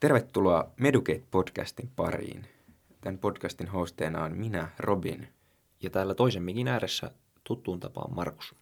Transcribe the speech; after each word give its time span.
Tervetuloa 0.00 0.70
Medukate-podcastin 0.76 1.88
pariin. 1.96 2.46
Tämän 3.00 3.18
podcastin 3.18 3.68
hosteena 3.68 4.24
on 4.24 4.36
minä, 4.36 4.68
Robin. 4.78 5.28
Ja 5.82 5.90
täällä 5.90 6.14
toisen 6.14 6.42
mikin 6.42 6.68
ääressä 6.68 7.10
tuttuun 7.44 7.80
tapaan 7.80 8.14
Markus. 8.14 8.54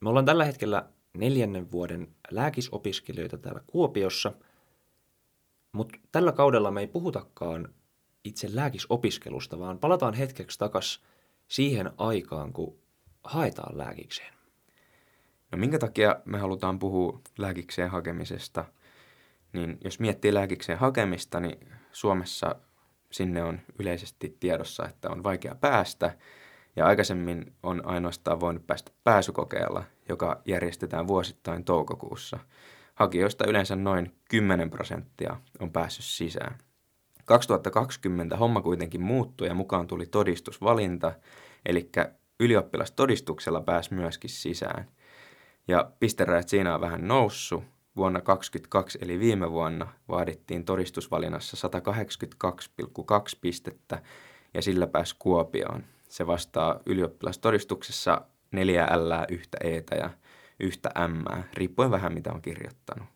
Me 0.00 0.08
ollaan 0.08 0.24
tällä 0.24 0.44
hetkellä 0.44 0.88
neljännen 1.14 1.72
vuoden 1.72 2.08
lääkisopiskelijoita 2.30 3.38
täällä 3.38 3.60
Kuopiossa, 3.66 4.32
mutta 5.72 5.98
tällä 6.12 6.32
kaudella 6.32 6.70
me 6.70 6.80
ei 6.80 6.86
puhutakaan 6.86 7.68
itse 8.24 8.48
lääkisopiskelusta, 8.56 9.58
vaan 9.58 9.78
palataan 9.78 10.14
hetkeksi 10.14 10.58
takas 10.58 11.02
siihen 11.48 11.90
aikaan, 11.96 12.52
kun 12.52 12.78
haetaan 13.24 13.78
lääkikseen. 13.78 14.34
No 15.52 15.58
minkä 15.58 15.78
takia 15.78 16.16
me 16.24 16.38
halutaan 16.38 16.78
puhua 16.78 17.20
lääkikseen 17.38 17.90
hakemisesta? 17.90 18.64
Niin 19.54 19.78
jos 19.84 20.00
miettii 20.00 20.34
lääkikseen 20.34 20.78
hakemista, 20.78 21.40
niin 21.40 21.68
Suomessa 21.92 22.56
sinne 23.10 23.44
on 23.44 23.60
yleisesti 23.78 24.36
tiedossa, 24.40 24.88
että 24.88 25.10
on 25.10 25.22
vaikea 25.22 25.54
päästä. 25.54 26.16
Ja 26.76 26.86
aikaisemmin 26.86 27.52
on 27.62 27.86
ainoastaan 27.86 28.40
voinut 28.40 28.66
päästä 28.66 28.92
pääsykokeella, 29.04 29.84
joka 30.08 30.42
järjestetään 30.44 31.08
vuosittain 31.08 31.64
toukokuussa. 31.64 32.38
Hakijoista 32.94 33.46
yleensä 33.46 33.76
noin 33.76 34.14
10 34.28 34.70
prosenttia 34.70 35.36
on 35.60 35.72
päässyt 35.72 36.04
sisään. 36.04 36.58
2020 37.24 38.36
homma 38.36 38.62
kuitenkin 38.62 39.02
muuttui 39.02 39.46
ja 39.48 39.54
mukaan 39.54 39.86
tuli 39.86 40.06
todistusvalinta, 40.06 41.12
eli 41.66 41.90
ylioppilastodistuksella 42.40 43.60
pääsi 43.60 43.94
myöskin 43.94 44.30
sisään. 44.30 44.88
Ja 45.68 45.90
pisterajat 46.00 46.48
siinä 46.48 46.74
on 46.74 46.80
vähän 46.80 47.08
noussut. 47.08 47.73
Vuonna 47.96 48.20
2022 48.20 48.98
eli 49.02 49.18
viime 49.18 49.50
vuonna 49.50 49.92
vaadittiin 50.08 50.64
todistusvalinnassa 50.64 51.68
182,2 51.68 53.38
pistettä 53.40 54.02
ja 54.54 54.62
sillä 54.62 54.86
pääsi 54.86 55.16
Kuopioon. 55.18 55.84
Se 56.08 56.26
vastaa 56.26 56.80
ylioppilastodistuksessa 56.86 58.20
4 58.52 58.86
L, 58.86 59.32
yhtä 59.32 59.58
E 59.64 59.82
ja 59.96 60.10
yhtä 60.60 60.90
M, 61.08 61.42
riippuen 61.54 61.90
vähän 61.90 62.14
mitä 62.14 62.32
on 62.32 62.42
kirjoittanut. 62.42 63.08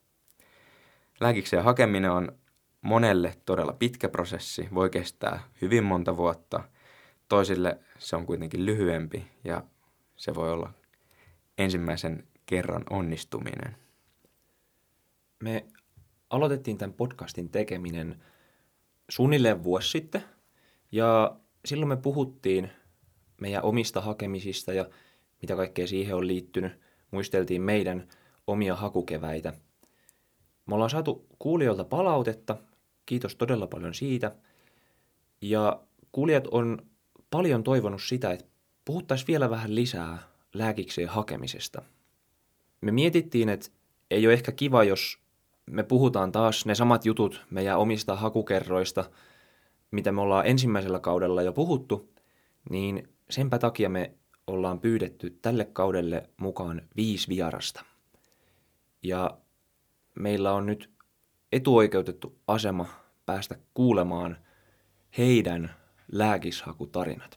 Lääkikseen 1.21 1.65
hakeminen 1.65 2.11
on 2.11 2.33
monelle 2.81 3.35
todella 3.45 3.73
pitkä 3.73 4.09
prosessi, 4.09 4.69
voi 4.75 4.91
kestää 4.91 5.41
hyvin 5.63 5.85
monta 5.85 6.17
vuotta. 6.17 6.65
Toisille 7.29 7.79
se 7.99 8.17
on 8.17 8.27
kuitenkin 8.27 8.67
lyhyempi 8.67 9.27
ja 9.45 9.63
se 10.17 10.35
voi 10.35 10.53
olla 10.53 10.73
ensimmäisen 11.59 12.27
kerran 12.47 12.85
onnistuminen. 12.91 13.77
Me 15.43 15.67
aloitettiin 16.31 16.79
tämän 16.79 16.93
podcastin 16.95 17.51
tekeminen 17.51 18.23
suunnilleen 19.11 19.63
vuosi 19.63 19.91
sitten 19.91 20.25
ja 20.93 21.37
silloin 21.65 21.89
me 21.89 21.97
puhuttiin 21.97 22.71
meidän 23.41 23.63
omista 23.63 24.01
hakemisista 24.01 24.73
ja 24.73 24.89
mitä 25.43 25.57
kaikkea 25.57 25.87
siihen 25.87 26.17
on 26.17 26.27
liittynyt. 26.27 26.81
Muisteltiin 27.11 27.63
meidän 27.63 28.09
omia 28.47 28.77
hakukeväitä. 28.77 29.53
Me 30.67 30.75
ollaan 30.75 30.91
saatu 30.91 31.27
kuulijoilta 31.39 31.85
palautetta, 31.85 32.57
kiitos 33.07 33.37
todella 33.37 33.67
paljon 33.67 33.95
siitä. 33.95 34.37
Ja 35.41 35.83
kuulijat 36.13 36.47
on 36.47 36.87
paljon 37.31 37.63
toivonut 37.65 38.03
sitä, 38.03 38.33
että 38.33 38.47
puhuttaisiin 38.85 39.27
vielä 39.29 39.51
vähän 39.51 39.75
lisää 39.75 40.19
lääkikseen 40.55 41.09
hakemisesta. 41.09 41.83
Me 42.81 42.93
mietittiin, 42.93 43.49
että 43.49 43.69
ei 44.11 44.27
ole 44.27 44.35
ehkä 44.35 44.53
kiva, 44.53 44.85
jos 44.85 45.19
me 45.71 45.83
puhutaan 45.83 46.33
taas 46.33 46.67
ne 46.67 46.75
samat 46.75 47.07
jutut 47.07 47.45
meidän 47.51 47.79
omista 47.79 48.17
hakukerroista, 48.17 49.11
mitä 49.91 50.13
me 50.13 50.21
ollaan 50.21 50.47
ensimmäisellä 50.47 51.01
kaudella 51.01 51.43
jo 51.43 51.53
puhuttu, 51.53 52.13
niin 52.71 53.09
senpä 53.31 53.59
takia 53.59 53.89
me 53.89 54.15
ollaan 54.47 54.81
pyydetty 54.81 55.31
tälle 55.31 55.65
kaudelle 55.65 56.31
mukaan 56.37 56.83
viisi 56.97 57.29
vierasta. 57.29 57.85
Ja 59.03 59.39
meillä 60.15 60.53
on 60.53 60.67
nyt 60.67 60.91
etuoikeutettu 61.53 62.39
asema 62.47 62.87
päästä 63.27 63.59
kuulemaan 63.75 64.37
heidän 65.19 65.71
lääkishakutarinat. 66.13 67.37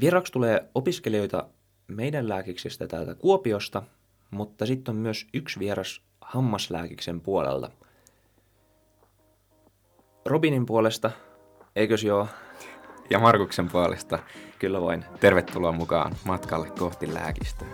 Vieraksi 0.00 0.32
tulee 0.32 0.70
opiskelijoita 0.74 1.48
meidän 1.86 2.28
lääkiksestä 2.28 2.86
täältä 2.86 3.14
Kuopiosta, 3.14 3.82
mutta 4.34 4.66
sitten 4.66 4.94
on 4.94 5.00
myös 5.00 5.26
yksi 5.34 5.58
vieras 5.58 6.02
hammaslääkiksen 6.20 7.20
puolelta. 7.20 7.70
Robinin 10.26 10.66
puolesta, 10.66 11.10
eikös 11.76 12.04
joo? 12.04 12.28
Ja 13.10 13.18
Markuksen 13.18 13.70
puolesta 13.70 14.18
Kyllä 14.58 14.80
voin. 14.80 15.04
tervetuloa 15.20 15.72
mukaan 15.72 16.14
matkalle 16.24 16.70
kohti 16.70 17.14
lääkistä. 17.14 17.64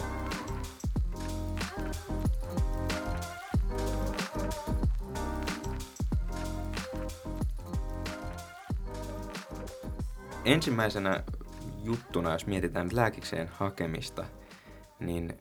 Ensimmäisenä 10.45 11.23
juttuna, 11.85 12.33
jos 12.33 12.47
mietitään 12.47 12.89
lääkikseen 12.93 13.49
hakemista, 13.49 14.25
niin 15.01 15.41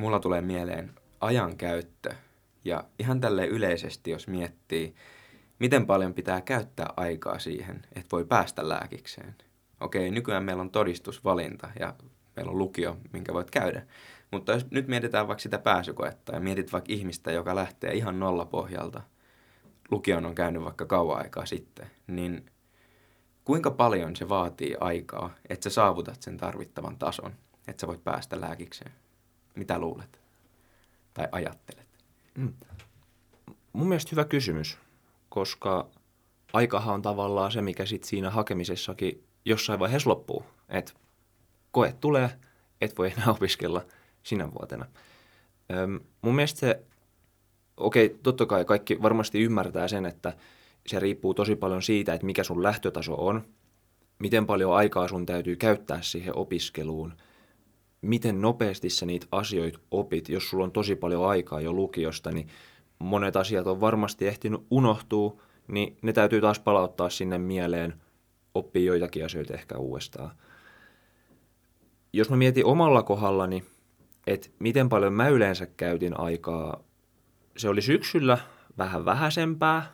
mulla 0.00 0.20
tulee 0.20 0.40
mieleen 0.40 0.94
ajankäyttö. 1.20 2.14
Ja 2.64 2.84
ihan 2.98 3.20
tälle 3.20 3.46
yleisesti, 3.46 4.10
jos 4.10 4.28
miettii, 4.28 4.94
miten 5.58 5.86
paljon 5.86 6.14
pitää 6.14 6.40
käyttää 6.40 6.92
aikaa 6.96 7.38
siihen, 7.38 7.82
että 7.92 8.08
voi 8.12 8.24
päästä 8.24 8.68
lääkikseen. 8.68 9.34
Okei, 9.80 10.10
nykyään 10.10 10.44
meillä 10.44 10.60
on 10.60 10.70
todistusvalinta 10.70 11.70
ja 11.80 11.94
meillä 12.36 12.52
on 12.52 12.58
lukio, 12.58 12.96
minkä 13.12 13.34
voit 13.34 13.50
käydä. 13.50 13.82
Mutta 14.30 14.52
jos 14.52 14.70
nyt 14.70 14.88
mietitään 14.88 15.28
vaikka 15.28 15.42
sitä 15.42 15.58
pääsykoetta 15.58 16.34
ja 16.34 16.40
mietit 16.40 16.72
vaikka 16.72 16.92
ihmistä, 16.92 17.32
joka 17.32 17.54
lähtee 17.54 17.92
ihan 17.92 18.20
nollapohjalta, 18.20 19.02
lukion 19.90 20.26
on 20.26 20.34
käynyt 20.34 20.64
vaikka 20.64 20.86
kauan 20.86 21.22
aikaa 21.22 21.46
sitten, 21.46 21.90
niin 22.06 22.46
kuinka 23.44 23.70
paljon 23.70 24.16
se 24.16 24.28
vaatii 24.28 24.76
aikaa, 24.80 25.34
että 25.48 25.64
sä 25.64 25.74
saavutat 25.74 26.22
sen 26.22 26.36
tarvittavan 26.36 26.96
tason, 26.98 27.32
että 27.68 27.80
sä 27.80 27.86
voit 27.86 28.04
päästä 28.04 28.40
lääkikseen? 28.40 28.92
Mitä 29.60 29.78
luulet? 29.78 30.20
Tai 31.14 31.28
ajattelet? 31.32 31.86
Mm. 32.34 32.54
Mun 33.72 33.88
mielestä 33.88 34.08
hyvä 34.12 34.24
kysymys, 34.24 34.78
koska 35.28 35.88
aikahan 36.52 36.94
on 36.94 37.02
tavallaan 37.02 37.52
se, 37.52 37.62
mikä 37.62 37.86
sit 37.86 38.04
siinä 38.04 38.30
hakemisessakin 38.30 39.24
jossain 39.44 39.80
vaiheessa 39.80 40.10
loppuu. 40.10 40.44
Et 40.68 40.94
koe 41.70 41.94
tulee, 42.00 42.30
et 42.80 42.98
voi 42.98 43.12
enää 43.12 43.30
opiskella 43.36 43.84
sinä 44.22 44.52
vuotena. 44.52 44.86
Öm, 45.72 46.00
mun 46.22 46.34
mielestä 46.34 46.60
se, 46.60 46.82
okei, 47.76 48.06
okay, 48.06 48.18
totta 48.22 48.46
kai 48.46 48.64
kaikki 48.64 49.02
varmasti 49.02 49.40
ymmärtää 49.42 49.88
sen, 49.88 50.06
että 50.06 50.32
se 50.86 51.00
riippuu 51.00 51.34
tosi 51.34 51.56
paljon 51.56 51.82
siitä, 51.82 52.14
että 52.14 52.26
mikä 52.26 52.44
sun 52.44 52.62
lähtötaso 52.62 53.26
on, 53.26 53.44
miten 54.18 54.46
paljon 54.46 54.74
aikaa 54.76 55.08
sun 55.08 55.26
täytyy 55.26 55.56
käyttää 55.56 56.02
siihen 56.02 56.36
opiskeluun, 56.36 57.12
miten 58.02 58.40
nopeasti 58.40 58.90
sä 58.90 59.06
niitä 59.06 59.26
asioita 59.32 59.78
opit. 59.90 60.28
Jos 60.28 60.50
sulla 60.50 60.64
on 60.64 60.72
tosi 60.72 60.96
paljon 60.96 61.28
aikaa 61.28 61.60
jo 61.60 61.72
lukiosta, 61.72 62.30
niin 62.32 62.48
monet 62.98 63.36
asiat 63.36 63.66
on 63.66 63.80
varmasti 63.80 64.26
ehtinyt 64.26 64.66
unohtua, 64.70 65.42
niin 65.68 65.96
ne 66.02 66.12
täytyy 66.12 66.40
taas 66.40 66.60
palauttaa 66.60 67.10
sinne 67.10 67.38
mieleen, 67.38 67.94
oppia 68.54 68.84
joitakin 68.84 69.24
asioita 69.24 69.54
ehkä 69.54 69.78
uudestaan. 69.78 70.30
Jos 72.12 72.30
mä 72.30 72.36
mietin 72.36 72.64
omalla 72.64 73.02
kohdallani, 73.02 73.64
että 74.26 74.48
miten 74.58 74.88
paljon 74.88 75.12
mä 75.12 75.28
yleensä 75.28 75.66
käytin 75.66 76.20
aikaa, 76.20 76.80
se 77.56 77.68
oli 77.68 77.82
syksyllä 77.82 78.38
vähän 78.78 79.04
vähäisempää, 79.04 79.92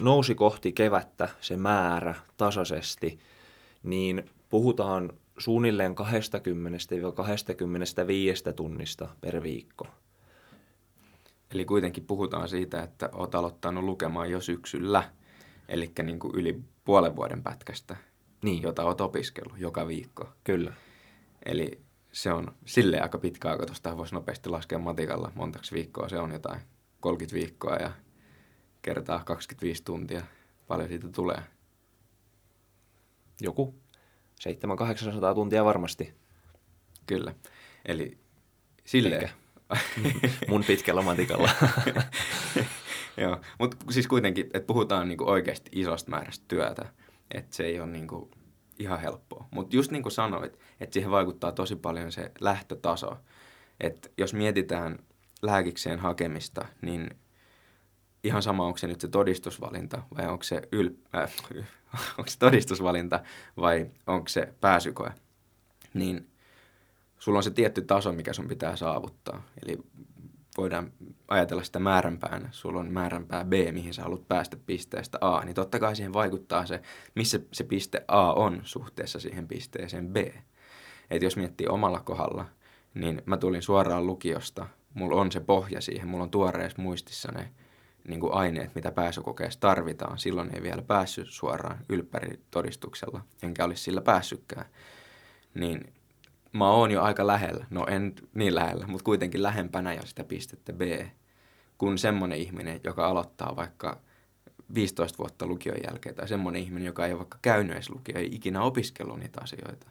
nousi 0.00 0.34
kohti 0.34 0.72
kevättä 0.72 1.28
se 1.40 1.56
määrä 1.56 2.14
tasaisesti, 2.36 3.18
niin 3.82 4.30
puhutaan 4.48 5.12
suunnilleen 5.42 5.94
20-25 8.50 8.52
tunnista 8.56 9.08
per 9.20 9.42
viikko. 9.42 9.86
Eli 11.54 11.64
kuitenkin 11.64 12.06
puhutaan 12.06 12.48
siitä, 12.48 12.82
että 12.82 13.08
olet 13.12 13.34
aloittanut 13.34 13.84
lukemaan 13.84 14.30
jo 14.30 14.40
syksyllä, 14.40 15.10
eli 15.68 15.92
niin 16.02 16.18
kuin 16.18 16.34
yli 16.34 16.62
puolen 16.84 17.16
vuoden 17.16 17.42
pätkästä, 17.42 17.96
Niin. 18.42 18.62
jota 18.62 18.84
olet 18.84 19.00
opiskellut 19.00 19.58
joka 19.58 19.86
viikko. 19.86 20.28
Kyllä. 20.44 20.72
Eli 21.46 21.80
se 22.12 22.32
on 22.32 22.54
sille 22.66 23.00
aika 23.00 23.18
pitkä 23.18 23.50
aika, 23.50 23.66
tuosta 23.66 23.96
voisi 23.96 24.14
nopeasti 24.14 24.48
laskea 24.48 24.78
matikalla 24.78 25.32
montaksi 25.34 25.74
viikkoa. 25.74 26.08
Se 26.08 26.18
on 26.18 26.32
jotain 26.32 26.60
30 27.00 27.34
viikkoa 27.34 27.76
ja 27.76 27.92
kertaa 28.82 29.24
25 29.24 29.84
tuntia. 29.84 30.22
Paljon 30.66 30.88
siitä 30.88 31.08
tulee. 31.08 31.42
Joku 33.40 33.81
700-800 35.30 35.34
tuntia 35.34 35.64
varmasti. 35.64 36.14
Kyllä. 37.06 37.34
Eli 37.84 38.18
sille 38.84 39.16
Ehkä. 39.16 39.28
Mun 40.48 40.64
pitkällä 40.64 41.02
matikalla. 41.02 41.50
Joo, 43.16 43.40
mutta 43.58 43.76
siis 43.90 44.06
kuitenkin, 44.06 44.44
että 44.44 44.66
puhutaan 44.66 45.08
niinku 45.08 45.30
oikeasti 45.30 45.70
isosta 45.74 46.10
määrästä 46.10 46.44
työtä, 46.48 46.92
että 47.30 47.56
se 47.56 47.64
ei 47.64 47.80
ole 47.80 47.90
niinku 47.90 48.30
ihan 48.78 49.00
helppoa. 49.00 49.48
Mutta 49.50 49.76
just 49.76 49.90
niin 49.90 50.02
kuin 50.02 50.12
sanoit, 50.12 50.58
että 50.80 50.94
siihen 50.94 51.10
vaikuttaa 51.10 51.52
tosi 51.52 51.76
paljon 51.76 52.12
se 52.12 52.30
lähtötaso. 52.40 53.16
Että 53.80 54.08
jos 54.18 54.34
mietitään 54.34 54.98
lääkikseen 55.42 55.98
hakemista, 55.98 56.66
niin 56.82 57.10
ihan 58.24 58.42
sama, 58.42 58.66
onko 58.66 58.78
se 58.78 58.86
nyt 58.86 59.00
se 59.00 59.08
todistusvalinta 59.08 60.02
vai 60.16 60.26
onko 60.28 60.44
se, 60.44 60.62
yl, 60.72 60.88
äh, 61.14 61.32
onko 62.18 62.30
se 62.30 62.38
todistusvalinta 62.38 63.20
vai 63.56 63.90
onko 64.06 64.28
se 64.28 64.54
pääsykoe, 64.60 65.12
niin 65.94 66.28
sulla 67.18 67.38
on 67.38 67.42
se 67.42 67.50
tietty 67.50 67.82
taso, 67.82 68.12
mikä 68.12 68.32
sun 68.32 68.48
pitää 68.48 68.76
saavuttaa. 68.76 69.42
Eli 69.62 69.78
voidaan 70.56 70.92
ajatella 71.28 71.62
sitä 71.62 71.78
määränpäänä. 71.78 72.48
Sulla 72.50 72.80
on 72.80 72.92
määränpää 72.92 73.44
B, 73.44 73.52
mihin 73.72 73.94
sä 73.94 74.02
haluat 74.02 74.28
päästä 74.28 74.56
pisteestä 74.66 75.18
A, 75.20 75.44
niin 75.44 75.54
totta 75.54 75.78
kai 75.78 75.96
siihen 75.96 76.12
vaikuttaa 76.12 76.66
se, 76.66 76.82
missä 77.14 77.40
se 77.52 77.64
piste 77.64 78.04
A 78.08 78.32
on 78.32 78.60
suhteessa 78.64 79.20
siihen 79.20 79.48
pisteeseen 79.48 80.08
B. 80.08 80.16
Et 81.10 81.22
jos 81.22 81.36
miettii 81.36 81.66
omalla 81.66 82.00
kohdalla, 82.00 82.46
niin 82.94 83.22
mä 83.26 83.36
tulin 83.36 83.62
suoraan 83.62 84.06
lukiosta. 84.06 84.66
Mulla 84.94 85.20
on 85.20 85.32
se 85.32 85.40
pohja 85.40 85.80
siihen, 85.80 86.08
mulla 86.08 86.24
on 86.24 86.30
tuoreessa 86.30 86.82
muistissa 86.82 87.32
ne 87.32 87.50
niin 88.08 88.20
kuin 88.20 88.34
aineet, 88.34 88.74
mitä 88.74 88.92
pääsykokeessa 88.92 89.60
tarvitaan. 89.60 90.18
Silloin 90.18 90.54
ei 90.54 90.62
vielä 90.62 90.82
päässyt 90.82 91.28
suoraan 91.30 91.78
ylppäritodistuksella, 91.88 93.20
enkä 93.42 93.64
olisi 93.64 93.82
sillä 93.82 94.00
päässytkään. 94.00 94.66
Niin 95.54 95.92
mä 96.52 96.70
oon 96.70 96.90
jo 96.90 97.02
aika 97.02 97.26
lähellä, 97.26 97.66
no 97.70 97.86
en 97.86 98.14
niin 98.34 98.54
lähellä, 98.54 98.86
mutta 98.86 99.04
kuitenkin 99.04 99.42
lähempänä 99.42 99.94
jo 99.94 100.02
sitä 100.06 100.24
pistettä 100.24 100.72
B, 100.72 100.80
kuin 101.78 101.98
semmoinen 101.98 102.38
ihminen, 102.38 102.80
joka 102.84 103.06
aloittaa 103.06 103.56
vaikka 103.56 104.00
15 104.74 105.18
vuotta 105.18 105.46
lukion 105.46 105.76
jälkeen, 105.86 106.14
tai 106.14 106.28
semmoinen 106.28 106.62
ihminen, 106.62 106.86
joka 106.86 107.06
ei 107.06 107.12
ole 107.12 107.18
vaikka 107.18 107.38
käynyt 107.42 107.72
edes 107.72 107.90
lukio, 107.90 108.18
ei 108.18 108.34
ikinä 108.34 108.62
opiskellut 108.62 109.18
niitä 109.18 109.40
asioita. 109.42 109.90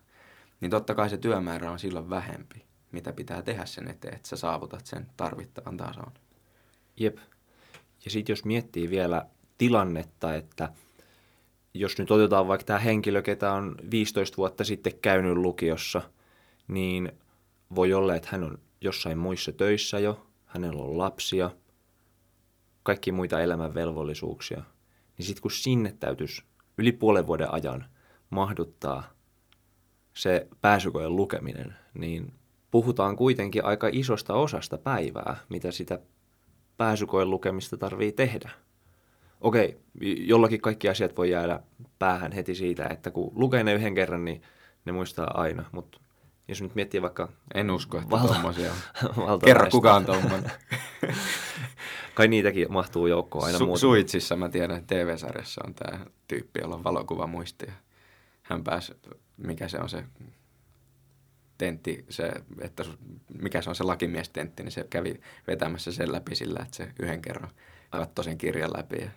Niin 0.62 0.72
totta 0.72 0.96
kai 0.96 1.10
se 1.10 1.18
työmäärä 1.18 1.72
on 1.72 1.80
silloin 1.80 2.10
vähempi, 2.10 2.66
mitä 2.92 3.14
pitää 3.14 3.42
tehdä 3.42 3.66
sen 3.66 3.88
eteen, 3.88 4.16
että 4.16 4.28
sä 4.28 4.38
saavutat 4.38 4.86
sen 4.86 5.08
tarvittavan 5.18 5.78
tason. 5.78 6.12
Jep. 6.98 7.18
Ja 8.06 8.12
sitten 8.12 8.34
jos 8.34 8.46
miettii 8.46 8.90
vielä 8.90 9.26
tilannetta, 9.58 10.36
että 10.36 10.70
jos 11.74 11.98
nyt 11.98 12.12
otetaan 12.12 12.48
vaikka 12.48 12.66
tämä 12.66 12.80
henkilö, 12.80 13.22
ketä 13.22 13.54
on 13.54 13.76
15 13.92 14.38
vuotta 14.38 14.64
sitten 14.64 14.94
käynyt 15.02 15.38
lukiossa, 15.38 16.02
niin 16.68 17.12
voi 17.76 17.94
olla, 17.94 18.16
että 18.16 18.30
hän 18.32 18.44
on 18.44 18.58
jossain 18.82 19.18
muissa 19.18 19.52
töissä 19.52 20.00
jo, 20.00 20.28
hänellä 20.46 20.84
on 20.84 20.98
lapsia, 20.98 21.52
kaikki 22.84 23.12
muita 23.12 23.42
elämän 23.42 23.74
velvollisuuksia. 23.74 24.64
Niin 25.18 25.26
sitten 25.26 25.42
kun 25.42 25.52
sinne 25.52 25.96
täytyisi 26.00 26.44
yli 26.78 26.92
puolen 26.92 27.28
vuoden 27.28 27.54
ajan 27.54 27.86
mahduttaa 28.30 29.04
se 30.14 30.48
pääsykojen 30.62 31.16
lukeminen, 31.16 31.76
niin 31.94 32.34
puhutaan 32.72 33.16
kuitenkin 33.16 33.66
aika 33.66 33.90
isosta 33.92 34.34
osasta 34.34 34.78
päivää, 34.78 35.38
mitä 35.50 35.72
sitä 35.72 36.00
pääsykoen 36.82 37.30
lukemista 37.30 37.78
tarvii 37.78 38.12
tehdä. 38.12 38.50
Okei, 39.42 39.78
jollakin 40.02 40.62
kaikki 40.62 40.90
asiat 40.90 41.18
voi 41.18 41.30
jäädä 41.30 41.60
päähän 42.00 42.32
heti 42.32 42.56
siitä, 42.56 42.88
että 42.88 43.12
kun 43.12 43.32
lukee 43.36 43.64
ne 43.64 43.74
yhden 43.74 43.96
kerran, 43.96 44.26
niin 44.26 44.42
ne 44.86 44.92
muistaa 44.92 45.32
aina. 45.34 45.66
Mutta 45.72 46.00
jos 46.48 46.62
nyt 46.62 46.76
miettii 46.76 47.02
vaikka... 47.02 47.30
En 47.54 47.72
usko, 47.72 47.98
että 47.98 48.10
valta, 48.10 48.34
tommosia 48.34 48.72
on. 49.18 49.40
Kerro 49.46 49.68
kukaan 49.72 50.06
tuommoinen. 50.06 50.52
Kai 52.16 52.28
niitäkin 52.28 52.74
mahtuu 52.74 53.08
joukkoon 53.08 53.46
aina 53.46 53.58
Su- 53.58 53.66
muuta. 53.66 53.80
Suitsissa 53.80 54.36
mä 54.36 54.50
tiedän, 54.50 54.88
TV-sarjassa 54.88 55.62
on 55.68 55.74
tämä 55.74 56.06
tyyppi, 56.28 56.60
jolla 56.62 56.76
on 56.76 56.84
valokuvamuisti. 56.84 57.68
Hän 58.42 58.64
pääsi, 58.64 58.94
mikä 59.38 59.68
se 59.68 59.80
on 59.80 59.90
se 59.90 60.04
tentti, 61.62 62.06
se, 62.10 62.32
että 62.62 62.84
mikä 63.42 63.62
se 63.62 63.70
on 63.70 63.76
se 63.76 63.84
lakimiestentti, 63.84 64.64
niin 64.64 64.72
se 64.72 64.88
kävi 64.90 65.22
vetämässä 65.48 65.92
sen 65.92 66.12
läpi 66.12 66.36
sillä, 66.36 66.60
että 66.62 66.78
se 66.78 66.92
yhden 67.00 67.22
kerran 67.22 67.52
katsoi 67.90 68.26
sen 68.26 68.38
kirjan 68.38 68.74
läpi. 68.78 69.10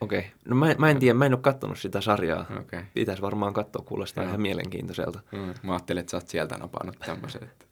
Okei. 0.00 0.18
Okay. 0.18 0.30
No 0.44 0.56
mä, 0.56 0.74
mä 0.78 0.90
en 0.90 0.98
tiedä, 0.98 1.14
mä 1.14 1.26
en 1.26 1.34
ole 1.34 1.40
katsonut 1.40 1.78
sitä 1.78 2.00
sarjaa. 2.00 2.46
Okay. 2.60 2.82
Pitäisi 2.94 3.22
varmaan 3.22 3.52
katsoa, 3.52 3.84
kuulostaa 3.84 4.24
ihan 4.24 4.40
mielenkiintoiselta. 4.40 5.20
Mm, 5.32 5.54
mä 5.62 5.72
ajattelin, 5.72 6.00
että 6.00 6.10
sä 6.10 6.16
oot 6.16 6.28
sieltä 6.28 6.58
napannut 6.58 6.96
tämmöisen, 7.06 7.42
että 7.42 7.66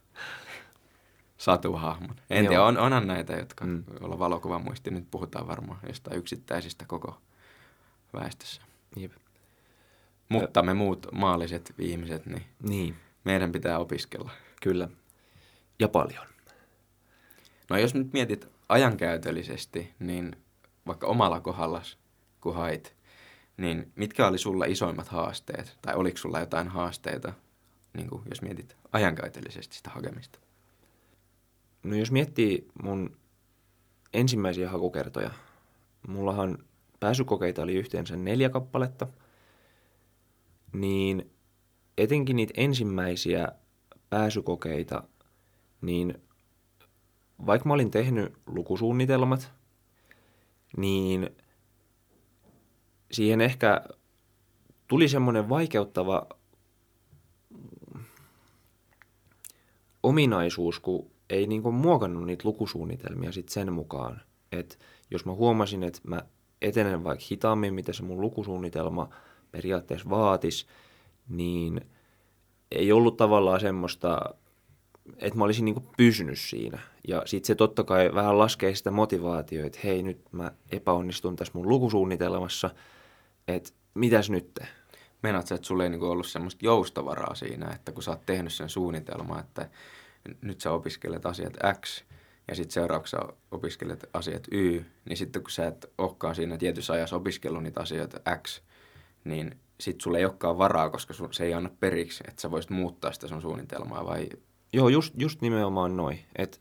satuhahmon. 1.36 2.16
En 2.30 2.46
tiedä, 2.46 2.62
on, 2.62 2.78
onhan 2.78 3.06
näitä, 3.06 3.32
jotka 3.32 3.64
mm. 3.64 3.84
olla 4.00 4.18
valokuvan 4.18 4.64
muisti. 4.64 4.90
Nyt 4.90 5.10
puhutaan 5.10 5.48
varmaan 5.48 5.78
jostain 5.86 6.18
yksittäisistä 6.18 6.84
koko 6.88 7.18
väestössä. 8.14 8.62
Jep. 8.96 9.12
Mutta 10.28 10.62
me 10.62 10.74
muut 10.74 11.06
maalliset 11.12 11.74
ihmiset, 11.78 12.26
niin, 12.26 12.44
niin 12.62 12.96
meidän 13.24 13.52
pitää 13.52 13.78
opiskella. 13.78 14.30
Kyllä. 14.62 14.88
Ja 15.78 15.88
paljon. 15.88 16.26
No 17.70 17.76
jos 17.76 17.94
nyt 17.94 18.12
mietit 18.12 18.48
ajankäytöllisesti, 18.68 19.94
niin 19.98 20.36
vaikka 20.86 21.06
omalla 21.06 21.40
kohdallas, 21.40 21.98
kun 22.40 22.54
hait, 22.54 22.96
niin 23.56 23.92
mitkä 23.96 24.26
oli 24.26 24.38
sulla 24.38 24.64
isoimmat 24.64 25.08
haasteet? 25.08 25.78
Tai 25.82 25.94
oliko 25.94 26.16
sulla 26.16 26.40
jotain 26.40 26.68
haasteita, 26.68 27.32
niin 27.94 28.08
kuin 28.08 28.22
jos 28.30 28.42
mietit 28.42 28.76
ajankäytöllisesti 28.92 29.76
sitä 29.76 29.90
hakemista? 29.90 30.38
No 31.82 31.96
jos 31.96 32.10
miettii 32.10 32.68
mun 32.82 33.16
ensimmäisiä 34.12 34.70
hakukertoja, 34.70 35.30
mullahan 36.08 36.58
pääsykokeita 37.00 37.62
oli 37.62 37.74
yhteensä 37.74 38.16
neljä 38.16 38.48
kappaletta, 38.48 39.06
niin 40.72 41.30
etenkin 42.02 42.36
niitä 42.36 42.54
ensimmäisiä 42.56 43.48
pääsykokeita, 44.10 45.02
niin 45.80 46.22
vaikka 47.46 47.68
mä 47.68 47.74
olin 47.74 47.90
tehnyt 47.90 48.32
lukusuunnitelmat, 48.46 49.52
niin 50.76 51.30
siihen 53.12 53.40
ehkä 53.40 53.84
tuli 54.88 55.08
semmoinen 55.08 55.48
vaikeuttava 55.48 56.26
ominaisuus, 60.02 60.80
kun 60.80 61.10
ei 61.30 61.46
niin 61.46 61.74
muokannut 61.74 62.26
niitä 62.26 62.48
lukusuunnitelmia 62.48 63.32
sit 63.32 63.48
sen 63.48 63.72
mukaan. 63.72 64.20
Että 64.52 64.76
jos 65.10 65.24
mä 65.24 65.32
huomasin, 65.32 65.82
että 65.82 66.00
mä 66.04 66.22
etenen 66.62 67.04
vaikka 67.04 67.24
hitaammin, 67.30 67.74
mitä 67.74 67.92
se 67.92 68.02
mun 68.02 68.20
lukusuunnitelma 68.20 69.08
periaatteessa 69.50 70.10
vaatisi, 70.10 70.66
niin 71.30 71.80
ei 72.70 72.92
ollut 72.92 73.16
tavallaan 73.16 73.60
semmoista, 73.60 74.34
että 75.16 75.38
mä 75.38 75.44
olisin 75.44 75.64
niin 75.64 75.88
pysynyt 75.96 76.38
siinä. 76.38 76.78
Ja 77.08 77.22
sitten 77.26 77.46
se 77.46 77.54
totta 77.54 77.84
kai 77.84 78.14
vähän 78.14 78.38
laskee 78.38 78.74
sitä 78.74 78.90
motivaatioa, 78.90 79.66
että 79.66 79.78
hei 79.84 80.02
nyt 80.02 80.20
mä 80.32 80.52
epäonnistun 80.72 81.36
tässä 81.36 81.52
mun 81.54 81.68
lukusuunnitelmassa, 81.68 82.70
että 83.48 83.70
mitäs 83.94 84.30
nyt? 84.30 84.60
Meinaat 85.22 85.46
sä, 85.46 85.54
että 85.54 85.66
sulla 85.66 85.84
ei 85.84 85.90
niin 85.90 86.02
ollut 86.02 86.26
semmoista 86.26 86.64
joustavaraa 86.64 87.34
siinä, 87.34 87.70
että 87.74 87.92
kun 87.92 88.02
sä 88.02 88.10
oot 88.10 88.26
tehnyt 88.26 88.52
sen 88.52 88.68
suunnitelman, 88.68 89.40
että 89.40 89.70
nyt 90.40 90.60
sä 90.60 90.70
opiskelet 90.70 91.26
asiat 91.26 91.52
X 91.80 92.04
ja 92.48 92.54
sitten 92.54 92.72
seuraavaksi 92.72 93.16
opiskelet 93.50 94.10
asiat 94.14 94.48
Y, 94.52 94.84
niin 95.04 95.16
sitten 95.16 95.42
kun 95.42 95.50
sä 95.50 95.66
et 95.66 95.92
olekaan 95.98 96.34
siinä 96.34 96.56
tietyssä 96.56 96.92
ajassa 96.92 97.16
opiskellut 97.16 97.62
niitä 97.62 97.80
asioita 97.80 98.20
X, 98.42 98.60
niin 99.24 99.56
sit 99.80 100.00
sulle 100.00 100.18
ei 100.18 100.24
olekaan 100.24 100.58
varaa, 100.58 100.90
koska 100.90 101.14
sun, 101.14 101.32
se 101.32 101.44
ei 101.44 101.54
anna 101.54 101.70
periksi, 101.80 102.24
että 102.28 102.42
sä 102.42 102.50
voisit 102.50 102.70
muuttaa 102.70 103.12
sitä 103.12 103.28
sun 103.28 103.42
suunnitelmaa 103.42 104.06
vai? 104.06 104.28
Joo, 104.72 104.88
just, 104.88 105.14
just 105.16 105.40
nimenomaan 105.40 105.96
noin. 105.96 106.18
Et 106.36 106.60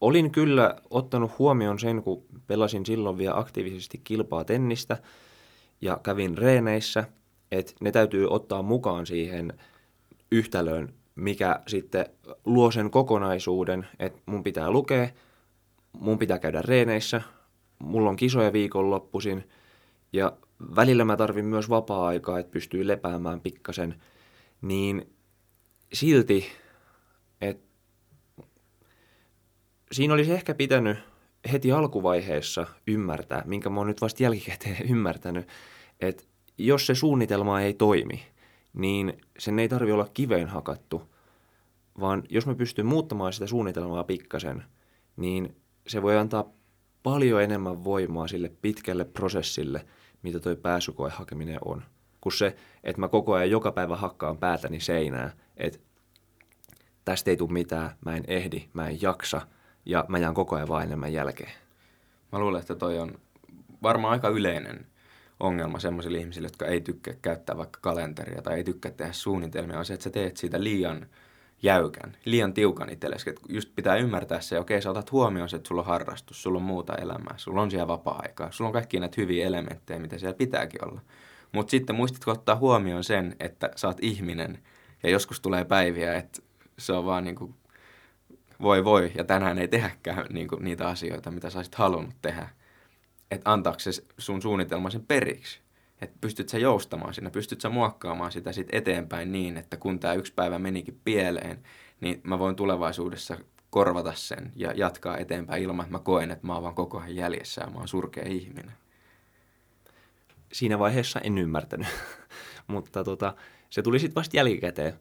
olin 0.00 0.30
kyllä 0.30 0.76
ottanut 0.90 1.38
huomioon 1.38 1.78
sen, 1.78 2.02
kun 2.02 2.24
pelasin 2.46 2.86
silloin 2.86 3.18
vielä 3.18 3.38
aktiivisesti 3.38 4.00
kilpaa 4.04 4.44
tennistä 4.44 4.96
ja 5.80 6.00
kävin 6.02 6.38
reeneissä, 6.38 7.04
että 7.52 7.72
ne 7.80 7.92
täytyy 7.92 8.26
ottaa 8.30 8.62
mukaan 8.62 9.06
siihen 9.06 9.52
yhtälöön, 10.32 10.94
mikä 11.14 11.60
sitten 11.66 12.06
luo 12.44 12.70
sen 12.70 12.90
kokonaisuuden, 12.90 13.86
että 13.98 14.20
mun 14.26 14.42
pitää 14.42 14.70
lukea, 14.70 15.08
mun 15.92 16.18
pitää 16.18 16.38
käydä 16.38 16.62
reeneissä, 16.62 17.22
mulla 17.78 18.10
on 18.10 18.16
kisoja 18.16 18.52
viikonloppuisin 18.52 19.48
ja 20.12 20.32
välillä 20.76 21.04
mä 21.04 21.16
tarvin 21.16 21.44
myös 21.44 21.70
vapaa-aikaa, 21.70 22.38
että 22.38 22.52
pystyy 22.52 22.86
lepäämään 22.86 23.40
pikkasen, 23.40 24.02
niin 24.62 25.14
silti, 25.92 26.46
että 27.40 27.68
siinä 29.92 30.14
olisi 30.14 30.32
ehkä 30.32 30.54
pitänyt 30.54 30.98
heti 31.52 31.72
alkuvaiheessa 31.72 32.66
ymmärtää, 32.86 33.42
minkä 33.46 33.70
mä 33.70 33.80
oon 33.80 33.86
nyt 33.86 34.00
vasta 34.00 34.22
jälkikäteen 34.22 34.88
ymmärtänyt, 34.92 35.48
että 36.00 36.24
jos 36.58 36.86
se 36.86 36.94
suunnitelma 36.94 37.60
ei 37.60 37.74
toimi, 37.74 38.22
niin 38.72 39.20
sen 39.38 39.58
ei 39.58 39.68
tarvi 39.68 39.92
olla 39.92 40.08
kiveen 40.14 40.48
hakattu, 40.48 41.02
vaan 42.00 42.22
jos 42.28 42.46
mä 42.46 42.54
pystyn 42.54 42.86
muuttamaan 42.86 43.32
sitä 43.32 43.46
suunnitelmaa 43.46 44.04
pikkasen, 44.04 44.64
niin 45.16 45.56
se 45.86 46.02
voi 46.02 46.16
antaa 46.16 46.50
paljon 47.02 47.42
enemmän 47.42 47.84
voimaa 47.84 48.28
sille 48.28 48.52
pitkälle 48.62 49.04
prosessille, 49.04 49.86
mitä 50.22 50.40
toi 50.40 50.56
pääsykoe 50.56 51.10
hakeminen 51.10 51.58
on. 51.64 51.82
Kun 52.20 52.32
se, 52.32 52.56
että 52.84 53.00
mä 53.00 53.08
koko 53.08 53.34
ajan 53.34 53.50
joka 53.50 53.72
päivä 53.72 53.96
hakkaan 53.96 54.38
päätäni 54.38 54.80
seinää, 54.80 55.32
että 55.56 55.78
tästä 57.04 57.30
ei 57.30 57.36
tule 57.36 57.52
mitään, 57.52 57.90
mä 58.04 58.16
en 58.16 58.24
ehdi, 58.26 58.68
mä 58.72 58.88
en 58.88 59.02
jaksa 59.02 59.40
ja 59.86 60.04
mä 60.08 60.18
jään 60.18 60.34
koko 60.34 60.56
ajan 60.56 60.68
vaan 60.68 60.84
enemmän 60.84 61.12
jälkeen. 61.12 61.52
Mä 62.32 62.38
luulen, 62.38 62.60
että 62.60 62.74
toi 62.74 62.98
on 62.98 63.18
varmaan 63.82 64.12
aika 64.12 64.28
yleinen 64.28 64.86
ongelma 65.40 65.78
semmoisille 65.78 66.18
ihmisille, 66.18 66.46
jotka 66.46 66.66
ei 66.66 66.80
tykkää 66.80 67.14
käyttää 67.22 67.56
vaikka 67.56 67.78
kalenteria 67.82 68.42
tai 68.42 68.56
ei 68.56 68.64
tykkää 68.64 68.92
tehdä 68.92 69.12
suunnitelmia, 69.12 69.78
on 69.78 69.84
se, 69.84 69.94
että 69.94 70.04
sä 70.04 70.10
teet 70.10 70.36
siitä 70.36 70.62
liian 70.62 71.06
jäykän, 71.62 72.16
liian 72.24 72.54
tiukan 72.54 72.90
itsellesi. 72.90 73.30
Että 73.30 73.42
just 73.48 73.74
pitää 73.74 73.96
ymmärtää 73.96 74.40
se, 74.40 74.58
okei, 74.58 74.82
sä 74.82 74.90
otat 74.90 75.12
huomioon 75.12 75.48
se, 75.48 75.56
että 75.56 75.68
sulla 75.68 75.80
on 75.80 75.86
harrastus, 75.86 76.42
sulla 76.42 76.58
on 76.58 76.64
muuta 76.64 76.94
elämää, 76.94 77.34
sulla 77.36 77.62
on 77.62 77.70
siellä 77.70 77.88
vapaa-aikaa, 77.88 78.50
sulla 78.50 78.68
on 78.68 78.72
kaikki 78.72 79.00
näitä 79.00 79.20
hyviä 79.20 79.46
elementtejä, 79.46 79.98
mitä 79.98 80.18
siellä 80.18 80.36
pitääkin 80.36 80.84
olla. 80.88 81.00
Mutta 81.52 81.70
sitten 81.70 81.96
muistatko 81.96 82.30
ottaa 82.30 82.56
huomioon 82.56 83.04
sen, 83.04 83.36
että 83.40 83.70
sä 83.76 83.86
oot 83.86 83.98
ihminen 84.02 84.58
ja 85.02 85.10
joskus 85.10 85.40
tulee 85.40 85.64
päiviä, 85.64 86.14
että 86.14 86.42
se 86.78 86.92
on 86.92 87.04
vaan 87.04 87.24
niin 87.24 87.36
kuin 87.36 87.54
voi 88.62 88.84
voi 88.84 89.12
ja 89.14 89.24
tänään 89.24 89.58
ei 89.58 89.68
tehäkään 89.68 90.26
niin 90.30 90.48
kuin 90.48 90.64
niitä 90.64 90.88
asioita, 90.88 91.30
mitä 91.30 91.50
sä 91.50 91.58
olisit 91.58 91.74
halunnut 91.74 92.14
tehdä. 92.22 92.48
Että 93.30 93.52
antaako 93.52 93.78
se 93.78 93.90
sun 94.18 94.42
suunnitelma 94.42 94.90
sen 94.90 95.06
periksi? 95.06 95.60
Että 96.00 96.18
pystyt 96.20 96.48
sä 96.48 96.58
joustamaan 96.58 97.14
siinä, 97.14 97.30
pystyt 97.30 97.60
sä 97.60 97.68
muokkaamaan 97.68 98.32
sitä 98.32 98.52
sit 98.52 98.68
eteenpäin 98.72 99.32
niin, 99.32 99.56
että 99.56 99.76
kun 99.76 100.00
tämä 100.00 100.14
yksi 100.14 100.34
päivä 100.34 100.58
menikin 100.58 101.00
pieleen, 101.04 101.62
niin 102.00 102.20
mä 102.24 102.38
voin 102.38 102.56
tulevaisuudessa 102.56 103.38
korvata 103.70 104.12
sen 104.14 104.52
ja 104.56 104.72
jatkaa 104.72 105.18
eteenpäin 105.18 105.62
ilman, 105.62 105.84
että 105.84 105.92
mä 105.92 105.98
koen, 105.98 106.30
että 106.30 106.46
mä 106.46 106.54
oon 106.54 106.62
vaan 106.62 106.74
koko 106.74 106.98
ajan 106.98 107.16
jäljessä 107.16 107.62
ja 107.64 107.70
mä 107.70 107.78
oon 107.78 107.88
surkea 107.88 108.24
ihminen. 108.26 108.72
Siinä 110.52 110.78
vaiheessa 110.78 111.20
en 111.20 111.38
ymmärtänyt, 111.38 111.88
mutta 112.66 113.04
tota, 113.04 113.34
se 113.70 113.82
tuli 113.82 113.98
sitten 113.98 114.14
vasta 114.14 114.36
jälkikäteen. 114.36 114.92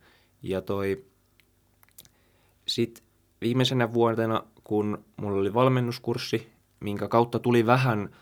Ja 0.42 0.62
toi, 0.62 1.06
sitten 2.68 3.04
viimeisenä 3.42 3.94
vuotena, 3.94 4.44
kun 4.63 5.06
mulla 5.18 5.39
oli 5.39 5.54
valmennuskurssi, 5.54 6.51
minkä 6.80 7.08
kautta 7.08 7.39
tuli 7.39 7.66
vähän 7.66 8.16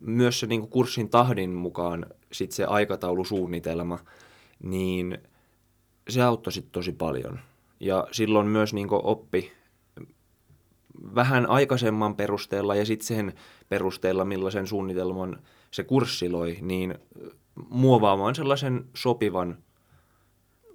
myös 0.00 0.40
se 0.40 0.46
niin 0.46 0.60
kuin 0.60 0.70
kurssin 0.70 1.08
tahdin 1.08 1.50
mukaan 1.50 2.06
sit 2.32 2.52
se 2.52 2.64
aikataulusuunnitelma, 2.64 3.98
niin 4.62 5.18
se 6.08 6.22
auttoi 6.22 6.52
sit 6.52 6.72
tosi 6.72 6.92
paljon. 6.92 7.38
Ja 7.80 8.06
silloin 8.12 8.46
myös 8.46 8.74
niin 8.74 8.88
kuin 8.88 9.00
oppi 9.04 9.52
vähän 11.14 11.50
aikaisemman 11.50 12.16
perusteella 12.16 12.74
ja 12.74 12.84
sitten 12.84 13.06
sen 13.06 13.32
perusteella, 13.68 14.24
millaisen 14.24 14.66
suunnitelman 14.66 15.42
se 15.70 15.84
kurssi 15.84 16.30
loi, 16.30 16.58
niin 16.60 16.94
muovaamaan 17.68 18.34
sellaisen 18.34 18.84
sopivan, 18.94 19.58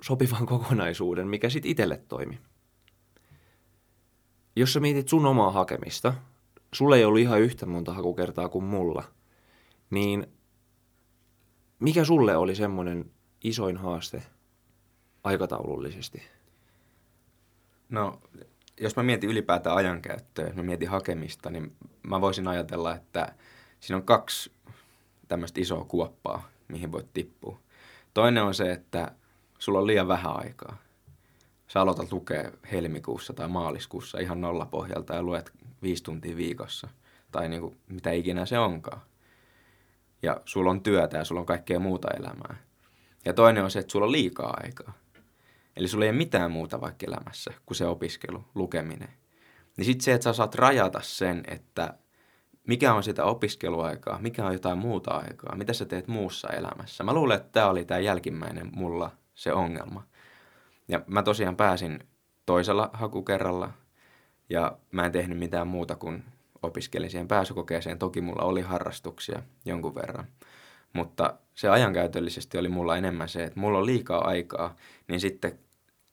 sopivan 0.02 0.46
kokonaisuuden, 0.46 1.28
mikä 1.28 1.50
sitten 1.50 1.72
itselle 1.72 2.02
toimi. 2.08 2.40
Jos 4.56 4.74
sä 4.74 4.80
mietit 4.80 5.08
sun 5.08 5.26
omaa 5.26 5.52
hakemista, 5.52 6.14
sulla 6.74 6.98
ei 6.98 7.06
ollut 7.06 7.22
ihan 7.22 7.42
yhtä 7.42 7.66
monta 7.66 7.94
hakukertaa 7.94 8.50
kuin 8.50 8.64
mulla, 8.64 9.04
niin 9.90 10.28
mikä 11.80 12.06
sulle 12.06 12.36
oli 12.36 12.56
semmoinen 12.56 13.12
isoin 13.44 13.78
haaste 13.78 14.24
aikataulullisesti? 15.24 16.22
No, 17.90 18.20
jos 18.82 18.96
mä 18.96 19.04
mietin 19.04 19.30
ylipäätään 19.30 19.76
ajankäyttöä, 19.76 20.48
jos 20.48 20.56
mä 20.56 20.64
mietin 20.64 20.90
hakemista, 20.90 21.50
niin 21.50 21.76
mä 22.04 22.22
voisin 22.22 22.48
ajatella, 22.48 22.96
että 22.96 23.36
siinä 23.80 23.98
on 23.98 24.04
kaksi 24.04 24.52
tämmöistä 25.28 25.62
isoa 25.62 25.86
kuoppaa, 25.86 26.50
mihin 26.68 26.92
voit 26.92 27.14
tippua. 27.14 27.60
Toinen 28.14 28.44
on 28.44 28.54
se, 28.54 28.72
että 28.72 29.12
sulla 29.60 29.80
on 29.80 29.88
liian 29.88 30.08
vähän 30.08 30.38
aikaa. 30.38 30.78
Sä 31.68 31.82
aloitat 31.82 32.12
lukea 32.12 32.52
helmikuussa 32.72 33.34
tai 33.34 33.48
maaliskuussa 33.48 34.20
ihan 34.20 34.42
nollapohjalta 34.42 35.16
ja 35.16 35.24
luet 35.24 35.52
viisi 35.82 36.04
tuntia 36.04 36.36
viikossa. 36.36 36.90
Tai 37.32 37.50
niin 37.50 37.62
kuin, 37.62 37.78
mitä 37.88 38.12
ikinä 38.12 38.46
se 38.46 38.60
onkaan. 38.60 39.02
Ja 40.22 40.42
sulla 40.46 40.72
on 40.72 40.84
työtä 40.84 41.18
ja 41.18 41.26
sulla 41.26 41.42
on 41.42 41.48
kaikkea 41.48 41.80
muuta 41.80 42.08
elämää. 42.20 42.56
Ja 43.26 43.34
toinen 43.34 43.64
on 43.64 43.72
se, 43.72 43.80
että 43.80 43.92
sulla 43.92 44.06
on 44.06 44.12
liikaa 44.12 44.58
aikaa. 44.64 44.94
Eli 45.76 45.88
sulla 45.88 46.06
ei 46.06 46.12
ole 46.12 46.18
mitään 46.18 46.52
muuta 46.52 46.82
vaikka 46.82 47.06
elämässä 47.08 47.54
kuin 47.66 47.78
se 47.78 47.86
opiskelu, 47.86 48.46
lukeminen. 48.56 49.10
Niin 49.78 49.86
sitten 49.86 50.04
se, 50.04 50.14
että 50.14 50.24
sä 50.24 50.34
saat 50.34 50.56
rajata 50.56 51.00
sen, 51.02 51.44
että 51.48 51.94
mikä 52.68 52.94
on 52.94 53.04
sitä 53.04 53.24
opiskeluaikaa, 53.24 54.20
mikä 54.22 54.46
on 54.46 54.54
jotain 54.54 54.78
muuta 54.78 55.12
aikaa, 55.12 55.56
mitä 55.56 55.74
sä 55.74 55.86
teet 55.86 56.08
muussa 56.08 56.50
elämässä. 56.50 57.04
Mä 57.04 57.14
luulen, 57.14 57.38
että 57.38 57.50
tämä 57.52 57.70
oli 57.70 57.86
tämä 57.86 58.00
jälkimmäinen 58.00 58.70
mulla 58.76 59.12
se 59.36 59.54
ongelma. 59.54 60.04
Ja 60.88 61.02
mä 61.08 61.24
tosiaan 61.24 61.56
pääsin 61.56 62.00
toisella 62.46 62.90
hakukerralla 62.94 63.72
ja 64.52 64.78
mä 64.92 65.06
en 65.06 65.12
tehnyt 65.12 65.40
mitään 65.40 65.68
muuta 65.68 65.96
kuin 65.96 66.24
opiskelin 66.64 67.10
siihen 67.10 67.28
pääsykokeeseen. 67.28 68.00
Toki 68.00 68.22
mulla 68.22 68.44
oli 68.44 68.62
harrastuksia 68.62 69.44
jonkun 69.66 69.96
verran. 69.96 70.26
Mutta 70.94 71.34
se 71.56 71.70
ajankäytöllisesti 71.70 72.58
oli 72.58 72.70
mulla 72.70 72.98
enemmän 72.98 73.30
se, 73.30 73.44
että 73.44 73.60
mulla 73.60 73.78
on 73.78 73.86
liikaa 73.86 74.28
aikaa, 74.28 74.76
niin 75.08 75.20
sitten 75.20 75.60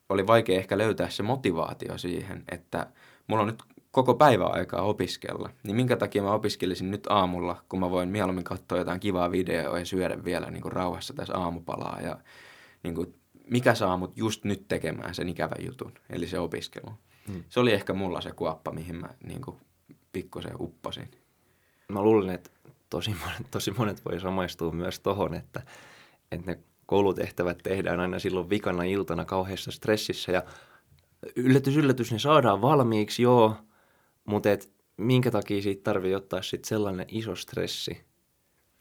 oli 0.09 0.27
vaikea 0.27 0.57
ehkä 0.57 0.77
löytää 0.77 1.09
se 1.09 1.23
motivaatio 1.23 1.97
siihen, 1.97 2.43
että 2.51 2.87
mulla 3.27 3.41
on 3.41 3.47
nyt 3.47 3.63
koko 3.91 4.13
päivä 4.13 4.45
aikaa 4.45 4.81
opiskella. 4.81 5.49
Niin 5.63 5.75
minkä 5.75 5.97
takia 5.97 6.23
mä 6.23 6.33
opiskelisin 6.33 6.91
nyt 6.91 7.07
aamulla, 7.09 7.63
kun 7.69 7.79
mä 7.79 7.89
voin 7.89 8.09
mieluummin 8.09 8.43
katsoa 8.43 8.77
jotain 8.77 8.99
kivaa 8.99 9.31
videoa 9.31 9.79
ja 9.79 9.85
syödä 9.85 10.23
vielä 10.23 10.51
niin 10.51 10.61
kuin 10.61 10.71
rauhassa 10.71 11.13
tässä 11.13 11.37
aamupalaa. 11.37 11.99
Ja 12.01 12.17
niin 12.83 12.95
kuin, 12.95 13.15
mikä 13.49 13.75
saa 13.75 13.97
mut 13.97 14.17
just 14.17 14.45
nyt 14.45 14.67
tekemään 14.67 15.15
sen 15.15 15.29
ikävän 15.29 15.65
jutun, 15.65 15.93
eli 16.09 16.27
se 16.27 16.39
opiskelu. 16.39 16.93
Hmm. 17.31 17.43
Se 17.49 17.59
oli 17.59 17.73
ehkä 17.73 17.93
mulla 17.93 18.21
se 18.21 18.31
kuoppa, 18.31 18.71
mihin 18.71 18.95
mä 18.95 19.09
niin 19.23 19.41
kuin, 19.41 19.57
pikkusen 20.11 20.55
upposin. 20.59 21.11
Mä 21.89 22.03
luulen, 22.03 22.29
että 22.29 22.49
tosi 22.89 23.15
monet, 23.25 23.51
tosi 23.51 23.71
monet 23.71 24.05
voi 24.05 24.19
samaistua 24.19 24.71
myös 24.71 24.99
tohon, 24.99 25.33
että, 25.33 25.61
että 26.31 26.51
ne 26.51 26.59
koulutehtävät 26.85 27.57
tehdään 27.57 27.99
aina 27.99 28.19
silloin 28.19 28.49
vikana 28.49 28.83
iltana 28.83 29.25
kauheassa 29.25 29.71
stressissä 29.71 30.31
ja 30.31 30.43
yllätys, 31.35 31.77
yllätys, 31.77 32.11
ne 32.11 32.19
saadaan 32.19 32.61
valmiiksi, 32.61 33.21
joo, 33.21 33.55
mutta 34.25 34.51
et 34.51 34.71
minkä 34.97 35.31
takia 35.31 35.61
siitä 35.61 35.83
tarvii 35.83 36.15
ottaa 36.15 36.41
sitten 36.41 36.69
sellainen 36.69 37.05
iso 37.09 37.35
stressi, 37.35 38.01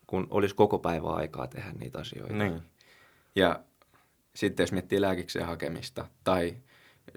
kun 0.06 0.26
olisi 0.30 0.54
koko 0.54 0.78
päivä 0.78 1.08
aikaa 1.08 1.46
tehdä 1.46 1.72
niitä 1.72 1.98
asioita. 1.98 2.34
Niin. 2.34 2.62
Ja 3.36 3.60
sitten 4.34 4.62
jos 4.64 4.72
miettii 4.72 5.00
lääkikseen 5.00 5.46
hakemista 5.46 6.08
tai 6.24 6.56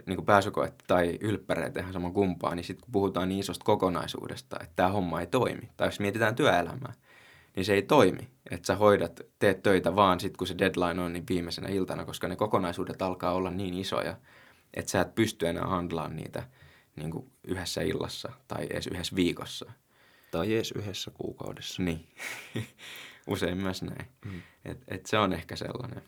niin 0.05 0.17
kuin 0.17 0.25
pääsykoetta 0.25 0.85
tai 0.87 1.17
ylppäreitä 1.21 1.79
ihan 1.79 1.93
sama 1.93 2.11
kumpaa, 2.11 2.55
niin 2.55 2.63
sitten 2.63 2.83
kun 2.83 2.91
puhutaan 2.91 3.29
niin 3.29 3.39
isosta 3.39 3.65
kokonaisuudesta, 3.65 4.57
että 4.61 4.73
tämä 4.75 4.89
homma 4.89 5.21
ei 5.21 5.27
toimi, 5.27 5.69
tai 5.77 5.87
jos 5.87 5.99
mietitään 5.99 6.35
työelämää, 6.35 6.93
niin 7.55 7.65
se 7.65 7.73
ei 7.73 7.81
toimi, 7.81 8.29
että 8.51 8.67
sä 8.67 8.75
hoidat, 8.75 9.21
teet 9.39 9.63
töitä 9.63 9.95
vaan 9.95 10.19
sitten 10.19 10.37
kun 10.37 10.47
se 10.47 10.57
deadline 10.57 11.01
on 11.01 11.13
niin 11.13 11.27
viimeisenä 11.29 11.69
iltana, 11.69 12.05
koska 12.05 12.27
ne 12.27 12.35
kokonaisuudet 12.35 13.01
alkaa 13.01 13.33
olla 13.33 13.51
niin 13.51 13.73
isoja, 13.73 14.17
että 14.73 14.91
sä 14.91 15.01
et 15.01 15.15
pysty 15.15 15.47
enää 15.47 15.65
handlaan 15.65 16.15
niitä 16.15 16.43
niin 16.95 17.11
kuin 17.11 17.31
yhdessä 17.43 17.81
illassa 17.81 18.31
tai 18.47 18.67
edes 18.69 18.87
yhdessä 18.87 19.15
viikossa. 19.15 19.71
Tai 20.31 20.53
edes 20.53 20.71
yhdessä 20.71 21.11
kuukaudessa. 21.11 21.83
Niin, 21.83 22.07
usein 23.27 23.57
myös 23.57 23.81
näin. 23.81 24.07
Mm. 24.25 24.41
Et, 24.65 24.83
et 24.87 25.05
se 25.05 25.17
on 25.17 25.33
ehkä 25.33 25.55
sellainen. 25.55 26.03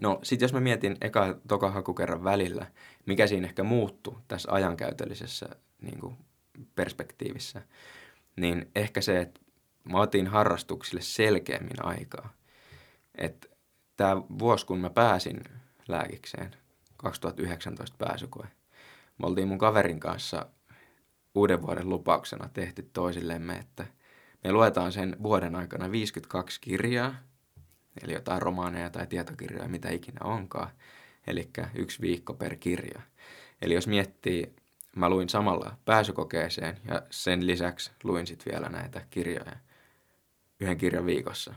No 0.00 0.18
sitten 0.22 0.44
jos 0.44 0.52
mä 0.52 0.60
mietin 0.60 0.96
eka 1.00 1.38
toka 1.48 1.70
hakukerran 1.70 2.24
välillä, 2.24 2.66
mikä 3.06 3.26
siinä 3.26 3.46
ehkä 3.46 3.62
muuttui 3.62 4.16
tässä 4.28 4.52
ajankäytöllisessä 4.52 5.48
niin 5.80 6.00
kuin 6.00 6.16
perspektiivissä, 6.74 7.62
niin 8.36 8.70
ehkä 8.74 9.00
se, 9.00 9.20
että 9.20 9.40
mä 9.84 10.00
otin 10.00 10.26
harrastuksille 10.26 11.00
selkeämmin 11.00 11.84
aikaa. 11.84 12.32
Että 13.14 13.48
tämä 13.96 14.16
vuosi, 14.16 14.66
kun 14.66 14.80
mä 14.80 14.90
pääsin 14.90 15.44
lääkikseen, 15.88 16.56
2019 16.96 17.96
pääsykoe, 17.98 18.46
me 19.18 19.26
oltiin 19.26 19.48
mun 19.48 19.58
kaverin 19.58 20.00
kanssa 20.00 20.46
uuden 21.34 21.62
vuoden 21.62 21.88
lupauksena 21.88 22.48
tehty 22.48 22.90
toisillemme, 22.92 23.56
että 23.56 23.86
me 24.44 24.52
luetaan 24.52 24.92
sen 24.92 25.16
vuoden 25.22 25.56
aikana 25.56 25.90
52 25.90 26.60
kirjaa– 26.60 27.14
eli 28.02 28.12
jotain 28.12 28.42
romaaneja 28.42 28.90
tai 28.90 29.06
tietokirjoja, 29.06 29.68
mitä 29.68 29.90
ikinä 29.90 30.20
onkaan. 30.24 30.70
Eli 31.26 31.50
yksi 31.74 32.00
viikko 32.00 32.34
per 32.34 32.56
kirja. 32.56 33.00
Eli 33.62 33.74
jos 33.74 33.86
miettii, 33.86 34.54
mä 34.96 35.08
luin 35.08 35.28
samalla 35.28 35.76
pääsykokeeseen 35.84 36.78
ja 36.88 37.02
sen 37.10 37.46
lisäksi 37.46 37.90
luin 38.04 38.26
sitten 38.26 38.52
vielä 38.52 38.68
näitä 38.68 39.06
kirjoja 39.10 39.56
yhden 40.60 40.78
kirjan 40.78 41.06
viikossa. 41.06 41.54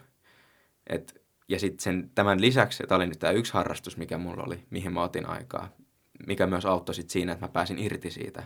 Et 0.88 1.24
ja 1.48 1.60
sitten 1.60 2.12
tämän 2.16 2.42
lisäksi, 2.42 2.84
tämä 2.88 2.98
oli 2.98 3.08
nyt 3.08 3.20
tämä 3.20 3.34
yksi 3.34 3.54
harrastus, 3.54 3.98
mikä 3.98 4.18
mulla 4.18 4.44
oli, 4.44 4.66
mihin 4.70 4.94
mä 4.94 5.04
otin 5.04 5.30
aikaa, 5.30 5.70
mikä 6.28 6.48
myös 6.48 6.66
auttoi 6.66 6.96
sit 6.96 7.10
siinä, 7.10 7.32
että 7.34 7.46
mä 7.46 7.52
pääsin 7.52 7.80
irti 7.80 8.12
siitä 8.12 8.44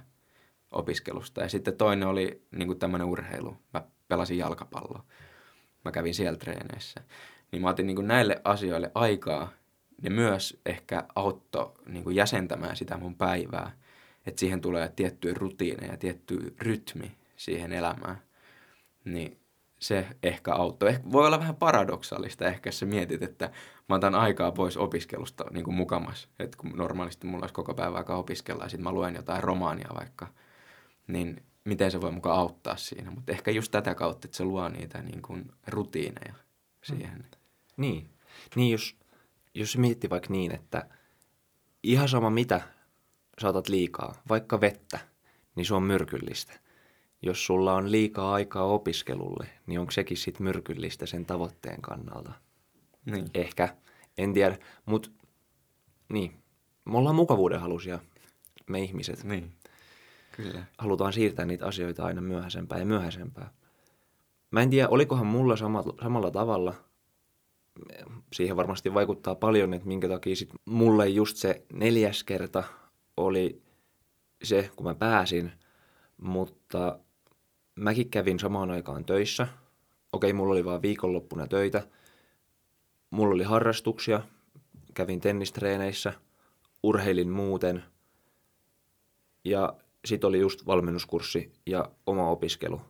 opiskelusta. 0.71 1.41
Ja 1.41 1.49
sitten 1.49 1.77
toinen 1.77 2.07
oli 2.07 2.47
niin 2.51 2.79
tämmöinen 2.79 3.07
urheilu. 3.07 3.57
Mä 3.73 3.83
pelasin 4.07 4.37
jalkapalloa. 4.37 5.03
Mä 5.85 5.91
kävin 5.91 6.13
siellä 6.13 6.37
treeneissä. 6.37 7.01
Niin 7.51 7.61
mä 7.61 7.69
otin 7.69 7.87
niin 7.87 7.95
kuin 7.95 8.07
näille 8.07 8.41
asioille 8.43 8.91
aikaa. 8.95 9.49
Ne 10.01 10.09
myös 10.09 10.59
ehkä 10.65 11.03
auttoi 11.15 11.71
niin 11.87 12.03
kuin 12.03 12.15
jäsentämään 12.15 12.75
sitä 12.75 12.97
mun 12.97 13.15
päivää. 13.15 13.71
Että 14.25 14.39
siihen 14.39 14.61
tulee 14.61 14.89
tiettyjä 14.95 15.33
rutiineja, 15.37 15.97
tietty 15.97 16.55
rytmi 16.61 17.11
siihen 17.35 17.71
elämään. 17.71 18.21
Niin 19.05 19.39
se 19.79 20.07
ehkä 20.23 20.53
auttoi. 20.53 20.89
Ehkä 20.89 21.11
voi 21.11 21.27
olla 21.27 21.39
vähän 21.39 21.55
paradoksaalista 21.55 22.45
ehkä, 22.45 22.67
jos 22.67 22.79
sä 22.79 22.85
mietit, 22.85 23.23
että 23.23 23.51
mä 23.89 23.95
otan 23.95 24.15
aikaa 24.15 24.51
pois 24.51 24.77
opiskelusta 24.77 25.45
niin 25.51 25.63
kuin 25.63 25.75
mukamas. 25.75 26.29
Että 26.39 26.57
kun 26.57 26.71
normaalisti 26.75 27.27
mulla 27.27 27.43
olisi 27.43 27.53
koko 27.53 27.73
päivä 27.73 27.97
aikaa 27.97 28.17
opiskella 28.17 28.63
ja 28.63 28.69
sitten 28.69 28.83
mä 28.83 28.91
luen 28.91 29.15
jotain 29.15 29.43
romaania 29.43 29.89
vaikka, 29.99 30.27
niin 31.07 31.43
miten 31.63 31.91
se 31.91 32.01
voi 32.01 32.11
mukaan 32.11 32.39
auttaa 32.39 32.77
siinä. 32.77 33.11
Mutta 33.11 33.31
ehkä 33.31 33.51
just 33.51 33.71
tätä 33.71 33.95
kautta, 33.95 34.27
että 34.27 34.37
se 34.37 34.43
luo 34.43 34.69
niitä 34.69 35.01
niin 35.01 35.21
kuin 35.21 35.51
rutiineja 35.67 36.33
siihen. 36.83 37.17
Mm. 37.17 37.36
Niin. 37.77 38.09
Niin, 38.55 38.71
jos, 38.71 38.95
jos 39.53 39.77
miettii 39.77 40.09
vaikka 40.09 40.29
niin, 40.29 40.51
että 40.51 40.89
ihan 41.83 42.09
sama 42.09 42.29
mitä 42.29 42.61
saatat 43.39 43.69
liikaa, 43.69 44.15
vaikka 44.29 44.61
vettä, 44.61 44.99
niin 45.55 45.65
se 45.65 45.73
on 45.73 45.83
myrkyllistä. 45.83 46.53
Jos 47.21 47.45
sulla 47.45 47.73
on 47.73 47.91
liikaa 47.91 48.33
aikaa 48.33 48.63
opiskelulle, 48.63 49.47
niin 49.67 49.79
onko 49.79 49.91
sekin 49.91 50.17
sitten 50.17 50.43
myrkyllistä 50.43 51.05
sen 51.05 51.25
tavoitteen 51.25 51.81
kannalta? 51.81 52.31
Niin. 53.05 53.29
Ehkä, 53.33 53.75
en 54.17 54.33
tiedä, 54.33 54.57
mutta 54.85 55.09
niin, 56.09 56.43
me 56.85 56.97
ollaan 56.97 57.15
mukavuudenhalusia, 57.15 57.99
me 58.67 58.79
ihmiset. 58.79 59.23
Niin. 59.23 59.53
Kyllä. 60.31 60.63
Halutaan 60.77 61.13
siirtää 61.13 61.45
niitä 61.45 61.65
asioita 61.65 62.05
aina 62.05 62.21
myöhäisempään 62.21 62.81
ja 62.81 62.85
myöhäisempään. 62.85 63.49
Mä 64.51 64.61
en 64.61 64.69
tiedä, 64.69 64.89
olikohan 64.89 65.27
mulla 65.27 65.55
samalla, 65.55 65.93
samalla 66.03 66.31
tavalla. 66.31 66.73
Siihen 68.33 68.57
varmasti 68.57 68.93
vaikuttaa 68.93 69.35
paljon, 69.35 69.73
että 69.73 69.87
minkä 69.87 70.07
takia 70.07 70.35
sit 70.35 70.49
mulle 70.65 71.07
just 71.07 71.37
se 71.37 71.65
neljäs 71.73 72.23
kerta 72.23 72.63
oli 73.17 73.61
se, 74.43 74.71
kun 74.75 74.85
mä 74.85 74.95
pääsin. 74.95 75.51
Mutta 76.17 76.99
mäkin 77.75 78.09
kävin 78.09 78.39
samaan 78.39 78.71
aikaan 78.71 79.05
töissä. 79.05 79.47
Okei, 80.13 80.33
mulla 80.33 80.51
oli 80.51 80.65
vaan 80.65 80.81
viikonloppuna 80.81 81.47
töitä. 81.47 81.87
Mulla 83.09 83.35
oli 83.35 83.43
harrastuksia. 83.43 84.21
Kävin 84.93 85.19
tennistreeneissä. 85.21 86.13
Urheilin 86.83 87.29
muuten. 87.29 87.83
Ja 89.45 89.73
sitten 90.05 90.27
oli 90.27 90.39
just 90.39 90.65
valmennuskurssi 90.65 91.51
ja 91.65 91.91
oma 92.05 92.29
opiskelu 92.29 92.81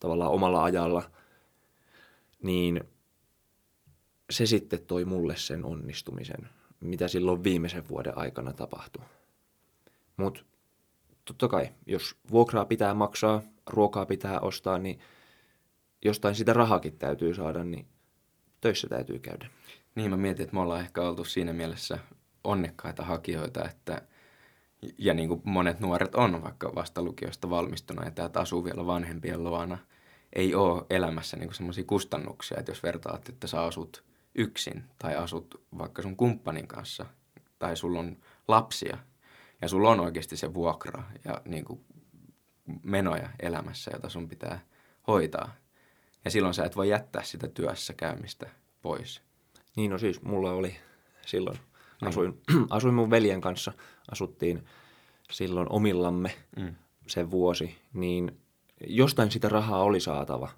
tavallaan 0.00 0.30
omalla 0.32 0.64
ajalla, 0.64 1.10
niin 2.42 2.80
se 4.30 4.46
sitten 4.46 4.86
toi 4.86 5.04
mulle 5.04 5.36
sen 5.36 5.64
onnistumisen, 5.64 6.48
mitä 6.80 7.08
silloin 7.08 7.44
viimeisen 7.44 7.88
vuoden 7.88 8.18
aikana 8.18 8.52
tapahtui. 8.52 9.04
Mutta 10.16 10.44
totta 11.24 11.48
kai, 11.48 11.68
jos 11.86 12.16
vuokraa 12.30 12.64
pitää 12.64 12.94
maksaa, 12.94 13.42
ruokaa 13.66 14.06
pitää 14.06 14.40
ostaa, 14.40 14.78
niin 14.78 14.98
jostain 16.04 16.34
sitä 16.34 16.52
rahakin 16.52 16.98
täytyy 16.98 17.34
saada, 17.34 17.64
niin 17.64 17.86
töissä 18.60 18.88
täytyy 18.88 19.18
käydä. 19.18 19.50
Niin 19.94 20.10
mä 20.10 20.16
mietin, 20.16 20.42
että 20.42 20.54
me 20.54 20.60
ollaan 20.60 20.80
ehkä 20.80 21.02
oltu 21.02 21.24
siinä 21.24 21.52
mielessä 21.52 21.98
onnekkaita 22.44 23.04
hakijoita, 23.04 23.68
että– 23.68 24.02
ja 24.98 25.14
niin 25.14 25.28
kuin 25.28 25.40
monet 25.44 25.80
nuoret 25.80 26.14
on 26.14 26.42
vaikka 26.42 26.74
vasta 26.74 27.02
lukiosta 27.02 27.50
valmistuneita, 27.50 28.24
että 28.24 28.40
asuu 28.40 28.64
vielä 28.64 28.86
vanhempien 28.86 29.44
luona, 29.44 29.78
ei 30.32 30.54
ole 30.54 30.86
elämässä 30.90 31.36
niin 31.36 31.54
semmoisia 31.54 31.84
kustannuksia, 31.84 32.58
että 32.58 32.72
jos 32.72 32.82
vertaat, 32.82 33.28
että 33.28 33.46
sä 33.46 33.62
asut 33.62 34.04
yksin 34.36 34.84
tai 34.98 35.16
asut 35.16 35.66
vaikka 35.78 36.02
sun 36.02 36.16
kumppanin 36.16 36.68
kanssa 36.68 37.06
tai 37.58 37.76
sulla 37.76 37.98
on 37.98 38.16
lapsia 38.48 38.98
ja 39.62 39.68
sulla 39.68 39.90
on 39.90 40.00
oikeasti 40.00 40.36
se 40.36 40.54
vuokra 40.54 41.02
ja 41.24 41.42
niin 41.44 41.64
kuin 41.64 41.84
menoja 42.82 43.28
elämässä, 43.40 43.90
jota 43.94 44.08
sun 44.08 44.28
pitää 44.28 44.60
hoitaa. 45.06 45.54
Ja 46.24 46.30
silloin 46.30 46.54
sä 46.54 46.64
et 46.64 46.76
voi 46.76 46.88
jättää 46.88 47.22
sitä 47.22 47.48
työssä 47.48 47.94
käymistä 47.94 48.50
pois. 48.82 49.22
Niin 49.76 49.90
no 49.90 49.98
siis 49.98 50.22
mulla 50.22 50.52
oli 50.52 50.76
silloin 51.26 51.58
Mm. 52.02 52.08
Asuin, 52.08 52.42
asuin 52.70 52.94
mun 52.94 53.10
veljen 53.10 53.40
kanssa, 53.40 53.72
asuttiin 54.10 54.64
silloin 55.30 55.66
omillamme 55.70 56.34
mm. 56.56 56.74
se 57.06 57.30
vuosi, 57.30 57.78
niin 57.92 58.40
jostain 58.86 59.30
sitä 59.30 59.48
rahaa 59.48 59.82
oli 59.82 60.00
saatava. 60.00 60.48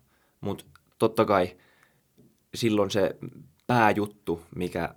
Mutta 0.40 0.64
totta 0.98 1.24
kai 1.24 1.56
silloin 2.54 2.90
se 2.90 3.16
pääjuttu, 3.68 4.42
mikä 4.56 4.94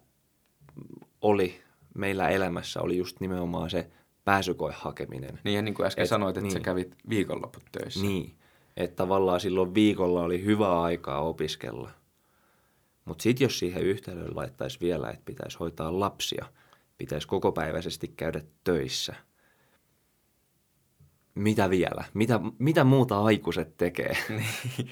oli 1.22 1.62
meillä 1.94 2.30
elämässä, 2.30 2.82
oli 2.82 2.98
just 2.98 3.20
nimenomaan 3.20 3.70
se 3.70 3.92
pääsykoe 4.26 4.74
hakeminen. 4.76 5.40
Niin 5.44 5.56
ja 5.56 5.62
niin 5.62 5.74
kuin 5.74 5.86
äsken 5.86 6.04
Et, 6.04 6.10
sanoit, 6.10 6.38
että 6.38 6.42
niin, 6.42 6.54
sä 6.54 6.60
kävit 6.60 6.96
viikonloput 7.10 7.64
töissä. 7.72 8.02
Niin, 8.02 8.36
että 8.78 8.96
tavallaan 8.96 9.40
silloin 9.40 9.74
viikolla 9.74 10.24
oli 10.24 10.46
hyvä 10.46 10.82
aikaa 10.82 11.22
opiskella. 11.22 11.92
Mutta 13.06 13.22
sitten 13.22 13.46
jos 13.46 13.60
siihen 13.60 13.84
yhtälöön 13.84 14.36
laittaisi 14.36 14.80
vielä, 14.82 15.10
että 15.10 15.26
pitäisi 15.26 15.58
hoitaa 15.58 16.00
lapsia, 16.00 16.46
pitäisi 16.98 17.28
kokopäiväisesti 17.28 18.08
käydä 18.08 18.42
töissä. 18.64 19.16
Mitä 21.36 21.70
vielä? 21.70 22.04
Mitä, 22.14 22.40
mitä 22.60 22.84
muuta 22.84 23.22
aikuiset 23.22 23.78
tekee? 23.78 24.18
niin, 24.30 24.90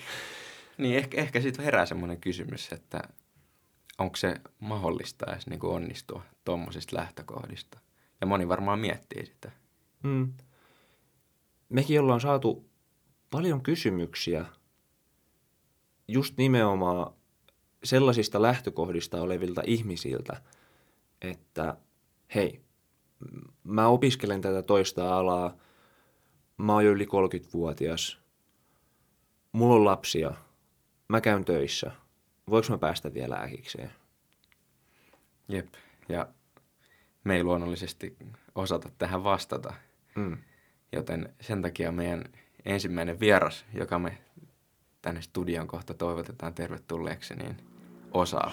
niin 0.78 0.98
ehkä, 0.98 1.22
ehkä 1.22 1.42
sitten 1.42 1.66
herää 1.66 1.86
semmoinen 1.86 2.22
kysymys, 2.22 2.72
että 2.72 3.02
onko 4.00 4.16
se 4.16 4.42
mahdollista 4.60 5.32
edes 5.32 5.48
niin 5.48 5.60
kuin 5.60 5.74
onnistua 5.74 6.24
tuommoisista 6.46 6.96
lähtökohdista. 6.96 7.80
Ja 8.22 8.28
moni 8.28 8.48
varmaan 8.48 8.80
miettii 8.80 9.26
sitä. 9.26 9.52
Mm. 10.04 10.34
Mekin 11.70 12.00
ollaan 12.00 12.22
saatu 12.22 12.70
paljon 13.30 13.62
kysymyksiä 13.62 14.46
just 16.08 16.38
nimenomaan 16.38 17.14
sellaisista 17.84 18.42
lähtökohdista 18.42 19.22
olevilta 19.22 19.62
ihmisiltä, 19.66 20.42
että 21.22 21.78
hei, 22.36 22.62
mä 23.64 23.88
opiskelen 23.88 24.42
tätä 24.42 24.62
toista 24.62 25.18
alaa, 25.18 25.58
mä 26.58 26.74
oon 26.74 26.86
jo 26.86 26.92
yli 26.92 27.06
30-vuotias, 27.06 28.20
mulla 29.52 29.76
on 29.76 29.86
lapsia, 29.86 30.34
mä 31.08 31.22
käyn 31.22 31.46
töissä, 31.46 31.92
voiko 32.50 32.68
mä 32.70 32.78
päästä 32.78 33.14
vielä 33.14 33.36
äkikseen? 33.36 33.92
Jep, 35.48 35.68
ja 36.10 36.28
me 37.24 37.36
ei 37.36 37.44
luonnollisesti 37.44 38.18
osata 38.56 38.90
tähän 38.98 39.24
vastata, 39.24 39.74
mm. 40.16 40.38
joten 40.92 41.36
sen 41.42 41.62
takia 41.62 41.92
meidän 41.92 42.24
ensimmäinen 42.66 43.20
vieras, 43.20 43.66
joka 43.74 44.00
me 44.00 44.18
tänne 45.02 45.22
studion 45.22 45.68
kohta 45.68 45.94
toivotetaan 45.94 46.54
tervetulleeksi, 46.54 47.36
niin 47.36 47.58
osaa. 48.12 48.52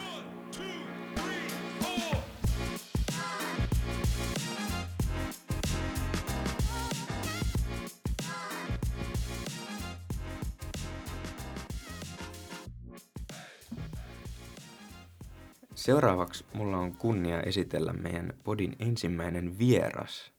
Seuraavaksi 15.87 16.45
mulla 16.55 16.79
on 16.79 16.97
kunnia 16.97 17.41
esitellä 17.41 17.93
meidän 17.93 18.33
podin 18.45 18.77
ensimmäinen 18.79 19.59
vieras. 19.59 20.33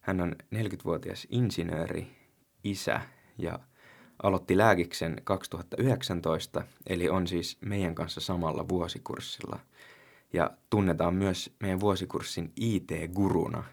Hän 0.00 0.20
on 0.20 0.36
40-vuotias 0.54 1.26
insinööri, 1.30 2.06
isä 2.64 3.00
ja 3.38 3.58
aloitti 4.22 4.56
lääkiksen 4.58 5.20
2019, 5.24 6.64
eli 6.86 7.08
on 7.08 7.26
siis 7.26 7.58
meidän 7.60 7.94
kanssa 7.94 8.20
samalla 8.20 8.68
vuosikurssilla. 8.68 9.58
Ja 10.32 10.50
tunnetaan 10.70 11.14
myös 11.14 11.54
meidän 11.60 11.80
vuosikurssin 11.80 12.52
IT-guruna. 12.56 13.64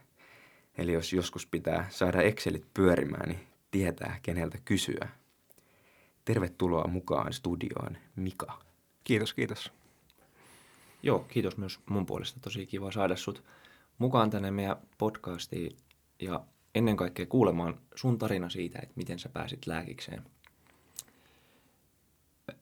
Eli 0.77 0.93
jos 0.93 1.13
joskus 1.13 1.45
pitää 1.45 1.87
saada 1.89 2.21
Excelit 2.21 2.65
pyörimään, 2.73 3.29
niin 3.29 3.47
tietää 3.71 4.19
keneltä 4.21 4.57
kysyä. 4.65 5.07
Tervetuloa 6.25 6.87
mukaan 6.87 7.33
studioon, 7.33 7.97
Mika. 8.15 8.59
Kiitos, 9.03 9.33
kiitos. 9.33 9.80
Joo, 11.03 11.19
kiitos 11.19 11.57
myös 11.57 11.79
mun 11.89 12.05
puolesta. 12.05 12.39
Tosi 12.39 12.65
kiva 12.65 12.91
saada 12.91 13.15
sut 13.15 13.43
mukaan 13.97 14.29
tänne 14.29 14.51
meidän 14.51 14.77
podcastiin 14.97 15.77
ja 16.19 16.43
ennen 16.75 16.97
kaikkea 16.97 17.25
kuulemaan 17.25 17.77
sun 17.95 18.17
tarina 18.17 18.49
siitä, 18.49 18.79
että 18.83 18.93
miten 18.95 19.19
sä 19.19 19.29
pääsit 19.29 19.67
lääkikseen. 19.67 20.23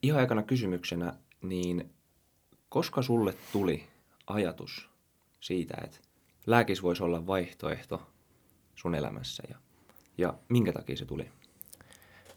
Ihan 0.02 0.20
aikana 0.20 0.44
kysymyksenä, 0.44 1.14
niin 1.42 1.94
koska 2.70 3.02
sulle 3.02 3.36
tuli 3.52 3.88
ajatus 4.28 4.90
siitä, 5.40 5.78
että 5.84 5.98
lääkis 6.48 6.84
voisi 6.84 7.04
olla 7.04 7.28
vaihtoehto 7.28 8.08
sun 8.76 8.96
elämässä 8.96 9.44
ja, 9.50 9.58
ja 10.18 10.34
minkä 10.50 10.74
takia 10.74 10.98
se 10.98 11.06
tuli? 11.06 11.30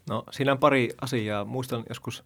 No 0.08 0.24
siinä 0.30 0.52
on 0.52 0.58
pari 0.58 0.90
asiaa. 1.00 1.44
Muistan 1.44 1.84
joskus 1.88 2.24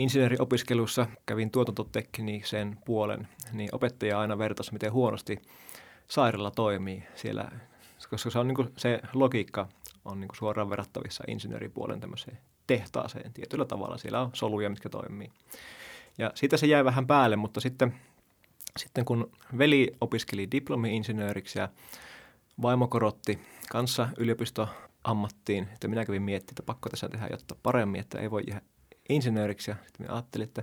insinööriopiskelussa 0.00 1.06
kävin 1.26 1.50
tuotantoteknisen 1.50 2.78
puolen, 2.84 3.28
niin 3.52 3.68
opettaja 3.72 4.20
aina 4.20 4.38
vertasi, 4.38 4.72
miten 4.72 4.92
huonosti 4.92 5.38
sairaala 6.08 6.50
toimii 6.50 7.02
siellä, 7.14 7.50
koska 7.96 8.30
se, 8.30 8.38
on 8.38 8.48
niin 8.48 8.56
kuin, 8.56 8.72
se 8.76 9.00
logiikka 9.14 9.68
on 10.04 10.20
niin 10.20 10.28
kuin 10.28 10.36
suoraan 10.36 10.70
verrattavissa 10.70 11.24
insinööripuolen 11.28 12.00
tämmöiseen 12.00 12.38
tehtaaseen 12.66 13.32
tietyllä 13.32 13.64
tavalla. 13.64 13.98
Siellä 13.98 14.20
on 14.20 14.30
soluja, 14.32 14.70
mitkä 14.70 14.88
toimii. 14.88 15.30
Ja 16.18 16.30
siitä 16.34 16.56
se 16.56 16.66
jäi 16.66 16.84
vähän 16.84 17.06
päälle, 17.06 17.36
mutta 17.36 17.60
sitten, 17.60 17.94
sitten 18.76 19.04
kun 19.04 19.30
veli 19.58 19.96
opiskeli 20.00 20.48
diplomi-insinööriksi 20.50 21.58
ja 21.58 21.68
vaimo 22.62 22.88
korotti 22.88 23.38
kanssa 23.70 24.08
yliopistoammattiin, 24.18 25.68
että 25.74 25.88
minä 25.88 26.04
kävin 26.04 26.22
miettimään, 26.22 26.52
että 26.52 26.62
pakko 26.62 26.88
tässä 26.88 27.08
tehdä 27.08 27.28
jotta 27.30 27.56
paremmin, 27.62 28.00
että 28.00 28.18
ei 28.18 28.30
voi 28.30 28.42
insinööriksi. 29.10 29.70
Ja 29.70 29.76
sitten 29.84 30.06
minä 30.06 30.14
ajattelin, 30.14 30.48
että 30.48 30.62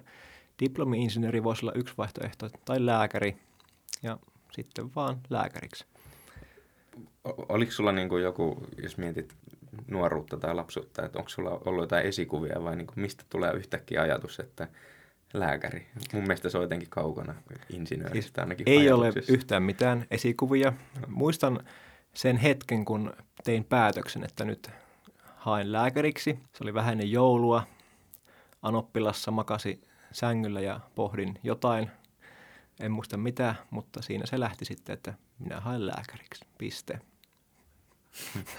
diplomi-insinööri 0.60 1.44
voisi 1.44 1.66
olla 1.66 1.74
yksi 1.76 1.94
vaihtoehto 1.98 2.50
tai 2.66 2.86
lääkäri 2.86 3.38
ja 4.04 4.18
sitten 4.52 4.96
vaan 4.96 5.20
lääkäriksi. 5.30 5.86
Oliko 7.24 7.72
sulla 7.72 7.92
niin 7.92 8.10
kuin 8.10 8.24
joku, 8.24 8.68
jos 8.84 8.98
mietit 8.98 9.36
nuoruutta 9.88 10.38
tai 10.38 10.56
lapsuutta, 10.56 11.06
että 11.06 11.20
onko 11.20 11.30
sulla 11.30 11.62
ollut 11.66 11.84
jotain 11.84 12.06
esikuvia 12.06 12.64
vai 12.64 12.76
niin 12.76 12.88
kuin 12.88 13.00
mistä 13.00 13.24
tulee 13.30 13.54
yhtäkkiä 13.54 14.02
ajatus, 14.02 14.40
että 14.40 14.68
lääkäri? 15.34 15.88
Mun 16.14 16.24
mielestä 16.24 16.50
se 16.50 16.58
on 16.58 16.64
jotenkin 16.64 16.90
kaukana 16.90 17.36
insinööristä 17.70 18.42
ainakin 18.42 18.70
Ei 18.70 18.92
ole 18.92 19.14
yhtään 19.30 19.64
mitään 19.64 20.06
esikuvia. 20.12 20.74
Muistan 21.08 21.60
sen 22.14 22.38
hetken, 22.38 22.86
kun 22.86 23.14
tein 23.44 23.64
päätöksen, 23.64 24.24
että 24.24 24.46
nyt 24.46 24.70
haen 25.36 25.72
lääkäriksi. 25.72 26.40
Se 26.54 26.64
oli 26.64 26.74
vähän 26.74 26.92
ennen 26.92 27.12
joulua. 27.12 27.64
Anoppilassa 28.62 29.32
makasi 29.32 29.82
sängyllä 30.12 30.62
ja 30.62 30.80
pohdin 30.96 31.40
jotain. 31.44 31.92
En 32.80 32.92
muista 32.92 33.18
mitä, 33.18 33.56
mutta 33.70 34.02
siinä 34.02 34.26
se 34.26 34.40
lähti 34.40 34.66
sitten, 34.66 34.94
että 34.94 35.14
minä 35.40 35.60
haen 35.60 35.88
lääkäriksi. 35.88 36.46
Piste. 36.58 37.00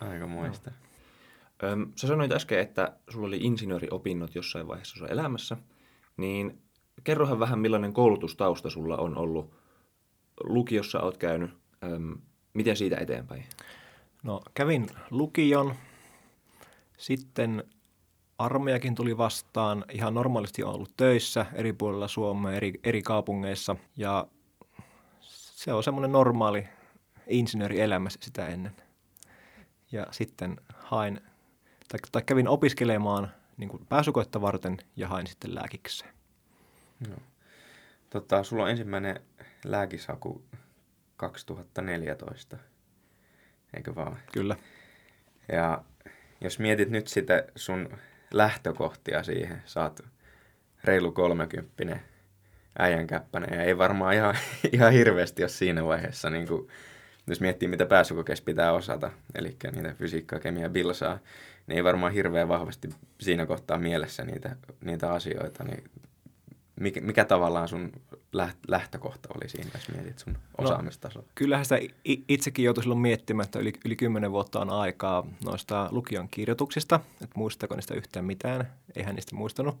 Aika 0.00 0.26
muista. 0.26 0.70
Öm, 1.62 1.92
sä 1.96 2.06
sanoit 2.06 2.32
äsken, 2.32 2.58
että 2.58 2.96
sulla 3.08 3.26
oli 3.26 3.38
insinööriopinnot 3.40 4.34
jossain 4.34 4.68
vaiheessa 4.68 4.98
sun 4.98 5.10
elämässä, 5.10 5.56
niin 6.16 6.62
kerrohan 7.04 7.38
vähän 7.40 7.58
millainen 7.58 7.92
koulutustausta 7.92 8.70
sulla 8.70 8.96
on 8.96 9.18
ollut. 9.18 9.54
Lukiossa 10.44 11.00
oot 11.00 11.16
käynyt, 11.16 11.50
öm, 11.84 12.18
miten 12.54 12.76
siitä 12.76 12.96
eteenpäin? 12.96 13.44
No 14.22 14.40
kävin 14.54 14.86
lukion, 15.10 15.74
sitten 16.98 17.64
armeijakin 18.40 18.94
tuli 18.94 19.18
vastaan. 19.18 19.84
Ihan 19.92 20.14
normaalisti 20.14 20.64
on 20.64 20.74
ollut 20.74 20.96
töissä 20.96 21.46
eri 21.52 21.72
puolilla 21.72 22.08
Suomea, 22.08 22.52
eri, 22.52 22.72
eri 22.84 23.02
kaupungeissa 23.02 23.76
ja 23.96 24.26
se 25.20 25.72
on 25.72 25.82
semmoinen 25.82 26.12
normaali 26.12 26.68
insinöörielämä 27.26 28.10
sitä 28.10 28.46
ennen. 28.46 28.76
Ja 29.92 30.06
sitten 30.10 30.56
hain, 30.74 31.20
tai, 31.88 32.00
tai 32.12 32.22
kävin 32.22 32.48
opiskelemaan 32.48 33.32
niin 33.56 33.68
kuin 33.68 33.86
pääsykoetta 33.86 34.40
varten 34.40 34.76
ja 34.96 35.08
hain 35.08 35.26
sitten 35.26 35.54
lääkikseen. 35.54 36.14
No. 37.08 37.16
Tota, 38.10 38.42
sulla 38.42 38.62
on 38.62 38.70
ensimmäinen 38.70 39.20
lääkishaku 39.64 40.42
2014, 41.16 42.56
eikö 43.76 43.94
vaan? 43.94 44.18
Kyllä. 44.32 44.56
Ja 45.52 45.84
jos 46.40 46.58
mietit 46.58 46.90
nyt 46.90 47.08
sitä 47.08 47.44
sun 47.56 47.88
lähtökohtia 48.34 49.22
siihen, 49.22 49.62
saat 49.66 50.04
reilu 50.84 51.12
kolmekymppinen 51.12 52.00
äijänkäppäinen 52.78 53.58
ja 53.58 53.64
ei 53.64 53.78
varmaan 53.78 54.14
ihan, 54.14 54.34
ihan 54.72 54.92
hirveästi 54.92 55.42
ole 55.42 55.48
siinä 55.48 55.84
vaiheessa, 55.84 56.30
niin 56.30 56.48
kuin, 56.48 56.68
jos 57.26 57.40
miettii 57.40 57.68
mitä 57.68 57.86
pääsykokeessa 57.86 58.44
pitää 58.44 58.72
osata, 58.72 59.10
eli 59.34 59.56
niitä 59.72 59.94
fysiikkaa, 59.94 60.40
kemia, 60.40 60.68
bilsaa, 60.68 61.18
niin 61.66 61.76
ei 61.76 61.84
varmaan 61.84 62.12
hirveän 62.12 62.48
vahvasti 62.48 62.88
siinä 63.20 63.46
kohtaa 63.46 63.78
mielessä 63.78 64.24
niitä, 64.24 64.56
niitä 64.84 65.12
asioita, 65.12 65.64
niin 65.64 65.84
mikä, 66.80 67.00
mikä 67.00 67.24
tavallaan 67.24 67.68
sun 67.68 67.92
lähtökohta 68.68 69.28
oli 69.34 69.48
siinä, 69.48 69.70
jos 69.74 69.88
mietit 69.88 70.18
sun 70.18 70.32
no, 70.32 70.40
osaamistasoa? 70.58 71.22
No, 71.22 71.28
kyllähän 71.34 71.64
sitä 71.64 71.78
itsekin 72.28 72.64
joutui 72.64 72.84
silloin 72.84 73.00
miettimään, 73.00 73.44
että 73.44 73.58
yli, 73.58 73.72
yli 73.84 73.96
10 73.96 74.32
vuotta 74.32 74.60
on 74.60 74.70
aikaa 74.70 75.26
noista 75.44 75.88
lukion 75.90 76.28
kirjoituksista, 76.28 77.00
että 77.12 77.38
muistako 77.38 77.74
niistä 77.74 77.94
yhtään 77.94 78.24
mitään, 78.24 78.72
eihän 78.96 79.14
niistä 79.14 79.36
muistanut. 79.36 79.76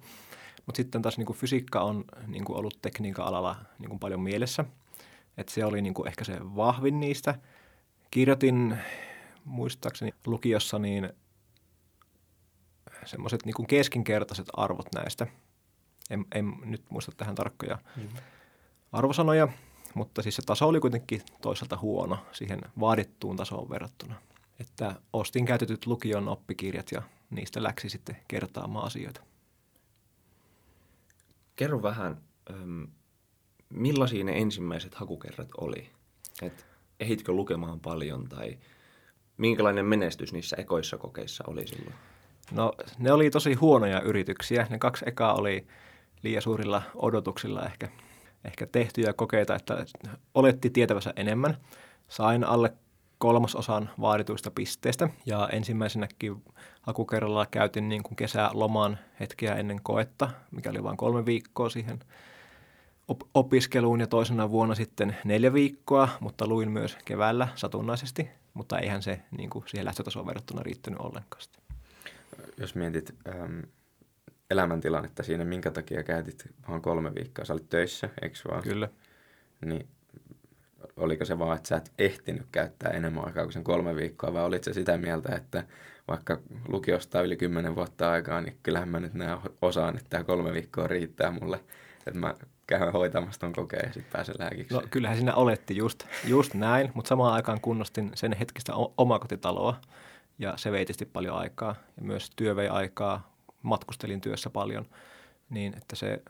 Mutta 0.66 0.76
sitten 0.76 1.02
taas 1.02 1.18
niin 1.18 1.26
kuin 1.26 1.36
fysiikka 1.36 1.80
on 1.80 2.04
niin 2.26 2.44
kuin 2.44 2.58
ollut 2.58 2.78
tekniikan 2.82 3.26
alalla 3.26 3.56
niin 3.78 3.88
kuin 3.88 4.00
paljon 4.00 4.20
mielessä. 4.20 4.64
Että 5.36 5.52
se 5.52 5.64
oli 5.64 5.82
niin 5.82 5.94
kuin 5.94 6.08
ehkä 6.08 6.24
se 6.24 6.38
vahvin 6.56 7.00
niistä. 7.00 7.34
Kirjoitin 8.10 8.78
muistaakseni 9.44 10.14
lukiossa 10.26 10.78
niin 10.78 11.12
semmoiset 13.04 13.46
niin 13.46 13.66
keskinkertaiset 13.66 14.46
arvot 14.52 14.86
näistä. 14.94 15.26
En, 16.10 16.24
en 16.34 16.52
nyt 16.64 16.82
muista 16.88 17.12
tähän 17.16 17.34
tarkkoja 17.34 17.78
mm-hmm. 17.96 18.18
arvosanoja, 18.92 19.48
mutta 19.94 20.22
siis 20.22 20.36
se 20.36 20.42
taso 20.46 20.68
oli 20.68 20.80
kuitenkin 20.80 21.22
toisaalta 21.42 21.76
huono 21.76 22.18
siihen 22.32 22.60
vaadittuun 22.80 23.36
tasoon 23.36 23.70
verrattuna. 23.70 24.14
Että 24.60 24.94
ostin 25.12 25.44
käytetyt 25.44 25.86
lukion 25.86 26.28
oppikirjat 26.28 26.92
ja 26.92 27.02
niistä 27.30 27.62
läksi 27.62 27.88
sitten 27.88 28.16
kertaamaan 28.28 28.86
asioita. 28.86 29.20
Kerro 31.56 31.82
vähän, 31.82 32.20
millaisia 33.70 34.24
ne 34.24 34.38
ensimmäiset 34.38 34.94
hakukerrat 34.94 35.48
oli? 35.60 35.90
Et 36.42 36.66
ehitkö 37.00 37.32
lukemaan 37.32 37.80
paljon 37.80 38.28
tai 38.28 38.58
minkälainen 39.36 39.86
menestys 39.86 40.32
niissä 40.32 40.56
ekoissa 40.56 40.98
kokeissa 40.98 41.44
oli 41.46 41.66
silloin? 41.66 41.94
No 42.52 42.72
ne 42.98 43.12
oli 43.12 43.30
tosi 43.30 43.54
huonoja 43.54 44.00
yrityksiä. 44.00 44.66
Ne 44.70 44.78
kaksi 44.78 45.04
ekaa 45.08 45.34
oli 45.34 45.66
liian 46.22 46.42
suurilla 46.42 46.82
odotuksilla 46.94 47.66
ehkä, 47.66 47.88
ehkä 48.44 48.66
tehtyjä 48.66 49.12
kokeita, 49.12 49.56
että 49.56 49.86
oletti 50.34 50.70
tietävänsä 50.70 51.12
enemmän. 51.16 51.56
Sain 52.08 52.44
alle 52.44 52.72
kolmasosan 53.18 53.90
vaadituista 54.00 54.50
pisteistä 54.50 55.08
ja 55.26 55.48
ensimmäisenäkin 55.52 56.44
hakukerralla 56.82 57.46
käytin 57.46 57.88
niin 57.88 58.02
kuin 58.02 58.16
kesäloman 58.16 58.98
hetkeä 59.20 59.54
ennen 59.54 59.80
koetta, 59.82 60.30
mikä 60.50 60.70
oli 60.70 60.82
vain 60.82 60.96
kolme 60.96 61.26
viikkoa 61.26 61.70
siihen 61.70 61.98
op- 63.08 63.28
opiskeluun 63.34 64.00
ja 64.00 64.06
toisena 64.06 64.50
vuonna 64.50 64.74
sitten 64.74 65.16
neljä 65.24 65.52
viikkoa, 65.52 66.08
mutta 66.20 66.46
luin 66.46 66.70
myös 66.70 66.98
keväällä 67.04 67.48
satunnaisesti, 67.54 68.28
mutta 68.54 68.78
eihän 68.78 69.02
se 69.02 69.20
niin 69.36 69.50
kuin 69.50 69.64
siihen 69.66 69.84
lähtötasoon 69.84 70.26
verrattuna 70.26 70.62
riittänyt 70.62 71.00
ollenkaan. 71.00 71.42
Jos 72.56 72.74
mietit 72.74 73.14
ähm, 73.28 73.60
elämäntilannetta 74.50 75.22
siinä, 75.22 75.44
minkä 75.44 75.70
takia 75.70 76.02
käytit 76.02 76.44
vain 76.68 76.82
kolme 76.82 77.14
viikkoa, 77.14 77.44
sä 77.44 77.52
olit 77.52 77.68
töissä, 77.68 78.08
eikö 78.22 78.36
vaan? 78.50 78.62
Kyllä. 78.62 78.88
Niin 79.64 79.88
oliko 80.96 81.24
se 81.24 81.38
vaan, 81.38 81.56
että 81.56 81.68
sä 81.68 81.76
et 81.76 81.92
ehtinyt 81.98 82.46
käyttää 82.52 82.90
enemmän 82.90 83.24
aikaa 83.24 83.44
kuin 83.44 83.52
sen 83.52 83.64
kolme 83.64 83.96
viikkoa, 83.96 84.32
vai 84.32 84.44
olit 84.44 84.64
se 84.64 84.72
sitä 84.72 84.98
mieltä, 84.98 85.36
että 85.36 85.64
vaikka 86.08 86.38
lukiosta 86.68 87.22
yli 87.22 87.36
kymmenen 87.36 87.76
vuotta 87.76 88.10
aikaa, 88.10 88.40
niin 88.40 88.56
kyllähän 88.62 88.88
mä 88.88 89.00
nyt 89.00 89.14
näen 89.14 89.38
osaan, 89.62 89.96
että 89.96 90.10
tämä 90.10 90.24
kolme 90.24 90.52
viikkoa 90.52 90.86
riittää 90.86 91.30
mulle, 91.30 91.60
että 92.06 92.20
mä 92.20 92.34
käyn 92.66 92.92
hoitamassa 92.92 93.40
ton 93.40 93.52
kokeen 93.52 93.86
ja 93.86 93.92
sitten 93.92 94.12
pääsen 94.12 94.34
lääkikseen. 94.38 94.82
No 94.82 94.88
kyllähän 94.90 95.16
siinä 95.16 95.34
oletti 95.34 95.76
just, 95.76 96.06
just 96.24 96.54
näin, 96.54 96.90
mutta 96.94 97.08
samaan 97.08 97.34
aikaan 97.34 97.60
kunnostin 97.60 98.10
sen 98.14 98.32
hetkistä 98.32 98.72
omakotitaloa 98.96 99.80
ja 100.38 100.54
se 100.56 100.72
vei 100.72 100.78
tietysti 100.78 101.04
paljon 101.04 101.36
aikaa 101.36 101.74
ja 101.96 102.02
myös 102.02 102.30
työ 102.36 102.56
vei 102.56 102.68
aikaa, 102.68 103.29
matkustelin 103.62 104.20
työssä 104.20 104.50
paljon, 104.50 104.86
niin 105.50 105.74
että 105.76 105.96
se 105.96 106.22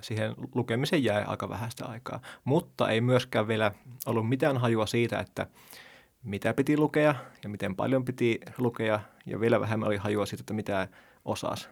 siihen 0.00 0.34
lukemiseen 0.54 1.04
jäi 1.04 1.24
aika 1.24 1.48
vähäistä 1.48 1.86
aikaa. 1.86 2.20
Mutta 2.44 2.88
ei 2.88 3.00
myöskään 3.00 3.48
vielä 3.48 3.72
ollut 4.06 4.28
mitään 4.28 4.58
hajua 4.58 4.86
siitä, 4.86 5.18
että 5.20 5.46
mitä 6.22 6.54
piti 6.54 6.76
lukea 6.76 7.14
ja 7.42 7.48
miten 7.48 7.76
paljon 7.76 8.04
piti 8.04 8.40
lukea 8.58 9.00
ja 9.26 9.40
vielä 9.40 9.60
vähemmän 9.60 9.86
oli 9.86 9.96
hajua 9.96 10.26
siitä, 10.26 10.42
että 10.42 10.54
mitä 10.54 10.88
osasi. 11.24 11.68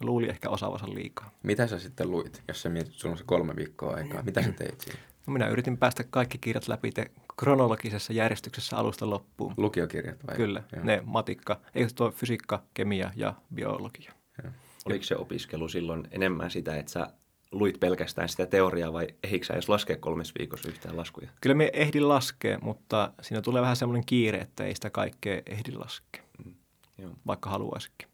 Luuli 0.00 0.28
ehkä 0.28 0.50
osaavansa 0.50 0.94
liikaa. 0.94 1.30
Mitä 1.42 1.66
sä 1.66 1.78
sitten 1.78 2.10
luit, 2.10 2.42
jos 2.48 2.62
sä 2.62 2.68
mietit, 2.68 2.92
sulla 2.92 3.12
on 3.12 3.18
se 3.18 3.24
kolme 3.24 3.56
viikkoa 3.56 3.94
aikaa? 3.94 4.22
Mitä 4.22 4.42
sä 4.42 4.52
teit 4.52 4.80
siinä? 4.80 5.00
No 5.26 5.32
minä 5.32 5.48
yritin 5.48 5.78
päästä 5.78 6.04
kaikki 6.10 6.38
kirjat 6.38 6.68
läpi 6.68 6.90
te 6.90 7.10
kronologisessa 7.36 8.12
järjestyksessä 8.12 8.76
alusta 8.76 9.10
loppuun. 9.10 9.54
Lukiokirjat 9.56 10.26
vai? 10.26 10.36
Kyllä, 10.36 10.62
Joo. 10.76 10.84
ne 10.84 11.02
matikka, 11.04 11.60
ei 11.74 11.86
tuo 11.94 12.10
fysiikka, 12.10 12.62
kemia 12.74 13.10
ja 13.16 13.34
biologia. 13.54 14.12
Joo. 14.42 14.52
Oliko 14.86 15.04
se 15.04 15.16
opiskelu 15.16 15.68
silloin 15.68 16.08
enemmän 16.10 16.50
sitä, 16.50 16.76
että 16.76 16.92
sä 16.92 17.06
luit 17.52 17.80
pelkästään 17.80 18.28
sitä 18.28 18.46
teoriaa 18.46 18.92
vai 18.92 19.06
ehdikö 19.24 19.46
sä 19.46 19.54
edes 19.54 19.68
laskea 19.68 19.96
kolmes 19.96 20.32
viikossa 20.38 20.68
yhtään 20.68 20.96
laskuja? 20.96 21.28
Kyllä 21.40 21.54
me 21.54 21.70
ehdin 21.72 22.08
laskea, 22.08 22.58
mutta 22.62 23.12
siinä 23.22 23.42
tulee 23.42 23.62
vähän 23.62 23.76
semmoinen 23.76 24.06
kiire, 24.06 24.38
että 24.38 24.64
ei 24.64 24.74
sitä 24.74 24.90
kaikkea 24.90 25.42
ehdi 25.46 25.72
laskea, 25.72 26.22
Mm, 26.44 26.54
joo. 26.98 27.10
vaikka 27.26 27.50
haluaisikin. 27.50 28.08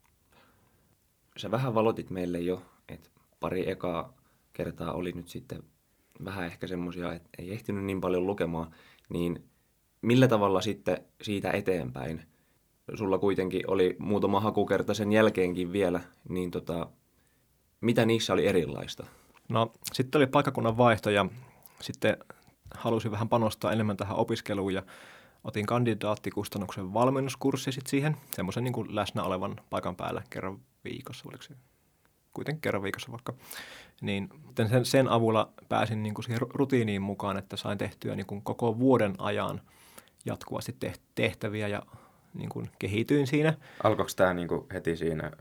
Sä 1.37 1.51
vähän 1.51 1.75
valotit 1.75 2.09
meille 2.09 2.39
jo, 2.39 2.65
että 2.89 3.09
pari 3.39 3.69
ekaa 3.71 4.13
kertaa 4.53 4.93
oli 4.93 5.11
nyt 5.11 5.27
sitten 5.27 5.63
vähän 6.25 6.45
ehkä 6.45 6.67
semmoisia, 6.67 7.13
että 7.13 7.29
ei 7.37 7.51
ehtinyt 7.53 7.83
niin 7.83 8.01
paljon 8.01 8.27
lukemaan, 8.27 8.75
niin 9.09 9.43
millä 10.01 10.27
tavalla 10.27 10.61
sitten 10.61 10.97
siitä 11.21 11.51
eteenpäin? 11.51 12.25
Sulla 12.95 13.17
kuitenkin 13.17 13.69
oli 13.69 13.95
muutama 13.99 14.39
hakukerta 14.39 14.93
sen 14.93 15.11
jälkeenkin 15.11 15.73
vielä, 15.73 15.99
niin 16.29 16.51
tota, 16.51 16.89
mitä 17.81 18.05
niissä 18.05 18.33
oli 18.33 18.47
erilaista? 18.47 19.05
No 19.49 19.73
sitten 19.93 20.19
oli 20.19 20.27
paikkakunnan 20.27 20.77
vaihto 20.77 21.09
ja 21.09 21.25
sitten 21.81 22.17
halusin 22.75 23.11
vähän 23.11 23.29
panostaa 23.29 23.71
enemmän 23.71 23.97
tähän 23.97 24.17
opiskeluun 24.17 24.73
ja 24.73 24.83
otin 25.43 25.65
kandidaattikustannuksen 25.65 26.93
valmennuskurssi 26.93 27.71
sitten 27.71 27.89
siihen, 27.89 28.17
semmoisen 28.35 28.63
niin 28.63 28.95
läsnä 28.95 29.23
olevan 29.23 29.55
paikan 29.69 29.95
päällä 29.95 30.23
kerran 30.29 30.59
viikossa, 30.83 31.29
oliko 31.29 31.43
se 31.43 31.53
kuitenkin 32.33 32.61
kerran 32.61 32.83
viikossa 32.83 33.11
vaikka, 33.11 33.33
niin 34.01 34.29
sen, 34.69 34.85
sen 34.85 35.07
avulla 35.07 35.53
pääsin 35.69 36.03
niin 36.03 36.13
kuin 36.13 36.25
siihen 36.25 36.41
rutiiniin 36.49 37.01
mukaan, 37.01 37.37
että 37.37 37.57
sain 37.57 37.77
tehtyä 37.77 38.15
niin 38.15 38.25
kuin 38.25 38.41
koko 38.41 38.79
vuoden 38.79 39.15
ajan 39.17 39.61
jatkuvasti 40.25 40.75
tehtäviä 41.15 41.67
ja 41.67 41.83
niin 42.33 42.49
kuin 42.49 42.69
kehityin 42.79 43.27
siinä. 43.27 43.53
Alkoiko 43.83 44.11
tämä 44.15 44.33
niin 44.33 44.47
kuin 44.47 44.65
heti 44.73 44.97
siinä 44.97 45.31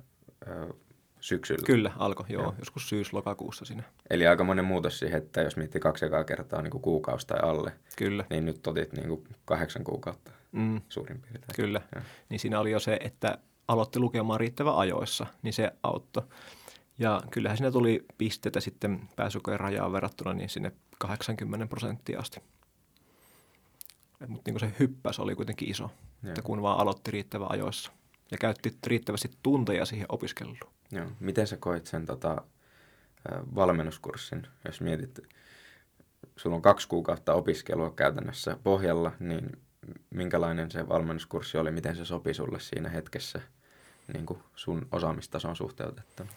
ö, 0.47 0.75
syksyllä? 1.21 1.67
Kyllä, 1.67 1.93
alkoi, 1.97 2.27
joo, 2.29 2.43
joo. 2.43 2.55
joskus 2.59 2.89
syys-lokakuussa 2.89 3.65
siinä. 3.65 3.83
Eli 4.11 4.27
aika 4.27 4.45
monen 4.45 4.65
muutos 4.65 4.99
siihen, 4.99 5.19
että 5.23 5.41
jos 5.41 5.57
miettii 5.57 5.81
kaksi 5.81 6.05
ekaa 6.05 6.25
kertaa 6.25 6.63
niin 6.63 6.71
kuin 6.71 6.83
kuukausi 6.83 7.27
tai 7.27 7.41
alle, 7.43 7.73
Kyllä. 7.97 8.25
niin 8.31 8.45
nyt 8.45 8.67
otit 8.67 8.93
niin 8.93 9.09
kuin 9.09 9.25
kahdeksan 9.45 9.85
kuukautta 9.85 10.33
mm. 10.53 10.81
suurin 10.89 11.21
piirtein. 11.21 11.57
Kyllä, 11.57 11.81
ja. 11.95 12.03
niin 12.29 12.41
siinä 12.41 12.61
oli 12.61 12.71
jo 12.71 12.81
se, 12.81 12.99
että 13.01 13.39
aloitti 13.69 13.99
lukemaan 13.99 14.41
riittävän 14.41 14.77
ajoissa, 14.77 15.27
niin 15.43 15.53
se 15.53 15.73
auttoi. 15.83 16.23
Ja 16.99 17.23
kyllähän 17.31 17.59
siinä 17.59 17.71
tuli 17.71 18.05
pisteitä 18.19 18.61
sitten 18.61 19.09
pääsykeen 19.17 19.61
rajaan 19.61 19.93
verrattuna 19.93 20.35
niin 20.35 20.49
sinne 20.49 20.73
80 20.99 21.67
prosenttia 21.67 22.21
asti. 22.21 22.41
Mutta 24.29 24.51
niin 24.51 24.61
se 24.61 24.73
hyppäys 24.79 25.19
oli 25.19 25.35
kuitenkin 25.35 25.71
iso, 25.71 25.83
Joo. 25.83 26.31
että 26.31 26.43
kun 26.43 26.63
vaan 26.63 26.79
aloitti 26.79 27.11
riittävän 27.11 27.51
ajoissa 27.51 27.93
ja 28.31 28.39
käytti 28.39 28.77
riittävästi 28.87 29.31
tunteja 29.43 29.85
siihen 29.85 30.07
opiskeluun. 30.09 30.59
Joo. 30.93 31.07
Miten 31.21 31.47
sä 31.47 31.57
koit 31.57 31.87
sen 31.87 32.07
tota, 32.07 32.43
valmennuskurssin, 33.55 34.47
jos 34.65 34.81
mietit, 34.81 35.19
sulla 36.37 36.57
on 36.57 36.63
kaksi 36.63 36.89
kuukautta 36.89 37.35
opiskelua 37.35 37.91
käytännössä 37.91 38.57
pohjalla, 38.63 39.13
niin 39.21 39.51
minkälainen 40.11 40.71
se 40.71 40.89
valmennuskurssi 40.89 41.59
oli, 41.59 41.71
miten 41.71 41.97
se 41.97 42.05
sopi 42.05 42.35
sulle 42.35 42.61
siinä 42.61 42.89
hetkessä 42.89 43.41
niin 44.15 44.27
kuin 44.27 44.39
sun 44.55 44.89
osaamistason 44.93 45.57
suhteutettuna? 45.57 46.31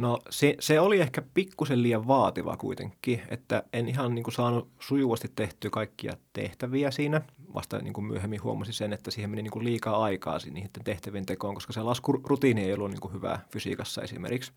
No 0.00 0.18
se, 0.30 0.56
se 0.60 0.80
oli 0.80 1.00
ehkä 1.00 1.22
pikkusen 1.34 1.82
liian 1.82 2.06
vaativa 2.06 2.56
kuitenkin, 2.56 3.22
että 3.28 3.62
en 3.72 3.88
ihan 3.88 4.14
niin 4.14 4.22
kuin 4.22 4.34
saanut 4.34 4.68
sujuvasti 4.78 5.28
tehtyä 5.36 5.70
kaikkia 5.70 6.12
tehtäviä 6.32 6.90
siinä. 6.90 7.20
Vasta 7.54 7.78
niin 7.78 7.92
kuin 7.92 8.04
myöhemmin 8.04 8.42
huomasin 8.42 8.74
sen, 8.74 8.92
että 8.92 9.10
siihen 9.10 9.30
meni 9.30 9.42
niin 9.42 9.50
kuin 9.50 9.64
liikaa 9.64 10.02
aikaa 10.02 10.38
niiden 10.50 10.84
tehtävien 10.84 11.26
tekoon, 11.26 11.54
koska 11.54 11.72
se 11.72 11.82
laskurutiini 11.82 12.64
ei 12.64 12.72
ollut 12.72 12.90
niin 12.90 13.00
kuin 13.00 13.14
hyvä 13.14 13.38
fysiikassa 13.52 14.02
esimerkiksi. 14.02 14.52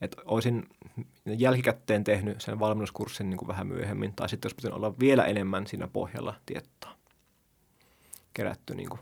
Että 0.00 0.22
olisin 0.24 0.68
jälkikäteen 1.26 2.04
tehnyt 2.04 2.40
sen 2.40 2.58
valmennuskurssin 2.58 3.30
niin 3.30 3.38
kuin 3.38 3.48
vähän 3.48 3.66
myöhemmin, 3.66 4.12
tai 4.16 4.28
sitten 4.28 4.46
olisi 4.46 4.56
pitänyt 4.56 4.76
olla 4.76 4.98
vielä 4.98 5.24
enemmän 5.24 5.66
siinä 5.66 5.88
pohjalla 5.88 6.34
tietoa 6.46 6.92
kerätty 8.34 8.74
niin 8.74 8.88
kuin 8.88 9.00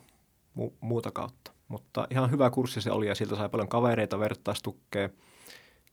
mu- 0.59 0.77
muuta 0.81 1.11
kautta. 1.11 1.53
Mutta 1.69 2.07
ihan 2.11 2.31
hyvä 2.31 2.51
kurssi 2.51 2.81
se 2.81 2.91
oli 2.91 3.07
ja 3.07 3.15
siltä 3.15 3.37
sai 3.37 3.49
paljon 3.49 3.69
kavereita, 3.69 4.19
vertaistukkeja 4.19 5.09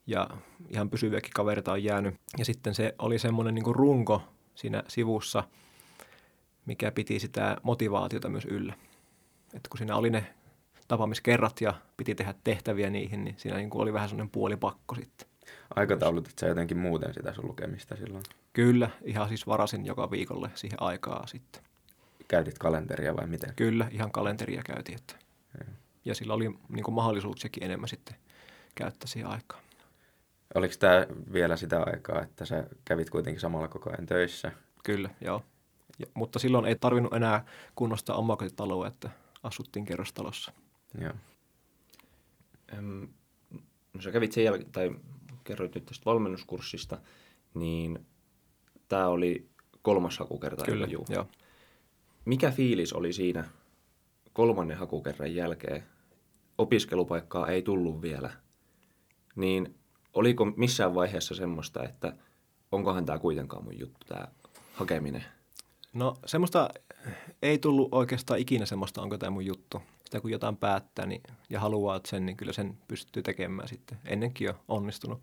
ja 0.08 0.30
ihan 0.70 0.90
pysyviäkin 0.90 1.32
kavereita 1.34 1.72
on 1.72 1.84
jäänyt. 1.84 2.16
Ja 2.38 2.46
sitten 2.46 2.76
se 2.76 2.96
oli 3.00 3.20
semmoinen 3.20 3.56
niin 3.56 3.76
runko 3.76 4.22
siinä 4.56 4.84
sivussa, 4.88 5.44
mikä 6.66 6.92
piti 6.92 7.20
sitä 7.20 7.58
motivaatiota 7.64 8.30
myös 8.30 8.46
yllä. 8.46 8.74
Että 9.54 9.70
kun 9.70 9.78
siinä 9.78 9.96
oli 9.96 10.10
ne 10.10 10.34
tapaamiskerrat 10.88 11.62
ja 11.62 11.74
piti 11.98 12.16
tehdä 12.16 12.34
tehtäviä 12.44 12.90
niihin, 12.90 13.24
niin 13.24 13.36
siinä 13.38 13.58
niin 13.58 13.70
kuin 13.70 13.82
oli 13.82 13.94
vähän 13.94 14.10
semmoinen 14.10 14.32
puolipakko 14.32 14.96
sitten. 14.96 15.28
Aikataulut, 15.76 16.30
sä 16.40 16.48
jotenkin 16.48 16.78
muuten 16.78 17.14
sitä 17.14 17.34
sun 17.34 17.48
lukemista 17.48 17.96
silloin? 17.96 18.24
Kyllä, 18.54 18.90
ihan 19.04 19.28
siis 19.28 19.48
varasin 19.48 19.86
joka 19.86 20.12
viikolle 20.12 20.50
siihen 20.56 20.82
aikaa 20.82 21.28
sitten. 21.28 21.62
Käytit 22.28 22.58
kalenteria 22.58 23.16
vai 23.16 23.28
miten? 23.28 23.54
Kyllä, 23.56 23.88
ihan 23.92 24.12
kalenteria 24.12 24.62
käytiin. 24.66 25.00
Että. 25.00 25.16
Ja. 25.60 25.66
ja 26.06 26.16
sillä 26.16 26.34
oli 26.34 26.50
niin 26.70 26.84
kuin 26.84 26.96
mahdollisuuksiakin 26.96 27.64
enemmän 27.64 27.90
sitten 27.90 28.16
käyttää 28.76 29.08
siihen 29.08 29.30
aikaan. 29.30 29.65
Oliko 30.56 30.74
tämä 30.80 31.08
vielä 31.34 31.58
sitä 31.58 31.84
aikaa, 31.84 32.22
että 32.22 32.46
sä 32.46 32.68
kävit 32.86 33.10
kuitenkin 33.10 33.42
samalla 33.42 33.68
koko 33.68 33.90
ajan 33.90 34.06
töissä? 34.06 34.52
Kyllä, 34.84 35.10
joo. 35.22 35.44
Ja, 36.00 36.06
mutta 36.14 36.40
silloin 36.40 36.66
ei 36.66 36.76
tarvinnut 36.76 37.14
enää 37.14 37.46
kunnostaa 37.76 38.16
omakotitaloa, 38.16 38.88
että 38.88 39.10
asuttiin 39.44 39.86
kerrostalossa. 39.86 40.52
Joo. 41.02 41.14
Öm, 42.78 43.08
no 43.94 44.02
sä 44.02 44.12
kävit 44.12 44.32
sen 44.32 44.44
jälkeen, 44.44 44.72
tai 44.72 44.96
kerroit 45.44 45.76
nyt 45.76 45.86
tästä 45.86 46.06
valmennuskurssista, 46.06 46.98
niin 47.54 48.06
tämä 48.88 49.08
oli 49.08 49.50
kolmas 49.82 50.20
hakukerta. 50.20 50.66
Kyllä, 50.66 50.88
juu. 50.88 51.06
joo. 51.10 51.28
Mikä 52.26 52.52
fiilis 52.52 52.94
oli 52.94 53.14
siinä 53.14 53.50
kolmannen 54.34 54.78
hakukerran 54.78 55.36
jälkeen? 55.36 55.84
Opiskelupaikkaa 56.58 57.48
ei 57.48 57.62
tullut 57.62 58.02
vielä. 58.02 58.30
Niin 59.36 59.76
oliko 60.16 60.46
missään 60.46 60.96
vaiheessa 60.96 61.36
semmoista, 61.36 61.84
että 61.84 62.14
onkohan 62.72 63.06
tämä 63.06 63.20
kuitenkaan 63.20 63.64
mun 63.64 63.80
juttu, 63.80 64.06
tämä 64.08 64.28
hakeminen? 64.74 65.24
No 65.94 66.18
semmoista 66.26 66.70
ei 67.42 67.58
tullut 67.58 67.90
oikeastaan 67.92 68.40
ikinä 68.40 68.66
semmoista, 68.66 69.02
onko 69.02 69.18
tämä 69.18 69.30
mun 69.30 69.46
juttu. 69.46 69.82
Sitä 70.06 70.20
kun 70.20 70.32
jotain 70.32 70.58
päättää 70.58 71.06
niin, 71.06 71.24
ja 71.50 71.60
haluaa 71.60 72.00
sen, 72.06 72.26
niin 72.26 72.38
kyllä 72.38 72.54
sen 72.54 72.78
pystyy 72.88 73.24
tekemään 73.24 73.68
sitten. 73.68 73.98
Ennenkin 74.06 74.46
jo 74.46 74.56
onnistunut. 74.68 75.22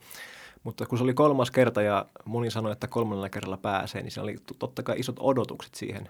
Mutta 0.62 0.86
kun 0.86 0.98
se 0.98 1.04
oli 1.04 1.14
kolmas 1.14 1.50
kerta 1.50 1.82
ja 1.82 2.06
moni 2.24 2.50
sanoi, 2.50 2.72
että 2.72 2.86
kolmannella 2.86 3.28
kerralla 3.28 3.56
pääsee, 3.56 4.02
niin 4.02 4.10
siinä 4.10 4.24
oli 4.24 4.36
totta 4.58 4.82
kai 4.82 5.00
isot 5.00 5.16
odotukset 5.20 5.74
siihen, 5.74 6.08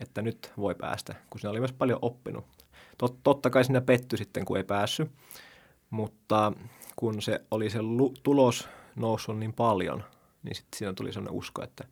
että 0.00 0.22
nyt 0.22 0.52
voi 0.56 0.74
päästä, 0.74 1.14
kun 1.30 1.40
siinä 1.40 1.50
oli 1.50 1.58
myös 1.58 1.72
paljon 1.72 1.98
oppinut. 2.02 2.44
Tot, 2.98 3.16
totta 3.22 3.50
kai 3.50 3.64
siinä 3.64 3.80
pettyi 3.80 4.18
sitten, 4.18 4.44
kun 4.44 4.56
ei 4.56 4.64
päässyt, 4.64 5.10
mutta 5.90 6.52
kun 6.96 7.22
se 7.22 7.40
oli 7.50 7.70
se 7.70 7.82
lu- 7.82 8.14
tulos 8.22 8.68
noussut 8.96 9.38
niin 9.38 9.52
paljon, 9.52 10.04
niin 10.42 10.54
sitten 10.54 10.78
siinä 10.78 10.92
tuli 10.92 11.12
sellainen 11.12 11.38
usko, 11.38 11.62
että 11.62 11.84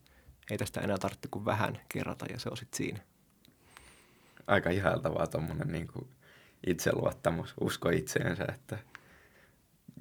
ei 0.51 0.57
tästä 0.57 0.81
enää 0.81 0.97
tarvitse 0.97 1.27
kuin 1.31 1.45
vähän 1.45 1.81
kerrata 1.93 2.25
ja 2.25 2.39
se 2.39 2.49
on 2.49 2.57
sitten 2.57 2.77
siinä. 2.77 2.99
Aika 4.47 4.69
ihailtavaa 4.69 5.27
tuommoinen 5.27 5.67
niin 5.67 5.87
itseluottamus, 6.67 7.53
usko 7.61 7.89
itseensä, 7.89 8.45
että 8.55 8.79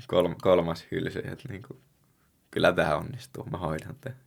kolm, 0.06 0.37
kolmas 0.42 0.87
hylsy, 0.90 1.18
että 1.18 1.48
niin 1.48 1.62
kuin, 1.62 1.80
kyllä 2.50 2.72
tämä 2.72 2.96
onnistuu, 2.96 3.44
mä 3.44 3.58
hoidan 3.58 3.96
tämän. 4.00 4.18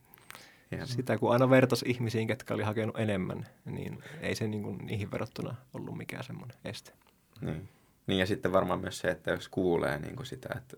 Hienoa. 0.70 0.86
Sitä 0.86 1.18
kun 1.18 1.32
aina 1.32 1.50
vertasi 1.50 1.84
ihmisiin, 1.88 2.26
ketkä 2.26 2.54
oli 2.54 2.62
hakenut 2.62 2.98
enemmän, 2.98 3.46
niin 3.64 4.02
ei 4.20 4.34
se 4.34 4.48
niin 4.48 4.62
kuin 4.62 4.78
niihin 4.78 5.10
verrattuna 5.10 5.54
ollut 5.74 5.96
mikään 5.96 6.24
semmoinen 6.24 6.56
este. 6.64 6.92
Niin. 7.40 7.68
Niin 8.06 8.20
ja 8.20 8.26
sitten 8.26 8.52
varmaan 8.52 8.80
myös 8.80 8.98
se, 8.98 9.08
että 9.08 9.30
jos 9.30 9.48
kuulee 9.48 9.98
niin 9.98 10.16
kuin 10.16 10.26
sitä, 10.26 10.48
että 10.56 10.76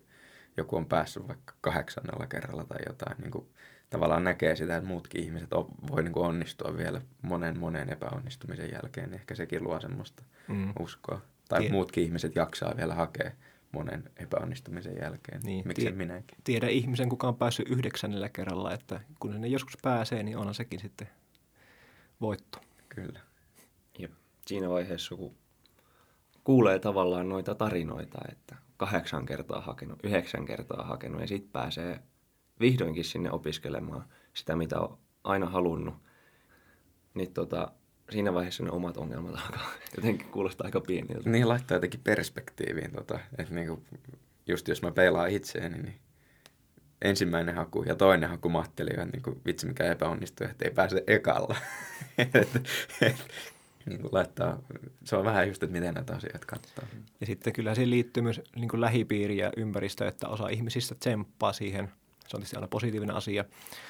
joku 0.57 0.77
on 0.77 0.87
päässyt 0.87 1.29
vaikka 1.29 1.55
kahdeksannella 1.61 2.27
kerralla 2.27 2.65
tai 2.65 2.79
jotain, 2.87 3.17
niin 3.21 3.31
kuin 3.31 3.47
tavallaan 3.91 4.25
näkee 4.25 4.57
sitä, 4.57 4.77
että 4.77 4.89
muutkin 4.89 5.25
ihmiset 5.25 5.53
on, 5.53 5.69
voi 5.91 6.03
niin 6.03 6.13
kuin 6.13 6.27
onnistua 6.27 6.77
vielä 6.77 7.01
monen 7.23 7.59
monen 7.59 7.93
epäonnistumisen 7.93 8.71
jälkeen, 8.73 9.11
niin 9.11 9.21
ehkä 9.21 9.35
sekin 9.35 9.65
luo 9.65 9.81
semmoista 9.81 10.23
mm. 10.49 10.73
uskoa. 10.79 11.21
Tai 11.49 11.61
Tied- 11.61 11.73
muutkin 11.73 12.05
ihmiset 12.05 12.37
jaksaa 12.37 12.77
vielä 12.77 12.95
hakea 12.95 13.31
monen 13.73 14.11
epäonnistumisen 14.17 14.97
jälkeen. 15.03 15.41
Niin, 15.45 15.69
Miksi 15.69 15.83
tie- 15.83 15.93
minäkin? 15.93 16.39
Tiedä 16.45 16.69
ihmisen, 16.69 17.09
kuka 17.09 17.29
on 17.29 17.37
päässyt 17.37 17.69
yhdeksännellä 17.69 18.29
kerralla, 18.29 18.73
että 18.73 19.01
kun 19.21 19.41
ne 19.41 19.47
joskus 19.47 19.77
pääsee, 19.83 20.23
niin 20.23 20.37
onhan 20.37 20.55
sekin 20.55 20.81
sitten 20.81 21.09
voitto. 22.21 22.61
Kyllä. 22.89 23.21
Ja 23.99 24.09
siinä 24.47 24.69
vaiheessa, 24.69 25.17
kun 25.17 25.35
kuulee 26.45 26.79
tavallaan 26.79 27.29
noita 27.29 27.55
tarinoita, 27.55 28.19
että 28.33 28.57
kahdeksan 28.77 29.27
kertaa 29.27 29.61
hakenut, 29.61 29.99
yhdeksän 30.05 30.45
kertaa 30.45 30.85
hakenut 30.85 31.21
ja 31.21 31.27
sitten 31.27 31.51
pääsee 31.51 32.01
vihdoinkin 32.61 33.05
sinne 33.05 33.31
opiskelemaan 33.31 34.05
sitä, 34.35 34.57
mitä 34.57 34.81
on 34.81 34.99
aina 35.25 35.47
halunnut, 35.47 35.95
niin 37.15 37.33
tota, 37.33 37.73
siinä 38.11 38.35
vaiheessa 38.35 38.63
ne 38.63 38.71
omat 38.71 38.97
ongelmat 38.97 39.35
alkaa 39.35 39.71
jotenkin 39.97 40.29
kuulostaa 40.29 40.65
aika 40.65 40.81
pieniltä. 40.81 41.31
Niin 41.31 41.49
laittaa 41.49 41.77
jotenkin 41.77 42.01
perspektiiviin, 42.01 42.93
tota, 42.93 43.19
että 43.39 43.55
niinku, 43.55 43.83
just 44.47 44.69
jos 44.69 44.83
mä 44.83 44.91
peilaan 44.91 45.31
itseäni, 45.31 45.83
niin 45.83 46.01
ensimmäinen 47.03 47.55
haku 47.55 47.83
ja 47.83 47.95
toinen 47.95 48.31
haku 48.31 48.49
mahteli, 48.49 48.91
että 48.91 49.05
niin 49.05 49.43
vitsi 49.47 49.67
mikä 49.67 49.85
epäonnistui, 49.85 50.47
että 50.51 50.65
ei 50.65 50.71
pääse 50.71 51.05
ekalla. 51.07 51.57
et, 52.19 52.37
et, 53.01 53.17
niin 53.87 54.01
kuin 54.01 54.15
laittaa, 54.15 54.59
se 55.05 55.17
on 55.17 55.25
vähän 55.25 55.49
just, 55.49 55.63
että 55.63 55.73
miten 55.73 55.95
näitä 55.95 56.17
asioita 56.17 56.47
katsoo. 56.47 56.85
Ja 57.21 57.27
sitten 57.27 57.53
kyllä 57.53 57.75
siihen 57.75 57.91
liittyy 57.91 58.23
myös 58.23 58.41
niin 58.57 58.69
kuin 58.69 58.81
lähipiiri 58.81 59.37
ja 59.37 59.53
ympäristö, 59.57 60.09
että 60.09 60.29
osa 60.29 60.49
ihmisistä 60.49 60.95
tsemppaa 60.95 61.53
siihen. 61.53 61.93
Se 62.29 62.37
on 62.37 62.41
tietysti 62.41 62.57
aina 62.57 62.69
positiivinen 62.69 63.17
asia. 63.17 63.45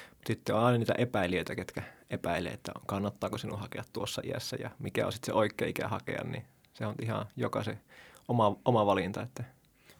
Mutta 0.09 0.27
sitten 0.27 0.55
on 0.55 0.63
aina 0.63 0.77
niitä 0.77 0.93
epäilijöitä, 0.97 1.55
ketkä 1.55 1.83
epäilee, 2.09 2.51
että 2.51 2.71
kannattaako 2.85 3.37
sinun 3.37 3.59
hakea 3.59 3.83
tuossa 3.93 4.21
iässä 4.25 4.57
ja 4.59 4.71
mikä 4.79 5.05
on 5.05 5.11
sitten 5.11 5.25
se 5.25 5.33
oikea 5.33 5.67
ikä 5.67 5.87
hakea, 5.87 6.23
niin 6.23 6.43
se 6.73 6.85
on 6.85 6.95
ihan 7.01 7.25
jokaisen 7.35 7.79
oma, 8.27 8.57
oma 8.65 8.85
valinta. 8.85 9.21
Että. 9.21 9.43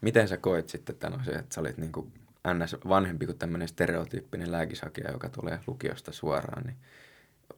Miten 0.02 0.28
sä 0.28 0.38
koet 0.38 0.70
sitten 0.70 0.96
tämän 0.96 1.20
asian, 1.20 1.40
että 1.40 1.56
sä 1.56 1.62
olit 1.62 1.78
niin 1.78 1.92
kuin 1.92 2.14
ns. 2.54 2.76
vanhempi 2.88 3.26
kuin 3.26 3.38
tämmöinen 3.38 3.68
stereotyyppinen 3.68 4.52
lääkishakija, 4.52 5.12
joka 5.12 5.30
tulee 5.30 5.60
lukiosta 5.68 6.12
suoraan, 6.12 6.64
niin 6.64 6.78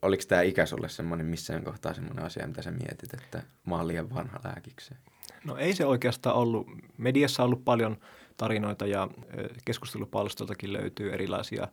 oliko 0.02 0.24
tämä 0.28 0.42
ikä 0.42 0.66
sulle 0.66 0.90
semmoinen 0.90 1.28
missään 1.28 1.64
kohtaa 1.64 1.94
semmoinen 1.94 2.26
asia, 2.26 2.48
mitä 2.48 2.62
sä 2.62 2.72
mietit, 2.72 3.14
että 3.14 3.44
mä 3.66 3.76
oon 3.76 3.88
liian 3.88 4.16
vanha 4.16 4.40
lääkikseen? 4.44 5.00
No 5.46 5.58
ei 5.58 5.74
se 5.74 5.86
oikeastaan 5.86 6.36
ollut. 6.36 6.68
Mediassa 6.98 7.44
on 7.44 7.46
ollut 7.46 7.66
paljon 7.66 7.98
tarinoita 8.38 8.86
ja 8.86 9.08
keskustelupalstoltakin 9.66 10.74
löytyy 10.74 11.14
erilaisia 11.14 11.68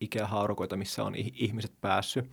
ikähaurukoita, 0.00 0.76
missä 0.76 1.04
on 1.04 1.14
ihmiset 1.14 1.72
päässyt. 1.80 2.30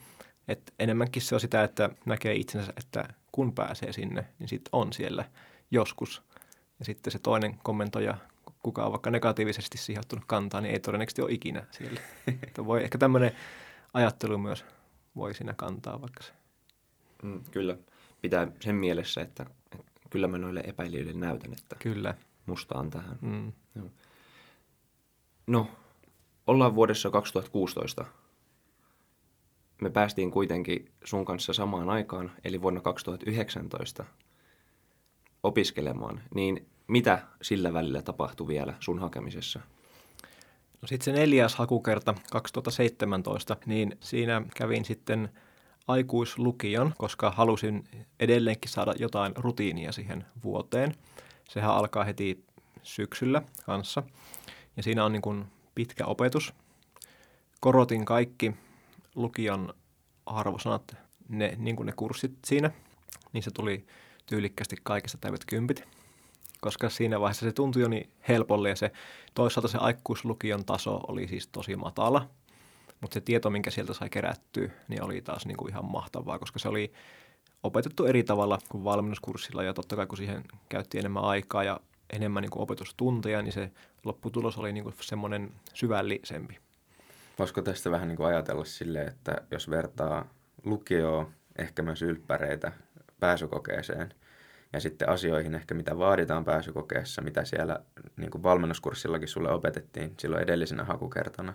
Et 0.48 0.74
enemmänkin 0.80 1.22
se 1.22 1.36
on 1.36 1.42
sitä, 1.42 1.64
että 1.64 1.90
näkee 2.06 2.34
itsensä, 2.36 2.74
että 2.78 3.08
kun 3.32 3.54
pääsee 3.54 3.94
sinne, 3.94 4.26
niin 4.40 4.50
sitten 4.50 4.70
on 4.72 4.94
siellä 4.94 5.26
joskus. 5.72 6.22
Ja 6.80 6.86
sitten 6.86 7.12
se 7.12 7.20
toinen 7.20 7.58
kommentoija, 7.64 8.18
kuka 8.64 8.86
on 8.86 8.92
vaikka 8.92 9.12
negatiivisesti 9.12 9.78
siihen 9.78 10.00
ottanut 10.00 10.26
kantaa, 10.28 10.62
niin 10.62 10.74
ei 10.74 10.80
todennäköisesti 10.80 11.22
ole 11.22 11.32
ikinä 11.32 11.66
siellä. 11.72 12.00
että 12.48 12.66
voi 12.66 12.84
ehkä 12.84 12.98
tämmöinen 12.98 13.32
ajattelu 13.94 14.38
myös 14.38 14.66
voi 15.16 15.34
siinä 15.34 15.54
kantaa 15.54 16.02
vaikka 16.02 16.24
se. 16.24 16.32
Mm, 17.24 17.44
kyllä. 17.52 17.78
Pitää 18.22 18.48
sen 18.60 18.76
mielessä, 18.76 19.22
että, 19.22 19.46
että 19.66 19.78
kyllä 20.10 20.28
mä 20.28 20.38
noille 20.38 20.60
epäilijöille 20.60 21.14
näytän, 21.14 21.54
että 21.54 21.76
kyllä. 21.80 22.16
musta 22.46 22.80
on 22.80 22.90
tähän. 22.90 23.18
Mm. 23.22 23.52
No, 25.48 25.68
ollaan 26.48 26.76
vuodessa 26.76 27.10
2016. 27.10 28.06
Me 29.82 29.90
päästiin 29.90 30.32
kuitenkin 30.32 30.92
sun 31.04 31.26
kanssa 31.26 31.54
samaan 31.54 31.90
aikaan, 31.90 32.32
eli 32.44 32.62
vuonna 32.62 32.82
2019 32.82 34.06
opiskelemaan. 35.44 36.22
Niin 36.36 36.70
mitä 36.88 37.28
sillä 37.42 37.74
välillä 37.74 38.02
tapahtui 38.02 38.48
vielä 38.48 38.74
sun 38.80 39.00
hakemisessa? 39.00 39.60
No 40.82 40.88
sitten 40.88 41.06
se 41.06 41.20
neljäs 41.20 41.56
hakukerta 41.56 42.16
2017, 42.32 43.58
niin 43.66 43.98
siinä 44.00 44.42
kävin 44.56 44.86
sitten 44.86 45.30
aikuislukion, 45.88 46.94
koska 46.98 47.32
halusin 47.32 47.84
edelleenkin 48.20 48.72
saada 48.72 48.94
jotain 49.00 49.34
rutiinia 49.36 49.92
siihen 49.92 50.26
vuoteen. 50.44 50.96
Sehän 51.50 51.72
alkaa 51.72 52.04
heti 52.04 52.46
syksyllä 52.84 53.42
kanssa. 53.66 54.04
Ja 54.78 54.84
siinä 54.84 55.06
on 55.06 55.12
niin 55.12 55.22
kuin 55.22 55.46
pitkä 55.76 56.06
opetus. 56.06 56.54
Korotin 57.60 58.06
kaikki 58.06 58.54
lukion 59.16 59.74
arvosanat, 60.26 60.96
ne, 61.30 61.56
niin 61.58 61.76
kuin 61.76 61.86
ne 61.86 61.94
kurssit 61.96 62.34
siinä, 62.46 62.72
niin 63.34 63.44
se 63.44 63.52
tuli 63.52 63.86
tyylikkästi 64.26 64.76
kaikista 64.84 65.18
täydet 65.22 65.46
kympit 65.46 66.01
koska 66.62 66.90
siinä 66.90 67.20
vaiheessa 67.20 67.46
se 67.46 67.52
tuntui 67.52 67.82
jo 67.82 67.88
niin 67.88 68.10
helpolle 68.28 68.70
ja 68.70 68.76
se 68.76 68.92
toisaalta 69.34 69.68
se 69.68 69.78
aikuislukion 69.78 70.66
taso 70.66 71.00
oli 71.08 71.28
siis 71.28 71.48
tosi 71.48 71.76
matala, 71.76 72.30
mutta 73.02 73.14
se 73.14 73.22
tieto, 73.22 73.50
minkä 73.50 73.72
sieltä 73.72 73.94
sai 73.94 74.10
kerättyä, 74.10 74.70
niin 74.88 75.04
oli 75.04 75.22
taas 75.22 75.46
niin 75.46 75.58
kuin 75.58 75.70
ihan 75.70 75.86
mahtavaa, 75.86 76.40
koska 76.40 76.60
se 76.60 76.70
oli 76.70 76.94
opetettu 77.64 78.06
eri 78.06 78.24
tavalla 78.24 78.60
kuin 78.70 78.84
valmennuskurssilla 78.84 79.64
ja 79.64 79.74
totta 79.74 79.96
kai 79.96 80.08
kun 80.08 80.18
siihen 80.18 80.44
käytti 80.70 81.00
enemmän 81.00 81.24
aikaa 81.24 81.64
ja 81.64 81.80
enemmän 82.10 82.42
niin 82.42 82.52
kuin 82.52 82.64
opetustunteja, 82.64 83.42
niin 83.42 83.54
se 83.54 83.72
lopputulos 84.06 84.58
oli 84.58 84.74
niin 84.74 84.84
kuin 84.84 84.96
semmoinen 85.02 85.52
syvällisempi. 85.74 86.60
Voisiko 87.40 87.62
tästä 87.62 87.92
vähän 87.92 88.08
niin 88.08 88.18
kuin 88.18 88.28
ajatella 88.28 88.66
silleen, 88.66 89.08
että 89.08 89.42
jos 89.52 89.70
vertaa 89.70 90.26
lukioa, 90.64 91.32
ehkä 91.58 91.82
myös 91.82 92.02
ylppäreitä 92.02 92.72
pääsykokeeseen, 93.20 94.14
ja 94.74 94.80
sitten 94.80 95.10
asioihin 95.10 95.56
ehkä, 95.56 95.74
mitä 95.74 95.98
vaaditaan 95.98 96.46
pääsykokeessa, 96.46 97.22
mitä 97.22 97.46
siellä 97.46 97.80
niin 98.18 98.32
kuin 98.32 98.44
valmennuskurssillakin 98.44 99.28
sulle 99.28 99.52
opetettiin 99.52 100.14
silloin 100.20 100.44
edellisenä 100.44 100.84
hakukertana. 100.84 101.54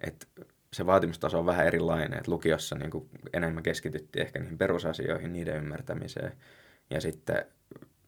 Että 0.00 0.26
se 0.72 0.86
vaatimustaso 0.86 1.38
on 1.38 1.46
vähän 1.46 1.66
erilainen, 1.66 2.18
että 2.18 2.30
lukiossa 2.30 2.76
niin 2.76 2.90
kuin 2.90 3.08
enemmän 3.32 3.62
keskityttiin 3.62 4.26
ehkä 4.26 4.38
niihin 4.38 4.58
perusasioihin, 4.58 5.32
niiden 5.32 5.56
ymmärtämiseen. 5.56 6.32
Ja 6.90 7.00
sitten 7.00 7.44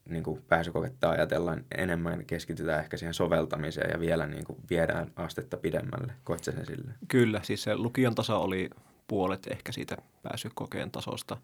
niin 0.09 0.23
kuin 0.23 0.41
pääsykoketta 0.47 1.09
ajatellaan 1.09 1.65
enemmän 1.77 2.25
keskitytään 2.25 2.79
ehkä 2.79 2.97
siihen 2.97 3.13
soveltamiseen 3.13 3.89
ja 3.91 3.99
vielä 3.99 4.27
niin 4.27 4.45
kuin 4.45 4.59
viedään 4.69 5.11
astetta 5.15 5.57
pidemmälle. 5.57 6.13
Koet 6.23 6.43
sen 6.43 6.65
sille? 6.65 6.91
Kyllä, 7.07 7.39
siis 7.43 7.63
se 7.63 7.75
lukion 7.75 8.15
taso 8.15 8.41
oli 8.41 8.69
puolet 9.07 9.47
ehkä 9.47 9.71
siitä 9.71 9.97
pääsykokeen 10.23 10.91
tasosta 10.91 11.37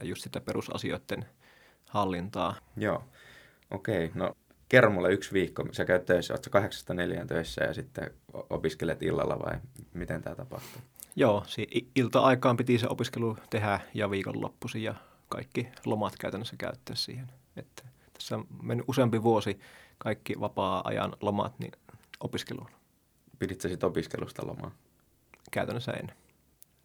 ja 0.00 0.06
just 0.06 0.22
sitä 0.22 0.40
perusasioiden 0.40 1.24
hallintaa. 1.88 2.54
Joo, 2.76 3.04
okei. 3.70 4.04
Okay. 4.04 4.18
No 4.18 4.36
kerro 4.68 4.90
mulle 4.90 5.12
yksi 5.12 5.32
viikko, 5.32 5.64
sä 5.72 5.84
käyt 5.84 6.04
töissä, 6.04 6.34
ootko 6.34 6.50
kahdeksasta 6.50 6.94
neljään 6.94 7.26
töissä 7.26 7.64
ja 7.64 7.74
sitten 7.74 8.10
opiskelet 8.50 9.02
illalla 9.02 9.38
vai 9.38 9.58
miten 9.94 10.22
tämä 10.22 10.36
tapahtuu? 10.36 10.82
Joo, 11.16 11.44
si- 11.46 11.90
ilta-aikaan 11.94 12.56
piti 12.56 12.78
se 12.78 12.86
opiskelu 12.88 13.36
tehdä 13.50 13.80
ja 13.94 14.10
viikonloppuisin 14.10 14.82
ja 14.82 14.94
kaikki 15.28 15.68
lomat 15.84 16.14
käytännössä 16.20 16.56
käyttää 16.56 16.96
siihen. 16.96 17.26
Että 17.56 17.82
tässä 18.12 18.36
on 18.36 18.46
mennyt 18.62 18.88
useampi 18.88 19.22
vuosi 19.22 19.60
kaikki 19.98 20.34
vapaa-ajan 20.40 21.16
lomat 21.20 21.58
niin 21.58 21.72
opiskeluun. 22.20 22.70
Pidit 23.38 23.60
sä 23.60 23.68
sitten 23.68 23.86
opiskelusta 23.86 24.46
lomaa? 24.46 24.70
Käytännössä 25.50 25.92
en. 25.92 26.12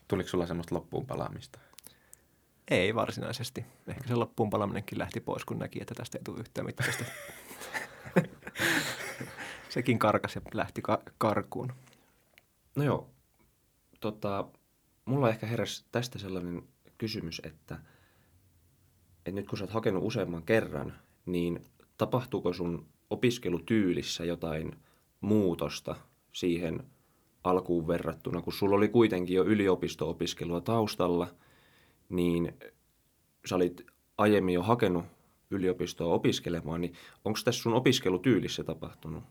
Tuliko 0.08 0.30
sulla 0.30 0.48
semmoista 0.48 0.76
loppuun 0.76 1.06
palaamista? 1.06 1.60
Ei 2.72 2.96
varsinaisesti. 2.96 3.66
Ehkä 3.88 4.08
se 4.08 4.16
loppuun 4.16 4.50
palaminenkin 4.50 4.98
lähti 4.98 5.20
pois, 5.20 5.46
kun 5.46 5.60
näki, 5.60 5.82
että 5.82 5.96
tästä 5.96 6.18
ei 6.18 6.24
tule 6.24 6.40
yhtään 6.40 6.66
mitään. 6.66 6.94
Sekin 9.70 10.00
karkas 10.00 10.36
ja 10.36 10.42
lähti 10.54 10.82
ka- 10.82 11.02
karkuun. 11.18 11.74
No 12.76 12.84
joo, 12.84 13.10
tota, 14.00 14.48
mulla 15.06 15.30
ehkä 15.30 15.48
heräsi 15.48 15.86
tästä 15.92 16.20
sellainen 16.20 16.64
kysymys, 16.98 17.42
että, 17.44 17.80
että 19.18 19.32
nyt 19.32 19.48
kun 19.48 19.58
sä 19.58 19.64
oot 19.64 19.74
hakenut 19.74 20.04
useamman 20.04 20.44
kerran, 20.44 20.94
niin 21.26 21.66
tapahtuuko 21.98 22.54
sun 22.54 22.88
opiskelutyylissä 23.10 24.26
jotain 24.26 24.76
muutosta 25.22 25.96
siihen 26.34 26.84
alkuun 27.44 27.88
verrattuna, 27.88 28.42
kun 28.42 28.54
sulla 28.54 28.76
oli 28.76 28.90
kuitenkin 28.90 29.36
jo 29.36 29.44
yliopisto-opiskelua 29.44 30.62
taustalla– 30.62 31.28
niin 32.12 32.54
sä 33.46 33.56
olit 33.56 33.86
aiemmin 34.18 34.54
jo 34.54 34.64
hakenut 34.64 35.06
yliopistoa 35.52 36.14
opiskelemaan, 36.14 36.82
niin 36.82 36.94
onko 37.26 37.40
tässä 37.46 37.62
sun 37.62 37.74
opiskelutyylissä 37.74 38.64
tapahtunut 38.64 39.24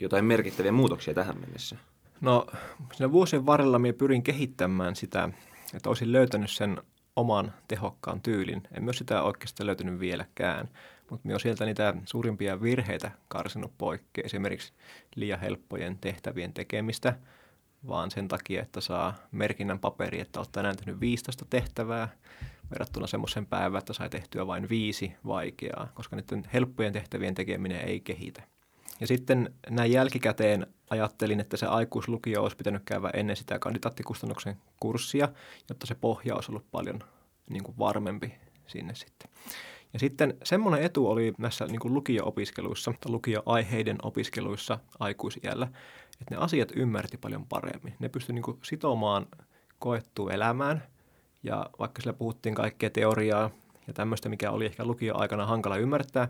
jotain 0.00 0.24
merkittäviä 0.24 0.72
muutoksia 0.72 1.14
tähän 1.14 1.40
mennessä? 1.40 1.76
No 2.20 2.46
siinä 2.92 3.12
vuosien 3.12 3.46
varrella 3.46 3.78
minä 3.78 3.92
pyrin 3.92 4.22
kehittämään 4.22 4.96
sitä, 4.96 5.28
että 5.74 5.88
olisin 5.88 6.12
löytänyt 6.12 6.50
sen 6.50 6.82
oman 7.16 7.52
tehokkaan 7.68 8.20
tyylin. 8.20 8.62
En 8.76 8.84
myös 8.84 8.98
sitä 8.98 9.22
oikeastaan 9.22 9.66
löytänyt 9.66 10.00
vieläkään, 10.00 10.68
mutta 11.10 11.26
minä 11.26 11.32
olen 11.32 11.40
sieltä 11.40 11.64
niitä 11.64 11.94
suurimpia 12.04 12.62
virheitä 12.62 13.10
karsinut 13.28 13.72
poikkea. 13.78 14.24
Esimerkiksi 14.24 14.72
liian 15.16 15.40
helppojen 15.40 15.98
tehtävien 15.98 16.52
tekemistä– 16.52 17.16
vaan 17.88 18.10
sen 18.10 18.28
takia, 18.28 18.62
että 18.62 18.80
saa 18.80 19.14
merkinnän 19.32 19.78
paperi, 19.78 20.20
että 20.20 20.40
olet 20.40 20.52
tänään 20.52 20.76
tehnyt 20.76 21.00
15 21.00 21.44
tehtävää 21.50 22.08
verrattuna 22.70 23.06
semmoisen 23.06 23.46
päivään, 23.46 23.78
että 23.78 23.92
sai 23.92 24.10
tehtyä 24.10 24.46
vain 24.46 24.68
viisi 24.68 25.12
vaikeaa, 25.26 25.88
koska 25.94 26.16
nyt 26.16 26.32
helppojen 26.52 26.92
tehtävien 26.92 27.34
tekeminen 27.34 27.80
ei 27.80 28.00
kehitä. 28.00 28.42
Ja 29.00 29.06
sitten 29.06 29.54
näin 29.70 29.92
jälkikäteen 29.92 30.66
ajattelin, 30.90 31.40
että 31.40 31.56
se 31.56 31.66
aikuislukio 31.66 32.42
olisi 32.42 32.56
pitänyt 32.56 32.82
käydä 32.84 33.10
ennen 33.14 33.36
sitä 33.36 33.58
kandidaattikustannuksен 33.58 34.56
kurssia, 34.80 35.28
jotta 35.68 35.86
se 35.86 35.94
pohja 35.94 36.34
olisi 36.34 36.50
ollut 36.50 36.70
paljon 36.70 37.00
niin 37.50 37.64
kuin 37.64 37.78
varmempi 37.78 38.34
sinne 38.66 38.94
sitten. 38.94 39.30
Ja 39.92 39.98
sitten 39.98 40.34
semmoinen 40.44 40.82
etu 40.82 41.08
oli 41.08 41.32
näissä 41.38 41.66
niin 41.66 41.80
kuin 41.80 41.94
lukio-opiskeluissa 41.94 42.94
tai 43.00 43.12
lukio-aiheiden 43.12 43.98
opiskeluissa 44.02 44.78
aikuisiällä, 44.98 45.68
että 46.20 46.34
ne 46.34 46.36
asiat 46.36 46.72
ymmärti 46.76 47.16
paljon 47.16 47.46
paremmin. 47.46 47.94
Ne 47.98 48.08
pystyi 48.08 48.34
niin 48.34 48.58
sitomaan 48.62 49.26
koettuun 49.78 50.32
elämään 50.32 50.82
ja 51.42 51.70
vaikka 51.78 52.02
sillä 52.02 52.12
puhuttiin 52.12 52.54
kaikkea 52.54 52.90
teoriaa 52.90 53.50
ja 53.86 53.92
tämmöistä, 53.92 54.28
mikä 54.28 54.50
oli 54.50 54.66
ehkä 54.66 54.84
lukio-aikana 54.84 55.46
hankala 55.46 55.76
ymmärtää, 55.76 56.28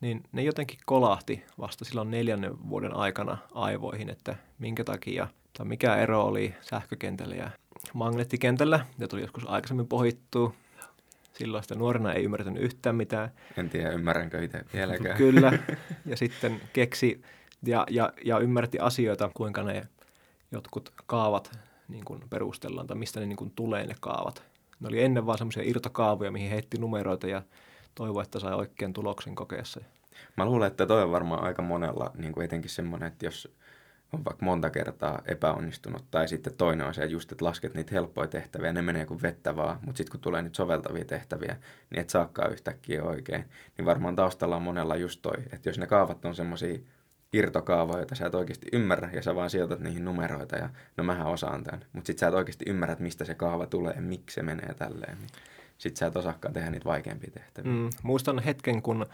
niin 0.00 0.22
ne 0.32 0.42
jotenkin 0.42 0.78
kolahti 0.86 1.44
vasta 1.60 1.84
silloin 1.84 2.10
neljännen 2.10 2.68
vuoden 2.68 2.96
aikana 2.96 3.38
aivoihin, 3.52 4.10
että 4.10 4.36
minkä 4.58 4.84
takia 4.84 5.28
tai 5.58 5.66
mikä 5.66 5.96
ero 5.96 6.22
oli 6.22 6.54
sähkökentällä 6.60 7.34
ja 7.34 7.50
magneettikentällä, 7.94 8.86
ja 8.98 9.08
tuli 9.08 9.20
joskus 9.20 9.44
aikaisemmin 9.48 9.86
pohittua. 9.86 10.54
Silloin 11.38 11.62
sitä 11.62 11.74
nuorena 11.74 12.12
ei 12.12 12.24
ymmärtänyt 12.24 12.62
yhtään 12.62 12.96
mitään. 12.96 13.30
En 13.56 13.70
tiedä, 13.70 13.90
ymmärränkö 13.90 14.42
itse 14.42 14.64
vieläkään. 14.74 15.16
Kyllä, 15.16 15.52
ja 16.10 16.16
sitten 16.16 16.60
keksi 16.72 17.22
ja, 17.66 17.86
ja, 17.90 18.12
ja 18.24 18.38
ymmärti 18.38 18.78
asioita, 18.78 19.30
kuinka 19.34 19.62
ne 19.62 19.88
jotkut 20.52 20.92
kaavat 21.06 21.58
niin 21.88 22.04
kuin 22.04 22.20
perustellaan, 22.30 22.86
tai 22.86 22.96
mistä 22.96 23.20
ne 23.20 23.26
niin 23.26 23.36
kuin 23.36 23.52
tulee 23.56 23.86
ne 23.86 23.94
kaavat. 24.00 24.42
Ne 24.80 24.88
oli 24.88 25.02
ennen 25.02 25.26
vaan 25.26 25.38
semmoisia 25.38 25.62
irtokaavoja, 25.66 26.30
mihin 26.30 26.50
heitti 26.50 26.78
numeroita 26.78 27.26
ja 27.26 27.42
toivoi, 27.94 28.22
että 28.22 28.38
sai 28.38 28.54
oikean 28.54 28.92
tuloksen 28.92 29.34
kokeessa. 29.34 29.80
Mä 30.36 30.44
luulen, 30.44 30.66
että 30.66 30.86
toi 30.86 31.02
on 31.02 31.10
varmaan 31.10 31.44
aika 31.44 31.62
monella, 31.62 32.10
niin 32.14 32.32
kuin 32.32 32.44
etenkin 32.44 32.70
semmoinen, 32.70 33.06
että 33.06 33.26
jos 33.26 33.54
on 34.12 34.24
vaikka 34.24 34.44
monta 34.44 34.70
kertaa 34.70 35.22
epäonnistunut, 35.26 36.04
tai 36.10 36.28
sitten 36.28 36.54
toinen 36.54 36.94
se 36.94 37.04
just, 37.04 37.32
että 37.32 37.44
lasket 37.44 37.74
niitä 37.74 37.94
helppoja 37.94 38.28
tehtäviä, 38.28 38.72
ne 38.72 38.82
menee 38.82 39.06
kuin 39.06 39.22
vettä 39.22 39.56
vaan, 39.56 39.78
mutta 39.82 39.96
sitten 39.96 40.10
kun 40.10 40.20
tulee 40.20 40.42
niitä 40.42 40.56
soveltavia 40.56 41.04
tehtäviä, 41.04 41.56
niin 41.90 42.00
et 42.00 42.10
saakaan 42.10 42.52
yhtäkkiä 42.52 43.02
oikein, 43.02 43.44
niin 43.78 43.86
varmaan 43.86 44.16
taustalla 44.16 44.56
on 44.56 44.62
monella 44.62 44.96
just 44.96 45.22
toi, 45.22 45.36
että 45.52 45.68
jos 45.68 45.78
ne 45.78 45.86
kaavat 45.86 46.24
on 46.24 46.34
semmoisia 46.34 46.78
irtokaavoja, 47.32 47.98
joita 47.98 48.14
sä 48.14 48.26
et 48.26 48.34
oikeasti 48.34 48.66
ymmärrä, 48.72 49.10
ja 49.12 49.22
sä 49.22 49.34
vaan 49.34 49.50
sijoitat 49.50 49.80
niihin 49.80 50.04
numeroita, 50.04 50.56
ja 50.56 50.68
no 50.96 51.04
mähän 51.04 51.26
osaan 51.26 51.64
tämän, 51.64 51.84
mutta 51.92 52.06
sitten 52.06 52.20
sä 52.20 52.28
et 52.28 52.34
oikeasti 52.34 52.64
ymmärrä, 52.68 52.92
että 52.92 53.04
mistä 53.04 53.24
se 53.24 53.34
kaava 53.34 53.66
tulee, 53.66 53.92
ja 53.94 54.02
miksi 54.02 54.34
se 54.34 54.42
menee 54.42 54.74
tälleen, 54.74 55.18
niin 55.18 55.30
sitten 55.78 55.98
sä 55.98 56.06
et 56.06 56.16
osaakaan 56.16 56.54
tehdä 56.54 56.70
niitä 56.70 56.84
vaikeampia 56.84 57.30
tehtäviä. 57.30 57.72
Mm, 57.72 57.90
muistan 58.02 58.38
hetken, 58.38 58.82
kun 58.82 59.06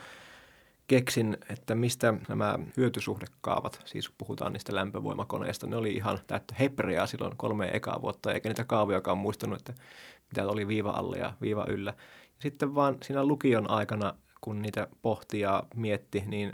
keksin, 0.91 1.39
että 1.51 1.75
mistä 1.75 2.15
nämä 2.29 2.59
hyötysuhdekaavat, 2.77 3.81
siis 3.85 4.11
puhutaan 4.19 4.53
niistä 4.53 4.75
lämpövoimakoneista, 4.75 5.67
ne 5.67 5.77
oli 5.77 5.93
ihan 5.93 6.19
täyttä 6.27 6.55
hepreaa 6.59 7.07
silloin 7.07 7.37
kolme 7.37 7.71
ekaa 7.73 8.03
vuotta, 8.03 8.33
eikä 8.33 8.49
niitä 8.49 8.65
kaavojakaan 8.65 9.19
muistanut, 9.19 9.59
että 9.59 9.83
mitä 10.31 10.49
oli 10.49 10.69
viiva 10.69 10.91
alle 10.91 11.19
ja 11.19 11.33
viiva 11.41 11.65
yllä. 11.69 11.95
Sitten 12.39 12.75
vaan 12.75 12.97
siinä 13.03 13.25
lukion 13.25 13.71
aikana, 13.71 14.15
kun 14.41 14.63
niitä 14.63 14.89
pohti 15.03 15.41
ja 15.41 15.63
mietti, 15.75 16.25
niin 16.27 16.53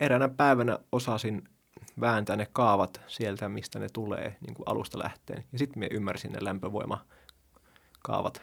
eräänä 0.00 0.28
päivänä 0.28 0.78
osasin 0.92 1.48
vääntää 2.00 2.36
ne 2.36 2.46
kaavat 2.52 3.00
sieltä, 3.06 3.48
mistä 3.48 3.78
ne 3.78 3.88
tulee 3.92 4.36
niin 4.46 4.54
kuin 4.54 4.68
alusta 4.68 4.98
lähteen. 4.98 5.44
Ja 5.52 5.58
sitten 5.58 5.78
me 5.78 5.88
ymmärsin 5.90 6.32
ne 6.32 6.38
lämpövoimakaavat, 6.40 8.42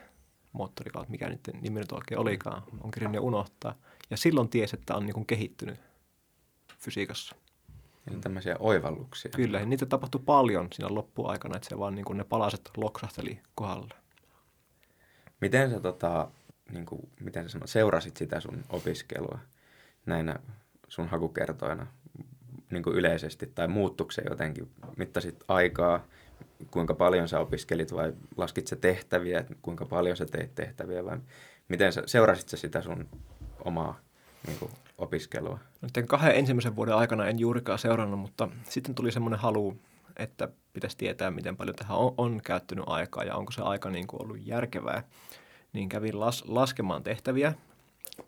moottorikaavat, 0.54 1.10
mikä 1.10 1.30
niiden 1.30 1.62
nimi 1.62 1.80
nyt 1.80 1.92
oikein 1.92 2.20
olikaan, 2.20 2.64
on 2.82 2.92
kirjannut 2.92 3.24
unohtaa. 3.24 3.76
Ja 4.14 4.18
silloin 4.18 4.50
tiesi, 4.50 4.76
että 4.76 4.96
on 4.96 5.06
niin 5.06 5.14
kuin 5.14 5.26
kehittynyt 5.26 5.80
fysiikassa. 6.80 7.36
Eli 8.08 8.18
tämmöisiä 8.20 8.56
oivalluksia. 8.60 9.32
Kyllä, 9.36 9.60
ja 9.60 9.66
niitä 9.66 9.86
tapahtui 9.86 10.22
paljon 10.26 10.68
siinä 10.74 10.96
loppuaikana, 10.96 11.56
että 11.56 11.70
se 11.70 11.80
vaan 11.80 11.96
niin 11.96 12.06
kuin 12.06 12.18
ne 12.18 12.24
palaset 12.24 12.70
loksahteli 12.78 13.40
kohdalle. 13.56 13.94
Miten 15.42 15.72
sä, 15.72 15.80
tota, 15.80 16.28
niin 16.72 16.86
kuin, 16.86 17.10
miten 17.20 17.50
sä 17.50 17.60
seurasit 17.66 18.18
sitä 18.18 18.40
sun 18.40 18.64
opiskelua 18.70 19.40
näinä 20.06 20.40
sun 20.88 21.08
hakukertoina 21.08 21.88
niin 22.72 22.84
kuin 22.84 22.96
yleisesti, 22.96 23.48
tai 23.56 23.68
muuttuiko 23.68 24.12
se 24.12 24.22
jotenkin? 24.30 24.72
Mittasit 24.98 25.44
aikaa, 25.48 26.06
kuinka 26.72 26.94
paljon 26.94 27.28
sä 27.28 27.40
opiskelit 27.40 27.94
vai 27.94 28.14
laskit 28.38 28.68
sä 28.68 28.76
tehtäviä, 28.76 29.46
kuinka 29.62 29.86
paljon 29.86 30.18
sä 30.18 30.26
teit 30.26 30.56
tehtäviä 30.56 31.06
vai 31.06 31.18
miten 31.70 31.94
sä, 31.94 32.04
seurasit 32.06 32.50
sä 32.50 32.58
sitä 32.58 32.82
sun 32.82 33.10
omaa 33.66 34.00
niin 34.48 34.60
kuin, 34.60 34.72
opiskelua? 34.98 35.60
Nyt 35.82 36.08
kahden 36.08 36.36
ensimmäisen 36.36 36.76
vuoden 36.76 36.96
aikana 36.96 37.28
en 37.28 37.40
juurikaan 37.40 37.80
seurannut, 37.80 38.20
mutta 38.20 38.50
sitten 38.70 38.96
tuli 38.96 39.12
semmoinen 39.12 39.40
halu, 39.40 39.78
että 40.18 40.50
pitäisi 40.74 40.98
tietää, 40.98 41.32
miten 41.32 41.58
paljon 41.58 41.76
tähän 41.76 41.98
on, 41.98 42.14
on 42.18 42.42
käyttänyt 42.44 42.86
aikaa 42.88 43.24
ja 43.24 43.36
onko 43.36 43.52
se 43.52 43.62
aika 43.62 43.90
niin 43.90 44.08
kuin 44.08 44.22
ollut 44.22 44.46
järkevää. 44.46 45.04
Niin 45.74 45.90
kävin 45.90 46.20
las, 46.20 46.44
laskemaan 46.48 47.04
tehtäviä. 47.04 47.54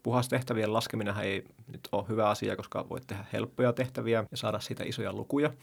Puhas 0.04 0.30
tehtävien 0.30 0.74
laskeminen 0.74 1.18
ei 1.18 1.44
nyt 1.68 1.90
ole 1.92 2.06
hyvä 2.10 2.30
asia, 2.30 2.56
koska 2.56 2.90
voit 2.90 3.08
tehdä 3.08 3.26
helppoja 3.34 3.74
tehtäviä 3.74 4.26
ja 4.32 4.38
saada 4.38 4.60
siitä 4.60 4.84
isoja 4.84 5.14
lukuja. 5.14 5.54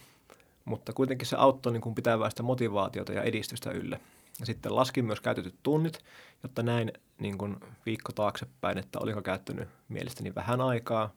Mutta 0.64 0.92
kuitenkin 0.92 1.26
se 1.26 1.36
auttoi 1.36 1.72
niin 1.72 1.80
kuin 1.80 1.94
pitävää 1.94 2.30
sitä 2.30 2.42
motivaatiota 2.42 3.12
ja 3.12 3.22
edistystä 3.22 3.70
yllä. 3.70 3.98
Ja 4.40 4.46
sitten 4.46 4.76
laskin 4.76 5.04
myös 5.04 5.20
käytetyt 5.20 5.54
tunnit, 5.62 5.98
jotta 6.42 6.62
näin 6.62 6.92
niin 7.18 7.38
kuin 7.38 7.56
viikko 7.86 8.12
taaksepäin, 8.12 8.78
että 8.78 8.98
oliko 8.98 9.22
käyttänyt 9.22 9.68
mielestäni 9.88 10.34
vähän 10.34 10.60
aikaa 10.60 11.12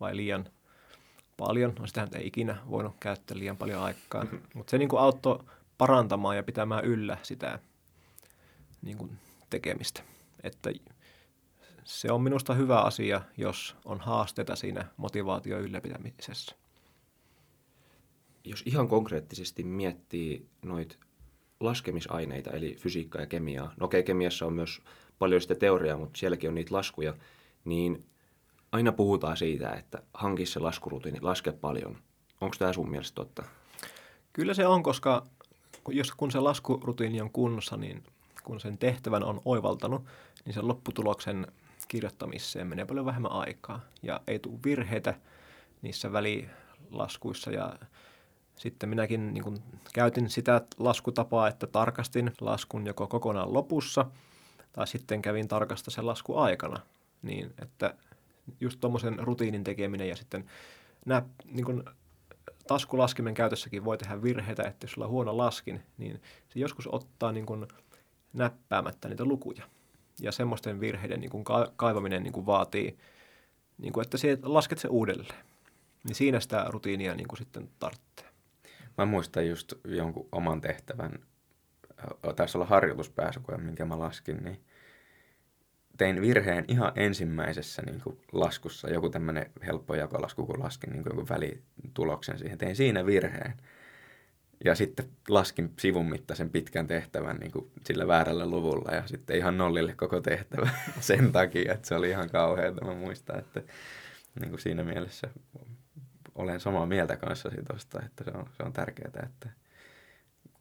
vai 0.00 0.16
liian 0.16 0.46
paljon. 1.36 1.72
No 1.78 1.86
sitähän 1.86 2.08
ei 2.14 2.26
ikinä 2.26 2.56
voinut 2.70 2.94
käyttää 3.00 3.38
liian 3.38 3.56
paljon 3.56 3.82
aikaa, 3.82 4.24
mm-hmm. 4.24 4.40
mutta 4.54 4.70
se 4.70 4.78
niin 4.78 4.88
kuin 4.88 5.00
auttoi 5.00 5.44
parantamaan 5.78 6.36
ja 6.36 6.42
pitämään 6.42 6.84
yllä 6.84 7.18
sitä 7.22 7.58
niin 8.82 8.98
kuin 8.98 9.18
tekemistä. 9.50 10.02
Että 10.42 10.70
se 11.84 12.12
on 12.12 12.22
minusta 12.22 12.54
hyvä 12.54 12.80
asia, 12.80 13.22
jos 13.36 13.76
on 13.84 14.00
haasteita 14.00 14.56
siinä 14.56 14.84
motivaatio 14.96 15.58
ylläpitämisessä. 15.58 16.56
Jos 18.44 18.62
ihan 18.66 18.88
konkreettisesti 18.88 19.64
miettii 19.64 20.48
noita 20.62 20.96
laskemisaineita, 21.60 22.50
eli 22.50 22.74
fysiikkaa 22.78 23.20
ja 23.20 23.26
kemiaa. 23.26 23.72
No 23.76 23.86
okei, 23.86 24.00
okay, 24.00 24.06
kemiassa 24.06 24.46
on 24.46 24.52
myös 24.52 24.80
paljon 25.18 25.40
sitä 25.40 25.54
teoriaa, 25.54 25.98
mutta 25.98 26.18
sielläkin 26.18 26.48
on 26.48 26.54
niitä 26.54 26.74
laskuja. 26.74 27.14
Niin 27.64 28.04
aina 28.72 28.92
puhutaan 28.92 29.36
siitä, 29.36 29.70
että 29.70 30.02
hanki 30.14 30.46
se 30.46 30.60
laskurutiini, 30.60 31.18
laske 31.20 31.52
paljon. 31.52 31.96
Onko 32.40 32.56
tämä 32.58 32.72
sun 32.72 32.90
mielestä 32.90 33.14
totta? 33.14 33.44
Kyllä 34.32 34.54
se 34.54 34.66
on, 34.66 34.82
koska 34.82 35.26
jos 35.88 36.12
kun 36.12 36.30
se 36.30 36.40
laskurutiini 36.40 37.20
on 37.20 37.30
kunnossa, 37.30 37.76
niin 37.76 38.04
kun 38.44 38.60
sen 38.60 38.78
tehtävän 38.78 39.24
on 39.24 39.40
oivaltanut, 39.44 40.04
niin 40.44 40.54
sen 40.54 40.68
lopputuloksen 40.68 41.46
kirjoittamiseen 41.88 42.66
menee 42.66 42.84
paljon 42.84 43.06
vähemmän 43.06 43.32
aikaa. 43.32 43.80
Ja 44.02 44.20
ei 44.26 44.38
tule 44.38 44.58
virheitä 44.64 45.14
niissä 45.82 46.12
välilaskuissa 46.12 47.50
ja 47.50 47.78
sitten 48.60 48.88
minäkin 48.88 49.34
niin 49.34 49.44
kuin, 49.44 49.58
käytin 49.94 50.30
sitä 50.30 50.62
laskutapaa, 50.78 51.48
että 51.48 51.66
tarkastin 51.66 52.32
laskun 52.40 52.86
joko 52.86 53.06
kokonaan 53.06 53.54
lopussa 53.54 54.06
tai 54.72 54.86
sitten 54.86 55.22
kävin 55.22 55.48
tarkasta 55.48 55.90
sen 55.90 56.06
lasku 56.06 56.36
aikana. 56.36 56.80
Niin, 57.22 57.54
että 57.62 57.94
just 58.60 58.80
tuommoisen 58.80 59.18
rutiinin 59.18 59.64
tekeminen 59.64 60.08
ja 60.08 60.16
sitten 60.16 60.44
nämä 61.06 61.22
niin 61.44 61.64
kuin, 61.64 61.82
taskulaskimen 62.66 63.34
käytössäkin 63.34 63.84
voi 63.84 63.98
tehdä 63.98 64.22
virheitä, 64.22 64.62
että 64.62 64.84
jos 64.84 64.92
sulla 64.92 65.06
on 65.06 65.12
huono 65.12 65.36
laskin, 65.36 65.82
niin 65.98 66.22
se 66.48 66.58
joskus 66.58 66.86
ottaa 66.86 67.32
niin 67.32 67.46
kuin, 67.46 67.66
näppäämättä 68.32 69.08
niitä 69.08 69.24
lukuja. 69.24 69.64
Ja 70.20 70.32
semmoisten 70.32 70.80
virheiden 70.80 71.20
niin 71.20 71.30
kuin, 71.30 71.44
kaivaminen 71.76 72.22
niin 72.22 72.32
kuin, 72.32 72.46
vaatii, 72.46 72.98
niin 73.78 73.92
kuin, 73.92 74.04
että 74.04 74.18
se 74.18 74.38
lasket 74.42 74.78
se 74.78 74.88
uudelleen. 74.88 75.44
Niin 76.04 76.14
siinä 76.14 76.40
sitä 76.40 76.64
rutiinia 76.68 77.14
niin 77.14 77.28
kuin, 77.28 77.38
sitten 77.38 77.70
tarvitsee. 77.78 78.29
Mä 79.00 79.06
muistan 79.06 79.48
just 79.48 79.74
jonkun 79.84 80.28
oman 80.32 80.60
tehtävän, 80.60 81.12
taisi 82.36 82.58
olla 82.58 82.66
harjoituspääsykoja, 82.66 83.58
minkä 83.58 83.84
mä 83.84 83.98
laskin, 83.98 84.36
niin 84.36 84.60
tein 85.98 86.20
virheen 86.20 86.64
ihan 86.68 86.92
ensimmäisessä 86.96 87.82
niin 87.82 88.00
kuin 88.00 88.20
laskussa, 88.32 88.90
joku 88.90 89.10
tämmöinen 89.10 89.50
helppo 89.66 89.94
jakolasku, 89.94 90.46
kun 90.46 90.60
laskin 90.60 90.90
niin 90.90 91.02
kuin 91.02 91.10
jonkun 91.10 91.36
välituloksen 91.36 92.38
siihen. 92.38 92.58
Tein 92.58 92.76
siinä 92.76 93.06
virheen. 93.06 93.54
Ja 94.64 94.74
sitten 94.74 95.06
laskin 95.28 95.72
sivun 95.78 96.08
mittaisen 96.08 96.50
pitkän 96.50 96.86
tehtävän 96.86 97.36
niin 97.36 97.52
kuin 97.52 97.70
sillä 97.86 98.06
väärällä 98.06 98.46
luvulla 98.46 98.94
ja 98.94 99.06
sitten 99.06 99.36
ihan 99.36 99.58
nollille 99.58 99.94
koko 99.94 100.20
tehtävä 100.20 100.68
sen 101.00 101.32
takia, 101.32 101.72
että 101.72 101.88
se 101.88 101.94
oli 101.94 102.10
ihan 102.10 102.30
kauheaa. 102.30 102.72
Mä 102.72 102.94
muistan, 102.94 103.38
että 103.38 103.62
niin 104.40 104.50
kuin 104.50 104.60
siinä 104.60 104.82
mielessä 104.82 105.28
olen 106.34 106.60
samaa 106.60 106.86
mieltä 106.86 107.16
kanssasi 107.16 107.56
tuosta, 107.68 108.02
että 108.06 108.24
se 108.24 108.30
on, 108.30 108.46
se 108.56 108.62
on 108.62 108.72
tärkeää, 108.72 109.26
että 109.26 109.48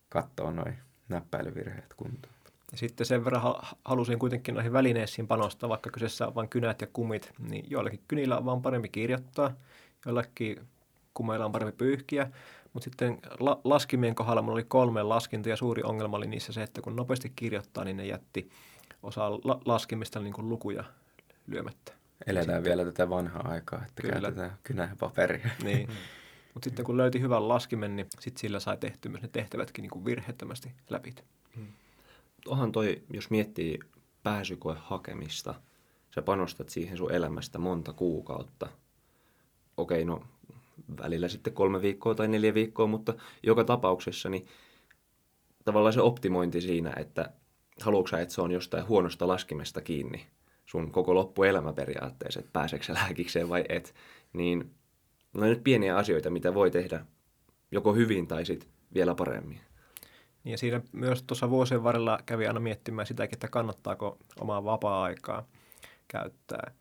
katsoo 0.09 0.51
noin 0.51 0.77
näppäilyvirheet 1.09 1.93
kuntoon. 1.97 2.33
Sitten 2.75 3.05
sen 3.05 3.25
verran 3.25 3.41
halusin 3.85 4.19
kuitenkin 4.19 4.55
noihin 4.55 4.73
välineisiin 4.73 5.27
panostaa, 5.27 5.69
vaikka 5.69 5.89
kyseessä 5.89 6.27
on 6.27 6.35
vain 6.35 6.49
kynät 6.49 6.81
ja 6.81 6.87
kumit, 6.93 7.31
niin 7.49 7.65
joillakin 7.69 8.03
kynillä 8.07 8.37
on 8.37 8.45
vaan 8.45 8.61
parempi 8.61 8.89
kirjoittaa, 8.89 9.51
joillakin 10.05 10.59
kumeilla 11.13 11.45
on 11.45 11.51
parempi 11.51 11.77
pyyhkiä, 11.77 12.31
mutta 12.73 12.83
sitten 12.83 13.17
la- 13.39 13.61
laskimien 13.63 14.15
kohdalla 14.15 14.41
minulla 14.41 14.55
oli 14.55 14.63
kolme 14.63 15.03
laskinta 15.03 15.49
ja 15.49 15.55
suuri 15.55 15.83
ongelma 15.83 16.17
oli 16.17 16.27
niissä 16.27 16.53
se, 16.53 16.63
että 16.63 16.81
kun 16.81 16.95
nopeasti 16.95 17.31
kirjoittaa, 17.35 17.83
niin 17.83 17.97
ne 17.97 18.05
jätti 18.05 18.49
osa 19.03 19.31
la- 19.31 19.61
laskimista 19.65 20.19
niin 20.19 20.33
kuin 20.33 20.49
lukuja 20.49 20.83
lyömättä. 21.47 21.98
Eletään 22.27 22.45
sitten, 22.45 22.63
vielä 22.63 22.85
tätä 22.85 23.09
vanhaa 23.09 23.47
aikaa, 23.47 23.85
että 23.87 24.01
kyllä. 24.01 24.13
käytetään 24.13 24.57
kynä 24.63 24.83
ja 24.83 24.95
paperia. 24.99 25.49
Niin. 25.63 25.89
Mutta 26.53 26.69
sitten 26.69 26.85
kun 26.85 26.97
löyti 26.97 27.21
hyvän 27.21 27.47
laskimen, 27.47 27.95
niin 27.95 28.07
sit 28.19 28.37
sillä 28.37 28.59
sai 28.59 28.77
tehty 28.77 29.09
myös 29.09 29.21
ne 29.21 29.27
tehtävätkin 29.27 29.81
niin 29.81 29.89
kuin 29.89 30.05
virheettömästi 30.05 30.71
läpi. 30.89 31.15
Hmm. 31.55 31.67
Onhan 32.47 32.71
toi, 32.71 33.03
jos 33.13 33.29
miettii 33.29 33.79
pääsykoe 34.23 34.75
hakemista, 34.79 35.55
sä 36.15 36.21
panostat 36.21 36.69
siihen 36.69 36.97
sun 36.97 37.11
elämästä 37.11 37.59
monta 37.59 37.93
kuukautta. 37.93 38.69
okei, 39.77 40.05
no 40.05 40.23
välillä 41.01 41.27
sitten 41.27 41.53
kolme 41.53 41.81
viikkoa 41.81 42.15
tai 42.15 42.27
neljä 42.27 42.53
viikkoa, 42.53 42.87
mutta 42.87 43.13
joka 43.43 43.63
tapauksessa 43.63 44.29
niin 44.29 44.47
tavallaan 45.65 45.93
se 45.93 46.01
optimointi 46.01 46.61
siinä, 46.61 46.93
että 46.97 47.31
haluatko 47.81 48.17
että 48.17 48.33
se 48.33 48.41
on 48.41 48.51
jostain 48.51 48.87
huonosta 48.87 49.27
laskimesta 49.27 49.81
kiinni 49.81 50.27
sun 50.69 50.91
koko 50.91 51.15
loppuelämä 51.15 51.73
periaatteessa, 51.73 52.39
että 52.39 52.49
pääseekö 52.53 52.93
lääkikseen 52.93 53.49
vai 53.49 53.63
et, 53.69 53.95
niin 54.33 54.71
no 55.33 55.45
nyt 55.45 55.63
pieniä 55.63 55.97
asioita, 55.97 56.29
mitä 56.29 56.53
voi 56.53 56.71
tehdä 56.71 57.05
joko 57.71 57.93
hyvin 57.93 58.27
tai 58.27 58.45
sitten 58.45 58.69
vielä 58.93 59.15
paremmin. 59.15 59.59
Ja 60.45 60.57
siinä 60.57 60.81
myös 60.91 61.23
tuossa 61.23 61.49
vuosien 61.49 61.83
varrella 61.83 62.19
kävi 62.25 62.47
aina 62.47 62.59
miettimään 62.59 63.07
sitäkin, 63.07 63.35
että 63.35 63.47
kannattaako 63.47 64.17
omaa 64.39 64.63
vapaa-aikaa 64.63 65.45
käyttää 66.07 66.71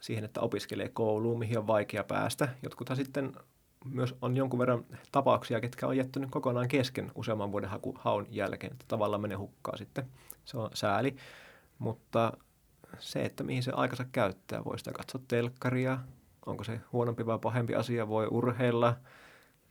siihen, 0.00 0.24
että 0.24 0.40
opiskelee 0.40 0.88
kouluun, 0.88 1.38
mihin 1.38 1.58
on 1.58 1.66
vaikea 1.66 2.04
päästä. 2.04 2.48
Jotkuthan 2.62 2.96
sitten 2.96 3.32
myös 3.84 4.14
on 4.22 4.36
jonkun 4.36 4.58
verran 4.58 4.84
tapauksia, 5.12 5.60
ketkä 5.60 5.86
on 5.86 5.96
jättänyt 5.96 6.30
kokonaan 6.30 6.68
kesken 6.68 7.10
useamman 7.14 7.52
vuoden 7.52 7.70
haun 7.94 8.26
jälkeen, 8.30 8.72
että 8.72 8.84
tavallaan 8.88 9.22
menee 9.22 9.36
hukkaa 9.36 9.76
sitten. 9.76 10.04
Se 10.44 10.58
on 10.58 10.70
sääli, 10.74 11.16
mutta 11.78 12.32
se, 12.98 13.22
että 13.22 13.44
mihin 13.44 13.62
se 13.62 13.72
aikansa 13.74 14.04
käyttää, 14.12 14.64
voi 14.64 14.78
sitä 14.78 14.92
katsoa 14.92 15.20
telkkaria, 15.28 15.98
onko 16.46 16.64
se 16.64 16.80
huonompi 16.92 17.26
vai 17.26 17.38
pahempi 17.38 17.74
asia, 17.74 18.08
voi 18.08 18.26
urheilla, 18.30 18.96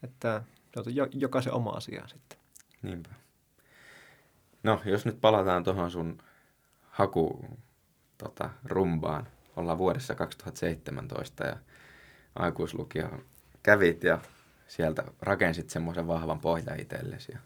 että 0.02 0.42
se 0.74 0.80
on 0.80 0.94
jo, 0.94 1.08
jokaisen 1.12 1.52
oma 1.52 1.70
asia 1.70 2.08
sitten. 2.08 2.38
Niinpä. 2.82 3.10
No, 4.62 4.80
jos 4.84 5.04
nyt 5.06 5.20
palataan 5.20 5.64
tuohon 5.64 5.90
sun 5.90 6.18
haku 6.90 7.44
tota, 8.18 8.50
rumbaan, 8.64 9.26
ollaan 9.56 9.78
vuodessa 9.78 10.14
2017 10.14 11.44
ja 11.44 11.56
aikuislukio 12.34 13.08
kävit 13.62 14.04
ja 14.04 14.18
sieltä 14.68 15.04
rakensit 15.20 15.70
semmoisen 15.70 16.06
vahvan 16.06 16.40
pohjan 16.40 16.80
itsellesi 16.80 17.32
ja 17.32 17.38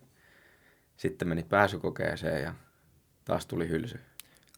sitten 0.97 1.29
menit 1.29 1.49
pääsykokeeseen 1.49 2.43
ja 2.43 2.55
taas 3.25 3.47
tuli 3.47 3.69
hylsy. 3.69 4.01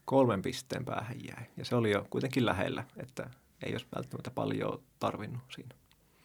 Kolmen 0.04 0.42
pisteen 0.42 0.84
päähän 0.84 1.24
jäi 1.24 1.46
ja 1.56 1.64
se 1.64 1.76
oli 1.76 1.90
jo 1.90 2.06
kuitenkin 2.10 2.46
lähellä, 2.46 2.84
että 2.96 3.30
ei 3.62 3.72
olisi 3.72 3.86
välttämättä 3.96 4.30
paljon 4.30 4.82
tarvinnut 4.98 5.42
siinä. 5.54 5.74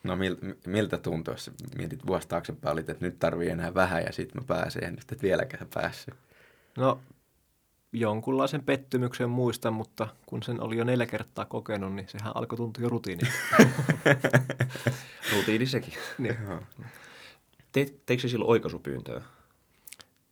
No 0.03 0.15
mil, 0.15 0.35
miltä 0.67 0.97
tuntui, 0.97 1.33
jos 1.33 1.51
mietit 1.77 2.07
vuosi 2.07 2.27
taaksepäin, 2.27 2.73
olit, 2.73 2.89
että 2.89 3.05
nyt 3.05 3.19
tarvii 3.19 3.49
enää 3.49 3.73
vähän 3.73 4.03
ja 4.03 4.13
sitten 4.13 4.41
mä 4.41 4.47
pääsen 4.47 4.83
ja 4.83 4.91
nyt 4.91 5.11
et 5.11 5.21
vieläkään 5.21 5.67
päässyt? 5.73 6.15
No 6.77 6.99
jonkunlaisen 7.93 8.63
pettymyksen 8.63 9.29
muistan, 9.29 9.73
mutta 9.73 10.07
kun 10.25 10.43
sen 10.43 10.61
oli 10.61 10.77
jo 10.77 10.83
neljä 10.83 11.05
kertaa 11.05 11.45
kokenut, 11.45 11.95
niin 11.95 12.07
sehän 12.07 12.35
alkoi 12.35 12.57
tuntua 12.57 12.83
jo 12.83 12.89
rutiinilta. 12.89 13.31
Rutiini 15.35 15.65
sekin. 15.65 15.93
niin. 16.17 16.37
Te, 17.71 17.93
teikö 18.05 18.21
se 18.21 18.29
silloin 18.29 18.51
oikaisupyyntöä? 18.51 19.21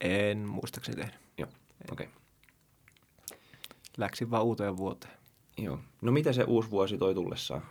En 0.02 0.38
muistaakseni 0.38 0.96
tehnyt. 0.96 1.16
Joo, 1.38 1.50
okei. 1.92 2.08
Okay. 2.08 2.27
Läksin 3.98 4.32
vaan 4.32 4.44
uuteen 4.44 4.78
vuoteen. 4.78 5.14
Joo. 5.58 5.80
No 6.02 6.12
mitä 6.12 6.34
se 6.34 6.44
uusi 6.44 6.72
vuosi 6.72 6.98
toi 6.98 7.14
tullessaan? 7.14 7.62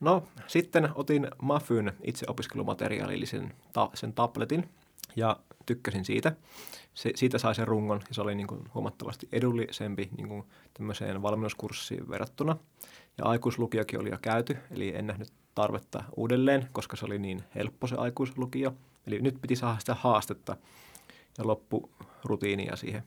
No 0.00 0.22
sitten 0.46 0.88
otin 0.94 1.28
Mafyn 1.42 1.92
itse 2.02 2.26
opiskelumateriaali, 2.28 3.14
eli 3.14 3.26
sen, 3.26 3.54
ta- 3.72 3.90
sen 3.94 4.12
tabletin, 4.12 4.68
ja 5.16 5.36
tykkäsin 5.66 6.04
siitä. 6.04 6.36
Se, 6.94 7.12
siitä 7.14 7.38
sai 7.38 7.54
sen 7.54 7.68
rungon, 7.68 8.00
ja 8.08 8.14
se 8.14 8.20
oli 8.20 8.34
niin 8.34 8.46
kuin 8.46 8.60
huomattavasti 8.74 9.28
edullisempi 9.32 10.08
niin 10.16 10.28
kuin 10.28 10.44
tämmöiseen 10.74 11.22
valmennuskurssiin 11.22 12.08
verrattuna. 12.08 12.56
Ja 13.18 13.24
aikuislukiokin 13.24 14.00
oli 14.00 14.10
jo 14.10 14.18
käyty, 14.22 14.56
eli 14.70 14.96
en 14.96 15.06
nähnyt 15.06 15.32
tarvetta 15.54 16.04
uudelleen, 16.16 16.68
koska 16.72 16.96
se 16.96 17.04
oli 17.06 17.18
niin 17.18 17.42
helppo 17.54 17.86
se 17.86 17.96
aikuislukio. 17.96 18.74
Eli 19.06 19.18
nyt 19.22 19.40
piti 19.40 19.56
saada 19.56 19.78
sitä 19.78 19.94
haastetta 19.94 20.56
ja 21.38 21.46
loppurutiinia 21.46 22.76
siihen 22.76 23.02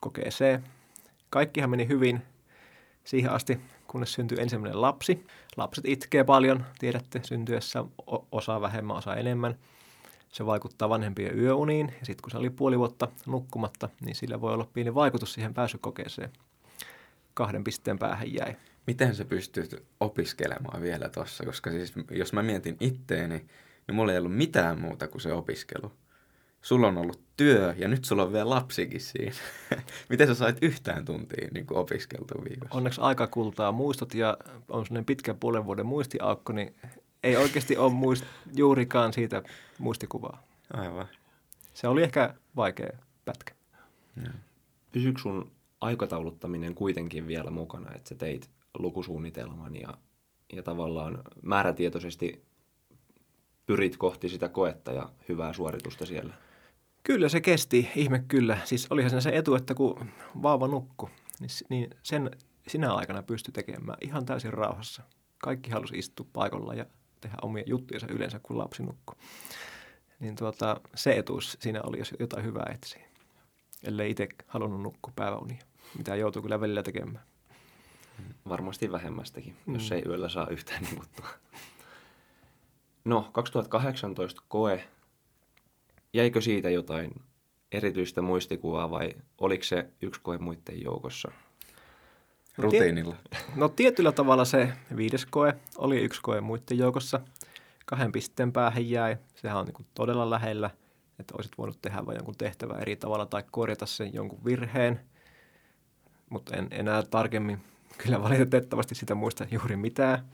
kokeeseen. 0.00 0.64
Kaikkihan 1.34 1.70
meni 1.70 1.88
hyvin 1.88 2.22
siihen 3.04 3.30
asti, 3.30 3.60
kunnes 3.86 4.12
syntyi 4.12 4.40
ensimmäinen 4.40 4.80
lapsi. 4.80 5.26
Lapset 5.56 5.84
itkee 5.88 6.24
paljon, 6.24 6.64
tiedätte, 6.78 7.20
syntyessä 7.22 7.84
osa 8.32 8.60
vähemmän, 8.60 8.96
osa 8.96 9.14
enemmän. 9.14 9.58
Se 10.28 10.46
vaikuttaa 10.46 10.88
vanhempien 10.88 11.38
yöuniin 11.38 11.94
ja 12.00 12.06
sitten 12.06 12.22
kun 12.22 12.30
se 12.30 12.38
oli 12.38 12.50
puoli 12.50 12.78
vuotta 12.78 13.08
nukkumatta, 13.26 13.88
niin 14.00 14.14
sillä 14.14 14.40
voi 14.40 14.54
olla 14.54 14.68
pieni 14.72 14.94
vaikutus 14.94 15.32
siihen 15.34 15.54
pääsykokeeseen. 15.54 16.30
Kahden 17.34 17.64
pisteen 17.64 17.98
päähän 17.98 18.34
jäi. 18.34 18.56
Miten 18.86 19.14
sä 19.14 19.24
pystyt 19.24 19.84
opiskelemaan 20.00 20.82
vielä 20.82 21.08
tuossa? 21.08 21.44
Koska 21.44 21.70
siis 21.70 21.92
jos 22.10 22.32
mä 22.32 22.42
mietin 22.42 22.76
itteeni, 22.80 23.46
niin 23.86 23.94
mulla 23.94 24.12
ei 24.12 24.18
ollut 24.18 24.36
mitään 24.36 24.80
muuta 24.80 25.08
kuin 25.08 25.20
se 25.20 25.32
opiskelu 25.32 25.92
sulla 26.64 26.88
on 26.88 26.98
ollut 26.98 27.20
työ 27.36 27.74
ja 27.78 27.88
nyt 27.88 28.04
sulla 28.04 28.22
on 28.22 28.32
vielä 28.32 28.50
lapsikin 28.50 29.00
siinä. 29.00 29.36
Miten 30.10 30.26
sä 30.26 30.34
sait 30.34 30.56
yhtään 30.62 31.04
tuntia 31.04 31.48
niin 31.54 31.66
kuin 31.66 31.78
opiskeltua 31.78 32.44
viikossa? 32.44 32.76
Onneksi 32.76 33.00
aika 33.00 33.26
kultaa 33.26 33.72
muistot 33.72 34.14
ja 34.14 34.36
on 34.68 34.86
sellainen 34.86 35.04
pitkä 35.04 35.34
puolen 35.34 35.64
vuoden 35.64 35.86
muistiaukko, 35.86 36.52
niin 36.52 36.74
ei 37.22 37.36
oikeasti 37.36 37.76
ole 37.76 37.92
muist, 37.92 38.24
juurikaan 38.56 39.12
siitä 39.12 39.42
muistikuvaa. 39.78 40.42
Aivan. 40.72 41.08
Se 41.74 41.88
oli 41.88 42.02
ehkä 42.02 42.34
vaikea 42.56 42.98
pätkä. 43.24 43.54
Pysyykö 44.92 45.20
sun 45.20 45.50
aikatauluttaminen 45.80 46.74
kuitenkin 46.74 47.26
vielä 47.26 47.50
mukana, 47.50 47.94
että 47.94 48.08
sä 48.08 48.14
teit 48.14 48.50
lukusuunnitelman 48.78 49.76
ja, 49.76 49.98
ja 50.52 50.62
tavallaan 50.62 51.22
määrätietoisesti 51.42 52.44
pyrit 53.66 53.96
kohti 53.96 54.28
sitä 54.28 54.48
koetta 54.48 54.92
ja 54.92 55.08
hyvää 55.28 55.52
suoritusta 55.52 56.06
siellä? 56.06 56.34
Kyllä 57.04 57.28
se 57.28 57.40
kesti, 57.40 57.90
ihme 57.96 58.24
kyllä. 58.28 58.58
Siis 58.64 58.86
olihan 58.90 59.22
se 59.22 59.30
etu, 59.36 59.54
että 59.54 59.74
kun 59.74 60.08
vauva 60.42 60.68
nukku, 60.68 61.10
niin, 61.40 61.50
niin 61.68 61.90
sen 62.02 62.30
sinä 62.68 62.94
aikana 62.94 63.22
pystyi 63.22 63.52
tekemään 63.52 63.98
ihan 64.00 64.26
täysin 64.26 64.52
rauhassa. 64.52 65.02
Kaikki 65.38 65.70
halusi 65.70 65.98
istua 65.98 66.26
paikalla 66.32 66.74
ja 66.74 66.86
tehdä 67.20 67.36
omia 67.42 67.64
juttuja 67.66 68.00
yleensä, 68.08 68.40
kun 68.42 68.58
lapsi 68.58 68.82
nukkuu. 68.82 69.16
Niin 70.20 70.36
tuota, 70.36 70.80
se 70.94 71.12
etuus 71.12 71.56
siinä 71.60 71.80
oli, 71.82 71.98
jos 71.98 72.14
jotain 72.18 72.44
hyvää 72.44 72.72
etsiä. 72.74 73.02
Ellei 73.82 74.10
itse 74.10 74.28
halunnut 74.46 74.82
nukkua 74.82 75.12
päiväunia, 75.16 75.58
mitä 75.98 76.16
joutuu 76.16 76.42
kyllä 76.42 76.60
välillä 76.60 76.82
tekemään. 76.82 77.24
Varmasti 78.48 78.92
vähemmästäkin, 78.92 79.56
mm. 79.66 79.74
jos 79.74 79.92
ei 79.92 80.02
yöllä 80.06 80.28
saa 80.28 80.48
yhtään 80.48 80.86
nukuttua. 80.90 81.28
No, 83.04 83.28
2018 83.32 84.42
koe 84.48 84.84
jäikö 86.14 86.40
siitä 86.40 86.70
jotain 86.70 87.10
erityistä 87.72 88.22
muistikuvaa 88.22 88.90
vai 88.90 89.10
oliko 89.38 89.64
se 89.64 89.88
yksi 90.02 90.20
koe 90.20 90.38
muiden 90.38 90.82
joukossa? 90.82 91.30
Rutiinilla. 92.58 93.16
No 93.56 93.68
tietyllä 93.68 94.12
tavalla 94.12 94.44
se 94.44 94.72
viides 94.96 95.26
koe 95.26 95.54
oli 95.78 96.00
yksi 96.00 96.20
koe 96.22 96.40
muiden 96.40 96.78
joukossa. 96.78 97.20
Kahden 97.86 98.12
pisteen 98.12 98.52
päähän 98.52 98.90
jäi. 98.90 99.16
Sehän 99.34 99.58
on 99.58 99.66
niin 99.66 99.86
todella 99.94 100.30
lähellä, 100.30 100.70
että 101.18 101.34
olisit 101.36 101.58
voinut 101.58 101.78
tehdä 101.82 102.06
vain 102.06 102.16
jonkun 102.16 102.34
tehtävän 102.38 102.80
eri 102.80 102.96
tavalla 102.96 103.26
tai 103.26 103.42
korjata 103.50 103.86
sen 103.86 104.14
jonkun 104.14 104.44
virheen. 104.44 105.00
Mutta 106.30 106.56
en 106.56 106.68
enää 106.70 107.02
tarkemmin 107.02 107.60
kyllä 108.04 108.22
valitettavasti 108.22 108.94
sitä 108.94 109.14
muista 109.14 109.46
juuri 109.50 109.76
mitään. 109.76 110.24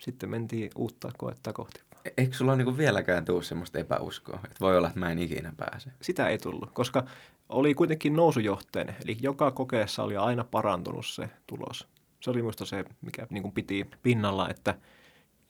Sitten 0.00 0.30
mentiin 0.30 0.70
uutta 0.76 1.10
koetta 1.18 1.52
kohti. 1.52 1.87
Eikö 2.16 2.36
sulla 2.36 2.56
niin 2.56 2.78
vieläkään 2.78 3.24
tule 3.24 3.42
semmoista 3.42 3.78
epäuskoa, 3.78 4.40
että 4.44 4.60
voi 4.60 4.76
olla, 4.76 4.88
että 4.88 5.00
mä 5.00 5.10
en 5.10 5.18
ikinä 5.18 5.52
pääse? 5.56 5.90
Sitä 6.02 6.28
ei 6.28 6.38
tullut, 6.38 6.70
koska 6.72 7.04
oli 7.48 7.74
kuitenkin 7.74 8.16
nousujohteinen. 8.16 8.96
Eli 9.04 9.16
joka 9.20 9.50
kokeessa 9.50 10.02
oli 10.02 10.16
aina 10.16 10.44
parantunut 10.44 11.06
se 11.06 11.30
tulos. 11.46 11.88
Se 12.20 12.30
oli 12.30 12.38
minusta 12.38 12.64
se, 12.64 12.84
mikä 13.00 13.26
niin 13.30 13.42
kuin 13.42 13.52
piti 13.52 13.86
pinnalla, 14.02 14.48
että 14.48 14.74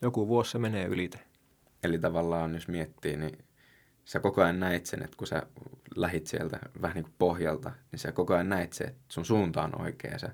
joku 0.01 0.27
vuosi 0.27 0.51
se 0.51 0.59
menee 0.59 0.85
ylite. 0.85 1.19
Eli 1.83 1.99
tavallaan, 1.99 2.53
jos 2.53 2.67
miettii, 2.67 3.17
niin 3.17 3.37
sä 4.05 4.19
koko 4.19 4.41
ajan 4.41 4.59
näit 4.59 4.85
sen, 4.85 5.03
että 5.03 5.17
kun 5.17 5.27
sä 5.27 5.43
lähit 5.95 6.27
sieltä 6.27 6.59
vähän 6.81 6.95
niin 6.95 7.03
kuin 7.03 7.15
pohjalta, 7.17 7.71
niin 7.91 7.99
sä 7.99 8.11
koko 8.11 8.33
ajan 8.33 8.49
näit 8.49 8.73
se, 8.73 8.83
että 8.83 9.01
sun 9.09 9.25
suunta 9.25 9.63
on 9.63 9.81
oikea 9.81 10.11
ja 10.11 10.19
sä 10.19 10.29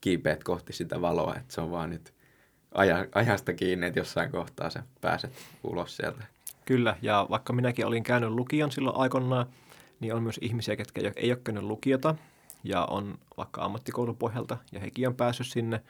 kiipeät 0.00 0.44
kohti 0.44 0.72
sitä 0.72 1.00
valoa, 1.00 1.34
että 1.36 1.54
se 1.54 1.60
on 1.60 1.70
vaan 1.70 1.90
nyt 1.90 2.13
aja, 2.74 3.06
ajasta 3.14 3.52
kiinni, 3.52 3.86
että 3.86 4.00
jossain 4.00 4.30
kohtaa 4.30 4.70
sä 4.70 4.82
pääset 5.00 5.32
ulos 5.64 5.96
sieltä. 5.96 6.24
Kyllä, 6.64 6.96
ja 7.02 7.26
vaikka 7.30 7.52
minäkin 7.52 7.86
olin 7.86 8.02
käynyt 8.02 8.30
lukion 8.30 8.72
silloin 8.72 8.96
aikoinaan, 8.96 9.46
niin 10.00 10.14
on 10.14 10.22
myös 10.22 10.38
ihmisiä, 10.42 10.76
ketkä 10.76 11.12
ei 11.16 11.30
ole 11.30 11.40
käynyt 11.44 11.62
lukiota 11.62 12.14
ja 12.64 12.84
on 12.84 13.18
vaikka 13.36 13.64
ammattikoulun 13.64 14.16
pohjalta 14.16 14.56
ja 14.72 14.80
hekin 14.80 15.08
on 15.08 15.14
päässyt 15.14 15.46
sinne, 15.46 15.82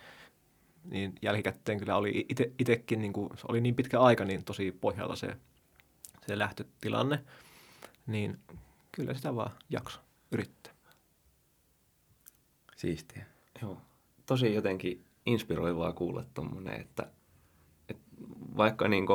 niin 0.84 1.14
jälkikäteen 1.22 1.78
kyllä 1.78 1.96
oli 1.96 2.26
ite, 2.28 2.52
itekin, 2.58 3.00
niin 3.00 3.12
kuin, 3.12 3.30
oli 3.48 3.60
niin 3.60 3.74
pitkä 3.74 4.00
aika, 4.00 4.24
niin 4.24 4.44
tosi 4.44 4.72
pohjalla 4.80 5.16
se, 5.16 5.36
se 6.26 6.38
lähtötilanne, 6.38 7.24
niin 8.06 8.38
kyllä 8.92 9.14
sitä 9.14 9.34
vaan 9.34 9.50
jakso 9.70 10.00
yrittää. 10.32 10.72
Siistiä. 12.76 13.26
Joo. 13.62 13.78
Tosi 14.26 14.54
jotenkin 14.54 15.04
inspiroivaa 15.26 15.92
kuulla 15.92 16.24
tuommoinen, 16.34 16.80
että 16.80 17.06
vaikka 18.56 18.88
niin 18.88 19.06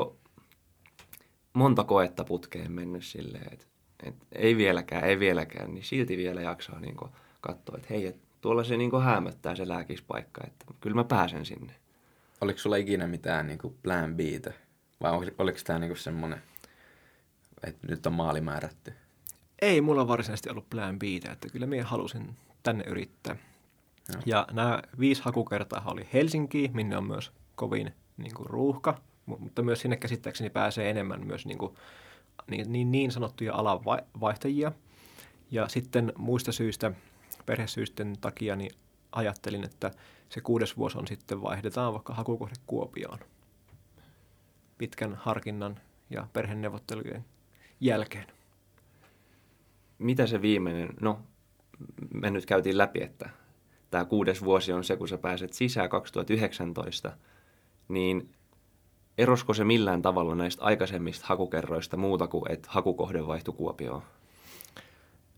monta 1.53 1.83
koetta 1.83 2.23
putkeen 2.23 2.71
mennyt 2.71 3.05
silleen, 3.05 3.53
että, 3.53 3.65
että 4.03 4.25
ei 4.31 4.57
vieläkään, 4.57 5.03
ei 5.03 5.19
vieläkään, 5.19 5.73
niin 5.73 5.83
silti 5.83 6.17
vielä 6.17 6.41
jaksaa 6.41 6.79
niin 6.79 6.97
katsoa, 7.41 7.77
että 7.77 7.87
hei, 7.89 8.05
että 8.05 8.21
tuolla 8.41 8.63
se 8.63 8.77
niin 8.77 9.01
hämöttää 9.03 9.55
se 9.55 9.67
lääkispaikka, 9.67 10.41
että 10.47 10.65
kyllä 10.81 10.95
mä 10.95 11.03
pääsen 11.03 11.45
sinne. 11.45 11.75
Oliko 12.41 12.59
sulla 12.59 12.75
ikinä 12.75 13.07
mitään 13.07 13.47
niin 13.47 13.59
plan 13.83 14.15
B, 14.15 14.19
vai 15.01 15.11
oliko 15.37 15.59
tämä 15.63 15.79
niin 15.79 15.97
semmoinen, 15.97 16.41
että 17.63 17.87
nyt 17.87 18.05
on 18.05 18.13
maali 18.13 18.41
määrätty? 18.41 18.93
Ei 19.61 19.81
mulla 19.81 20.07
varsinaisesti 20.07 20.49
ollut 20.49 20.69
plan 20.69 20.99
B, 20.99 21.03
että 21.31 21.49
kyllä 21.51 21.65
minä 21.65 21.83
halusin 21.83 22.35
tänne 22.63 22.83
yrittää. 22.87 23.35
Ja, 24.09 24.21
ja 24.25 24.47
nämä 24.51 24.81
viisi 24.99 25.21
hakukertaa 25.23 25.83
oli 25.85 26.07
Helsinki, 26.13 26.71
minne 26.73 26.97
on 26.97 27.03
myös 27.03 27.31
kovin 27.55 27.93
niin 28.17 28.33
kuin 28.33 28.49
ruuhka, 28.49 29.01
mutta 29.25 29.61
myös 29.61 29.81
sinne 29.81 29.97
käsittääkseni 29.97 30.49
pääsee 30.49 30.89
enemmän 30.89 31.27
myös 31.27 31.45
niin, 31.45 31.57
kuin, 31.57 31.75
niin, 32.49 32.71
niin, 32.71 32.91
niin 32.91 33.11
sanottuja 33.11 33.55
alanvaihtajia. 33.55 34.71
Ja 35.51 35.67
sitten 35.67 36.13
muista 36.17 36.51
syistä, 36.51 36.91
perhesyisten 37.45 38.17
takia, 38.21 38.55
niin 38.55 38.71
ajattelin, 39.11 39.63
että 39.63 39.91
se 40.29 40.41
kuudes 40.41 40.77
vuosi 40.77 40.97
on 40.97 41.07
sitten 41.07 41.41
vaihdetaan 41.41 41.93
vaikka 41.93 42.13
hakukohde 42.13 42.55
Kuopioon 42.67 43.19
pitkän 44.77 45.15
harkinnan 45.15 45.79
ja 46.09 46.27
perheneuvottelujen 46.33 47.25
jälkeen. 47.79 48.27
Mitä 49.97 50.27
se 50.27 50.41
viimeinen, 50.41 50.89
no 51.01 51.19
me 52.13 52.29
nyt 52.29 52.45
käytiin 52.45 52.77
läpi, 52.77 53.03
että 53.03 53.29
tämä 53.91 54.05
kuudes 54.05 54.43
vuosi 54.43 54.73
on 54.73 54.83
se, 54.83 54.97
kun 54.97 55.07
sä 55.07 55.17
pääset 55.17 55.53
sisään 55.53 55.89
2019, 55.89 57.11
niin 57.87 58.29
erosko 59.17 59.53
se 59.53 59.63
millään 59.63 60.01
tavalla 60.01 60.35
näistä 60.35 60.63
aikaisemmista 60.63 61.25
hakukerroista 61.27 61.97
muuta 61.97 62.27
kuin, 62.27 62.51
että 62.51 62.69
hakukohde 62.71 63.27
vaihtui 63.27 63.53
Kuopioon? 63.53 64.03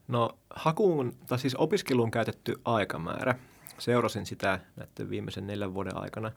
No 0.08 0.30
hakuun, 0.56 1.14
tai 1.28 1.40
siis 1.40 1.56
opiskeluun 1.56 2.12
käytetty 2.12 2.62
aikamäärä, 2.66 3.36
seurasin 3.78 4.26
sitä 4.26 4.60
näiden 4.76 5.10
viimeisen 5.10 5.48
neljän 5.48 5.74
vuoden 5.74 5.98
aikana, 5.98 6.32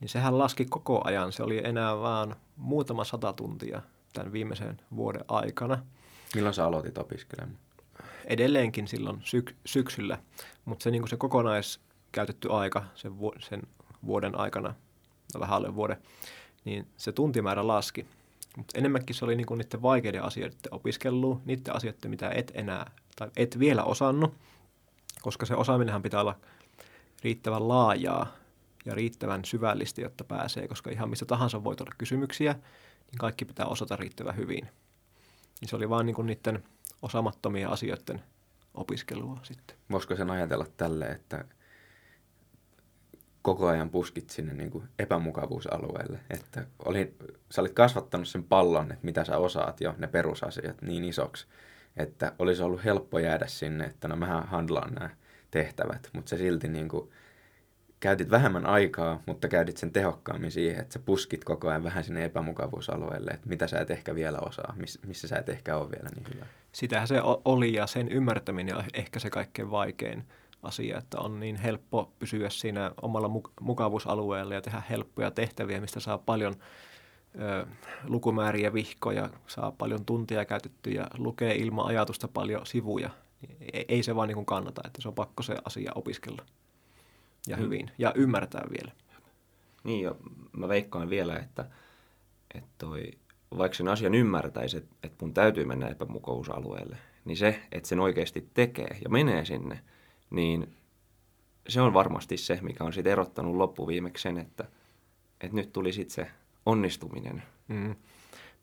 niin 0.00 0.08
sehän 0.08 0.38
laski 0.38 0.64
koko 0.64 1.00
ajan. 1.04 1.32
Se 1.32 1.42
oli 1.42 1.60
enää 1.64 1.98
vaan 1.98 2.36
muutama 2.56 3.04
sata 3.04 3.32
tuntia 3.32 3.82
tämän 4.12 4.32
viimeisen 4.32 4.80
vuoden 4.96 5.24
aikana. 5.28 5.78
Milloin 6.34 6.54
sä 6.54 6.64
aloitit 6.64 6.98
opiskelemaan? 6.98 7.58
Edelleenkin 8.24 8.88
silloin 8.88 9.22
syk- 9.24 9.54
syksyllä, 9.66 10.18
mutta 10.66 10.82
se, 10.82 10.90
niin 10.90 11.08
se 11.08 11.16
kokonaiskäytetty 11.16 12.52
aika 12.52 12.84
sen, 12.94 13.18
vu- 13.18 13.34
sen 13.38 13.62
vuoden 14.06 14.38
aikana, 14.38 14.74
no 15.34 15.40
vähän 15.40 15.56
alle 15.56 15.74
vuoden, 15.74 15.96
niin 16.64 16.86
se 16.96 17.12
tuntimäärä 17.12 17.66
laski. 17.66 18.06
Mutta 18.56 18.78
enemmänkin 18.78 19.16
se 19.16 19.24
oli 19.24 19.36
niin 19.36 19.46
kuin 19.46 19.58
niiden 19.58 19.82
vaikeiden 19.82 20.22
asioiden 20.22 20.58
opiskelua, 20.70 21.40
niiden 21.44 21.76
asioiden, 21.76 22.10
mitä 22.10 22.30
et 22.30 22.52
enää 22.54 22.90
tai 23.16 23.30
et 23.36 23.58
vielä 23.58 23.84
osannut, 23.84 24.34
koska 25.22 25.46
se 25.46 25.54
osaaminenhan 25.54 26.02
pitää 26.02 26.20
olla 26.20 26.36
riittävän 27.22 27.68
laajaa 27.68 28.26
ja 28.84 28.94
riittävän 28.94 29.44
syvällistä, 29.44 30.00
jotta 30.00 30.24
pääsee, 30.24 30.68
koska 30.68 30.90
ihan 30.90 31.10
missä 31.10 31.26
tahansa 31.26 31.64
voi 31.64 31.76
tulla 31.76 31.94
kysymyksiä, 31.98 32.52
niin 32.52 33.18
kaikki 33.18 33.44
pitää 33.44 33.66
osata 33.66 33.96
riittävän 33.96 34.36
hyvin. 34.36 34.68
Niin 35.60 35.68
se 35.68 35.76
oli 35.76 35.88
vaan 35.88 36.06
niin 36.06 36.16
kuin 36.16 36.26
niiden 36.26 36.64
osaamattomien 37.02 37.68
asioiden 37.68 38.22
opiskelua 38.76 39.40
sitten. 39.42 39.76
Voisiko 39.90 40.16
sen 40.16 40.30
ajatella 40.30 40.66
tälle, 40.76 41.04
että 41.04 41.44
koko 43.42 43.66
ajan 43.66 43.90
puskit 43.90 44.30
sinne 44.30 44.54
niin 44.54 44.70
kuin 44.70 44.88
epämukavuusalueelle. 44.98 46.20
Että 46.30 46.66
oli, 46.84 47.14
sä 47.50 47.60
olit 47.60 47.72
kasvattanut 47.72 48.28
sen 48.28 48.44
pallon, 48.44 48.92
että 48.92 49.04
mitä 49.04 49.24
sä 49.24 49.38
osaat 49.38 49.80
jo, 49.80 49.94
ne 49.98 50.06
perusasiat 50.06 50.82
niin 50.82 51.04
isoksi, 51.04 51.46
että 51.96 52.32
olisi 52.38 52.62
ollut 52.62 52.84
helppo 52.84 53.18
jäädä 53.18 53.46
sinne, 53.46 53.84
että 53.84 54.08
no 54.08 54.16
mähän 54.16 54.48
handlaan 54.48 54.94
nämä 54.94 55.10
tehtävät, 55.50 56.10
mutta 56.12 56.28
se 56.28 56.36
silti 56.36 56.68
niin 56.68 56.88
kuin, 56.88 57.10
käytit 58.00 58.30
vähemmän 58.30 58.66
aikaa, 58.66 59.22
mutta 59.26 59.48
käytit 59.48 59.76
sen 59.76 59.92
tehokkaammin 59.92 60.50
siihen, 60.50 60.80
että 60.80 60.92
sä 60.92 60.98
puskit 60.98 61.44
koko 61.44 61.68
ajan 61.68 61.84
vähän 61.84 62.04
sinne 62.04 62.24
epämukavuusalueelle, 62.24 63.30
että 63.30 63.48
mitä 63.48 63.66
sä 63.66 63.80
et 63.80 63.90
ehkä 63.90 64.14
vielä 64.14 64.38
osaa, 64.38 64.74
miss, 64.76 64.98
missä 65.06 65.28
sä 65.28 65.36
et 65.36 65.48
ehkä 65.48 65.76
ole 65.76 65.90
vielä 65.90 66.08
niin 66.16 66.26
hyvä. 66.34 66.46
Sitähän 66.76 67.08
se 67.08 67.20
oli 67.44 67.72
ja 67.72 67.86
sen 67.86 68.08
ymmärtäminen 68.08 68.76
on 68.76 68.84
ehkä 68.94 69.18
se 69.18 69.30
kaikkein 69.30 69.70
vaikein 69.70 70.24
asia, 70.62 70.98
että 70.98 71.18
on 71.18 71.40
niin 71.40 71.56
helppo 71.56 72.12
pysyä 72.18 72.50
siinä 72.50 72.92
omalla 73.02 73.30
mukavuusalueella 73.60 74.54
ja 74.54 74.62
tehdä 74.62 74.82
helppoja 74.90 75.30
tehtäviä, 75.30 75.80
mistä 75.80 76.00
saa 76.00 76.18
paljon 76.18 76.54
ö, 77.40 77.66
lukumääriä 78.04 78.72
vihkoja, 78.72 79.30
saa 79.46 79.72
paljon 79.72 80.04
tuntia 80.04 80.44
käytetty 80.44 80.90
ja 80.90 81.06
lukee 81.18 81.54
ilman 81.54 81.86
ajatusta 81.86 82.28
paljon 82.28 82.66
sivuja. 82.66 83.10
Ei, 83.72 83.84
ei 83.88 84.02
se 84.02 84.16
vaan 84.16 84.28
niin 84.28 84.36
kuin 84.36 84.46
kannata, 84.46 84.82
että 84.86 85.02
se 85.02 85.08
on 85.08 85.14
pakko 85.14 85.42
se 85.42 85.56
asia 85.64 85.92
opiskella 85.94 86.42
ja 87.48 87.56
mm. 87.56 87.62
hyvin 87.62 87.90
ja 87.98 88.12
ymmärtää 88.14 88.64
vielä. 88.70 88.92
Niin 89.84 90.04
ja 90.04 90.14
mä 90.52 90.68
veikkaan 90.68 91.10
vielä, 91.10 91.36
että, 91.36 91.70
että 92.54 92.70
toi, 92.78 93.10
vaikka 93.58 93.76
sen 93.76 93.88
asian 93.88 94.14
ymmärtäisi, 94.14 94.76
että, 94.76 94.96
että 95.02 95.24
mun 95.24 95.34
täytyy 95.34 95.64
mennä 95.64 95.88
epämukavuusalueelle, 95.88 96.96
niin 97.24 97.36
se, 97.36 97.60
että 97.72 97.88
sen 97.88 98.00
oikeasti 98.00 98.50
tekee 98.54 98.98
ja 99.04 99.10
menee 99.10 99.44
sinne– 99.44 99.80
niin 100.30 100.74
se 101.68 101.80
on 101.80 101.94
varmasti 101.94 102.36
se, 102.36 102.58
mikä 102.62 102.84
on 102.84 102.92
sitten 102.92 103.12
erottanut 103.12 103.56
loppuviimeksi 103.56 104.22
sen, 104.22 104.38
että, 104.38 104.64
että 105.40 105.56
nyt 105.56 105.72
tuli 105.72 105.92
sitten 105.92 106.14
se 106.14 106.30
onnistuminen. 106.66 107.42
Mm. 107.68 107.96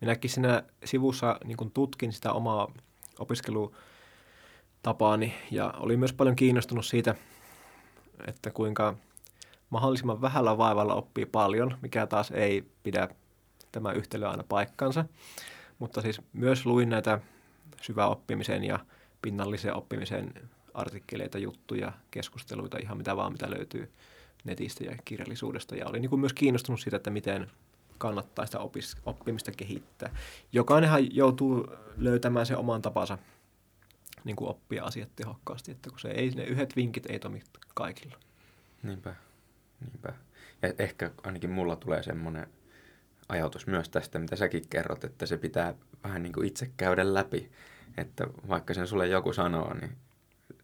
Minäkin 0.02 0.30
siinä 0.30 0.64
sivussa 0.86 1.40
niin 1.44 1.72
tutkin 1.74 2.14
sitä 2.14 2.32
omaa 2.32 2.74
opiskelutapaani 3.20 5.34
ja 5.52 5.74
olin 5.78 6.00
myös 6.00 6.14
paljon 6.14 6.36
kiinnostunut 6.36 6.86
siitä, 6.86 7.16
että 8.28 8.52
kuinka 8.52 8.96
mahdollisimman 9.70 10.22
vähällä 10.22 10.58
vaivalla 10.58 10.96
oppii 10.96 11.26
paljon, 11.26 11.78
mikä 11.82 12.08
taas 12.08 12.32
ei 12.32 12.64
pidä 12.84 13.10
tämä 13.74 13.92
yhtälö 13.92 14.30
aina 14.30 14.44
paikkansa. 14.44 15.06
Mutta 15.80 16.02
siis 16.02 16.22
myös 16.34 16.66
luin 16.66 16.90
näitä 16.90 17.20
syväoppimisen 17.82 18.64
ja 18.64 18.80
pinnallisen 19.22 19.74
oppimisen 19.74 20.34
artikkeleita, 20.74 21.38
juttuja, 21.38 21.92
keskusteluita, 22.12 22.78
ihan 22.78 22.98
mitä 22.98 23.18
vaan, 23.18 23.32
mitä 23.32 23.52
löytyy 23.52 23.92
netistä 24.44 24.84
ja 24.84 24.96
kirjallisuudesta. 25.06 25.76
Ja 25.76 25.88
olin 25.88 26.02
niin 26.02 26.10
kuin 26.10 26.20
myös 26.20 26.34
kiinnostunut 26.34 26.80
siitä, 26.80 26.98
että 26.98 27.10
miten 27.10 27.52
kannattaa 27.98 28.46
sitä 28.46 28.60
opis, 28.60 28.98
oppimista 29.06 29.52
kehittää. 29.52 30.16
Jokainenhan 30.52 31.16
joutuu 31.16 31.68
löytämään 31.98 32.46
se 32.46 32.56
oman 32.56 32.82
tapansa 32.82 33.18
niin 34.24 34.36
kuin 34.36 34.50
oppia 34.50 34.84
asiat 34.84 35.10
tehokkaasti, 35.16 35.72
että 35.72 35.90
kun 35.90 36.00
se 36.00 36.12
ei, 36.12 36.30
ne 36.30 36.44
yhdet 36.44 36.76
vinkit 36.76 37.06
ei 37.06 37.20
toimi 37.20 37.42
kaikilla. 37.74 38.18
Niinpä, 38.84 39.16
niinpä. 39.80 40.14
Ja 40.62 40.74
ehkä 40.80 41.12
ainakin 41.24 41.50
mulla 41.50 41.76
tulee 41.76 42.04
semmoinen 42.04 42.48
ajatus 43.30 43.68
myös 43.68 43.90
tästä, 43.90 44.20
mitä 44.20 44.36
säkin 44.36 44.64
kerrot, 44.70 45.04
että 45.04 45.26
se 45.26 45.38
pitää 45.38 45.74
vähän 46.04 46.24
niin 46.24 46.34
kuin 46.34 46.48
itse 46.48 46.72
käydä 46.78 47.14
läpi. 47.14 47.52
Että 47.98 48.28
vaikka 48.48 48.74
sen 48.74 48.88
sulle 48.88 49.08
joku 49.08 49.34
sanoo, 49.34 49.74
niin 49.74 49.98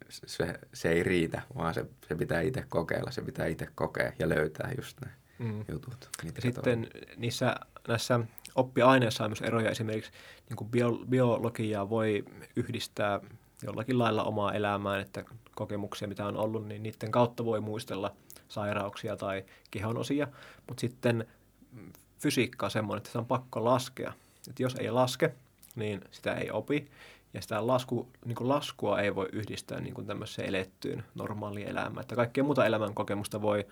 se, 0.09 0.59
se 0.73 0.89
ei 0.89 1.03
riitä, 1.03 1.41
vaan 1.57 1.73
se, 1.73 1.85
se 2.07 2.15
pitää 2.15 2.41
itse 2.41 2.65
kokeilla, 2.69 3.11
se 3.11 3.21
pitää 3.21 3.45
itse 3.45 3.67
kokea 3.75 4.11
ja 4.19 4.29
löytää 4.29 4.71
just 4.77 5.01
ne 5.01 5.11
mm. 5.39 5.65
jutut. 5.71 6.09
Ja 6.23 6.41
sitten 6.41 6.87
niissä 7.17 7.55
näissä 7.87 8.19
oppiaineissa 8.55 9.23
on 9.23 9.29
myös 9.29 9.41
eroja. 9.41 9.69
Esimerkiksi 9.69 10.11
niin 10.49 10.57
kuin 10.57 10.71
bio, 10.71 10.91
biologiaa 11.09 11.89
voi 11.89 12.25
yhdistää 12.55 13.19
jollakin 13.63 13.99
lailla 13.99 14.23
omaa 14.23 14.53
elämään, 14.53 15.01
että 15.01 15.25
kokemuksia, 15.55 16.07
mitä 16.07 16.25
on 16.25 16.37
ollut, 16.37 16.67
niin 16.67 16.83
niiden 16.83 17.11
kautta 17.11 17.45
voi 17.45 17.61
muistella 17.61 18.15
sairauksia 18.47 19.17
tai 19.17 19.45
kehon 19.71 19.97
osia. 19.97 20.27
Mutta 20.67 20.81
sitten 20.81 21.27
fysiikka 22.19 22.65
on 22.65 22.71
semmoinen, 22.71 22.97
että 22.97 23.11
se 23.11 23.17
on 23.17 23.25
pakko 23.25 23.65
laskea. 23.65 24.13
Että 24.49 24.63
jos 24.63 24.75
ei 24.75 24.91
laske, 24.91 25.33
niin 25.75 26.01
sitä 26.11 26.33
ei 26.33 26.51
opi. 26.51 26.91
Ja 27.33 27.41
sitä 27.41 27.67
lasku, 27.67 28.09
niin 28.25 28.35
kuin 28.35 28.49
laskua 28.49 28.99
ei 28.99 29.15
voi 29.15 29.29
yhdistää 29.31 29.79
niin 29.79 29.93
kuin 29.93 30.07
tämmöiseen 30.07 30.47
elettyyn 30.47 31.03
normaaliin 31.15 31.67
elämään. 31.67 32.01
Että 32.01 32.15
kaikkea 32.15 32.43
muuta 32.43 32.65
elämän 32.65 32.93
kokemusta 32.93 33.41
voi 33.41 33.67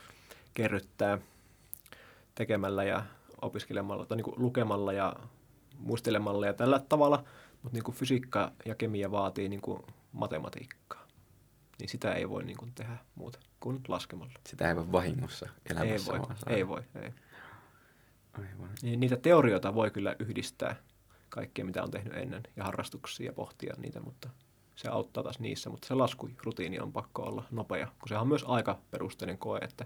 kerryttää 0.54 1.18
tekemällä 2.36 2.84
ja 2.84 3.06
opiskelemalla 3.42 4.06
tai 4.06 4.18
niin 4.18 4.26
kuin 4.26 4.36
lukemalla 4.38 4.94
ja 4.94 5.16
muistelemalla 5.80 6.46
ja 6.46 6.54
tällä 6.54 6.80
tavalla. 6.90 7.24
Mutta 7.64 7.76
niin 7.76 7.84
kuin 7.84 7.96
fysiikka 7.96 8.52
ja 8.66 8.76
kemia 8.76 9.12
vaatii 9.12 9.50
niin 9.50 9.62
kuin 9.62 9.84
matematiikkaa. 10.12 11.08
Niin 11.80 11.90
sitä 11.90 12.14
ei 12.14 12.30
voi 12.30 12.44
niin 12.44 12.58
kuin 12.58 12.72
tehdä 12.76 12.98
muuta 13.16 13.40
kuin 13.60 13.82
laskemalla. 13.88 14.34
Sitä 14.48 14.70
ei 14.70 14.76
voi 14.76 14.92
vahingossa 14.92 15.50
elämässä. 15.70 16.14
Ei 16.14 16.20
voi, 16.20 16.36
ei 16.48 16.68
voi. 16.68 16.84
Ei. 17.04 17.14
Aivan. 18.38 18.70
Niin 18.82 19.00
niitä 19.00 19.18
teorioita 19.18 19.76
voi 19.76 19.92
kyllä 19.92 20.16
yhdistää 20.20 20.76
kaikkea, 21.30 21.66
mitä 21.66 21.84
on 21.84 21.92
tehnyt 21.92 22.14
ennen 22.14 22.44
ja 22.56 22.64
harrastuksia 22.64 23.26
ja 23.26 23.34
pohtia 23.34 23.74
niitä, 23.78 24.00
mutta 24.00 24.30
se 24.76 24.90
auttaa 24.90 25.24
taas 25.24 25.40
niissä, 25.40 25.70
mutta 25.70 25.88
se 25.88 25.94
laskurutiini 25.94 26.80
on 26.80 26.94
pakko 26.94 27.24
olla 27.24 27.44
nopea, 27.52 27.88
kun 28.00 28.08
sehän 28.08 28.22
on 28.22 28.28
myös 28.28 28.46
aika 28.48 28.80
perusteinen 28.92 29.38
koe, 29.38 29.60
että 29.60 29.86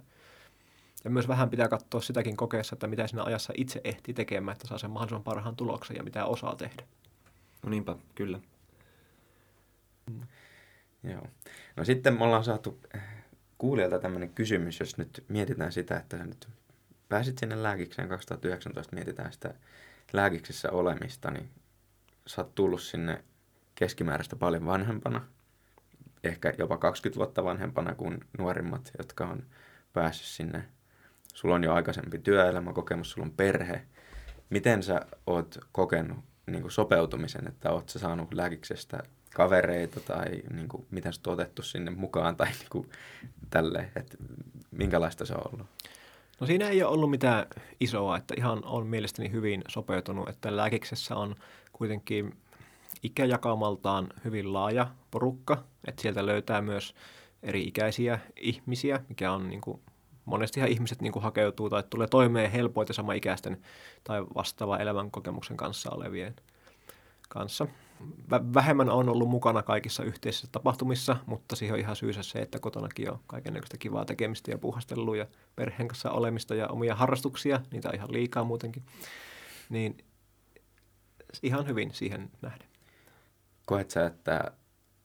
Ja 1.04 1.10
myös 1.10 1.28
vähän 1.28 1.50
pitää 1.50 1.68
katsoa 1.68 2.02
sitäkin 2.02 2.38
kokeessa, 2.38 2.76
että 2.76 2.88
mitä 2.88 3.08
siinä 3.08 3.24
ajassa 3.24 3.54
itse 3.58 3.82
ehtii 3.84 4.14
tekemään, 4.14 4.54
että 4.54 4.68
saa 4.68 4.78
sen 4.78 4.92
mahdollisimman 4.92 5.24
parhaan 5.24 5.56
tuloksen 5.56 5.96
ja 5.96 6.04
mitä 6.04 6.26
osaa 6.26 6.56
tehdä. 6.56 6.84
No 7.64 7.70
niinpä, 7.70 7.96
kyllä. 8.16 8.40
Joo. 11.04 11.28
No 11.76 11.86
sitten 11.86 12.14
me 12.14 12.24
ollaan 12.24 12.44
saatu 12.44 12.80
eh, 12.94 13.02
kuulijalta 13.58 14.00
tämmöinen 14.00 14.30
kysymys, 14.30 14.80
jos 14.80 14.98
nyt 14.98 15.24
mietitään 15.28 15.72
sitä, 15.72 15.98
että 15.98 16.18
sä 16.18 16.26
nyt 16.26 16.48
pääsit 17.12 17.38
sinne 17.38 17.64
lääkikseen 17.64 18.10
2019, 18.10 18.96
mietitään 18.96 19.34
sitä 19.34 19.54
lääkiksessä 20.14 20.72
olemista, 20.72 21.32
niin 21.32 21.50
sä 22.28 22.42
oot 22.42 22.56
tullut 22.56 22.82
sinne 22.82 23.24
keskimääräistä 23.76 24.36
paljon 24.36 24.66
vanhempana, 24.66 25.28
ehkä 26.24 26.54
jopa 26.58 26.78
20 26.78 27.18
vuotta 27.18 27.44
vanhempana 27.44 27.96
kuin 27.96 28.20
nuorimmat, 28.38 28.92
jotka 28.98 29.26
on 29.26 29.44
päässyt 29.94 30.28
sinne. 30.28 30.64
Sulla 31.34 31.56
on 31.56 31.64
jo 31.64 31.74
aikaisempi 31.74 32.20
työelämäkokemus, 32.20 33.12
sulla 33.12 33.28
on 33.28 33.34
perhe. 33.34 33.82
Miten 34.50 34.84
sä 34.84 35.06
oot 35.28 35.58
kokenut 35.72 36.18
niin 36.46 36.62
kuin 36.62 36.72
sopeutumisen, 36.72 37.48
että 37.48 37.72
oot 37.72 37.90
sä 37.90 38.00
saanut 38.00 38.34
lääkiksestä 38.34 39.04
kavereita 39.36 40.00
tai 40.00 40.42
niin 40.54 40.68
kuin, 40.68 40.86
miten 40.92 41.14
sä 41.14 41.22
otettu 41.28 41.62
sinne 41.62 41.92
mukaan 41.92 42.36
tai 42.36 42.48
niin 42.48 42.70
kuin, 42.70 42.90
tälleen, 43.50 43.92
että 43.96 44.18
minkälaista 44.72 45.26
se 45.26 45.34
on 45.34 45.54
ollut? 45.54 45.68
No 46.42 46.48
siinä 46.48 46.70
ei 46.70 46.84
ole 46.84 46.94
ollut 46.94 47.10
mitään 47.10 47.46
isoa, 47.80 48.18
että 48.18 48.34
ihan 48.38 48.66
on 48.66 48.88
mielestäni 48.88 49.32
hyvin 49.32 49.62
sopeutunut, 49.68 50.30
että 50.30 50.56
lääkiksessä 50.56 51.16
on 51.16 51.36
kuitenkin 51.72 52.38
ikäjakaumaltaan 53.04 54.08
hyvin 54.26 54.54
laaja 54.54 54.88
porukka, 55.12 55.64
että 55.88 56.02
sieltä 56.02 56.26
löytää 56.26 56.62
myös 56.62 56.96
eri 57.44 57.64
ikäisiä 57.64 58.20
ihmisiä, 58.36 59.00
mikä 59.10 59.32
on 59.32 59.50
niin 59.50 59.62
kuin, 59.62 59.82
monestihan 60.26 60.70
ihmiset 60.70 61.02
niin 61.02 61.14
kuin 61.14 61.24
hakeutuu 61.24 61.70
tai 61.70 61.84
tulee 61.90 62.08
toimeen 62.08 62.52
helpoiten 62.52 62.94
sama 62.94 63.14
ikäisten 63.14 63.62
tai 64.04 64.26
vastaava 64.36 64.78
elämänkokemuksen 64.78 65.58
kanssa 65.58 65.90
olevien 65.90 66.36
kanssa. 67.30 67.68
Vähemmän 68.54 68.90
on 68.90 69.10
ollut 69.10 69.30
mukana 69.30 69.64
kaikissa 69.64 70.04
yhteisissä 70.04 70.48
tapahtumissa, 70.52 71.18
mutta 71.26 71.56
siihen 71.56 71.74
on 71.74 71.80
ihan 71.80 71.96
syysä 71.96 72.24
se, 72.24 72.40
että 72.40 72.60
kotonakin 72.60 73.12
on 73.12 73.20
kaikenlaista 73.28 73.78
kivaa 73.78 74.06
tekemistä 74.06 74.52
ja 74.52 74.58
puhastelua 74.58 75.18
ja 75.18 75.28
perheen 75.56 75.88
kanssa 75.88 76.12
olemista 76.12 76.56
ja 76.56 76.68
omia 76.68 76.96
harrastuksia, 76.96 77.62
niitä 77.72 77.90
on 77.90 77.96
ihan 77.96 78.12
liikaa 78.12 78.44
muutenkin. 78.44 78.84
Niin 79.70 79.98
ihan 81.44 81.68
hyvin 81.68 81.94
siihen 81.94 82.32
nähden. 82.42 82.68
Koet 83.66 83.92
sä, 83.92 84.06
että 84.06 84.52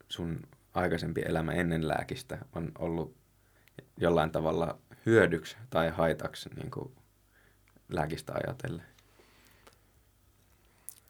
sun 0.08 0.40
aikaisempi 0.74 1.22
elämä 1.26 1.52
ennen 1.52 1.88
lääkistä 1.88 2.38
on 2.52 2.72
ollut 2.78 3.16
jollain 3.96 4.30
tavalla 4.30 4.78
hyödyksi 5.06 5.56
tai 5.70 5.90
haitaksi 5.90 6.48
niin 6.56 6.70
kuin 6.70 6.92
lääkistä 7.88 8.32
ajatellen? 8.32 8.86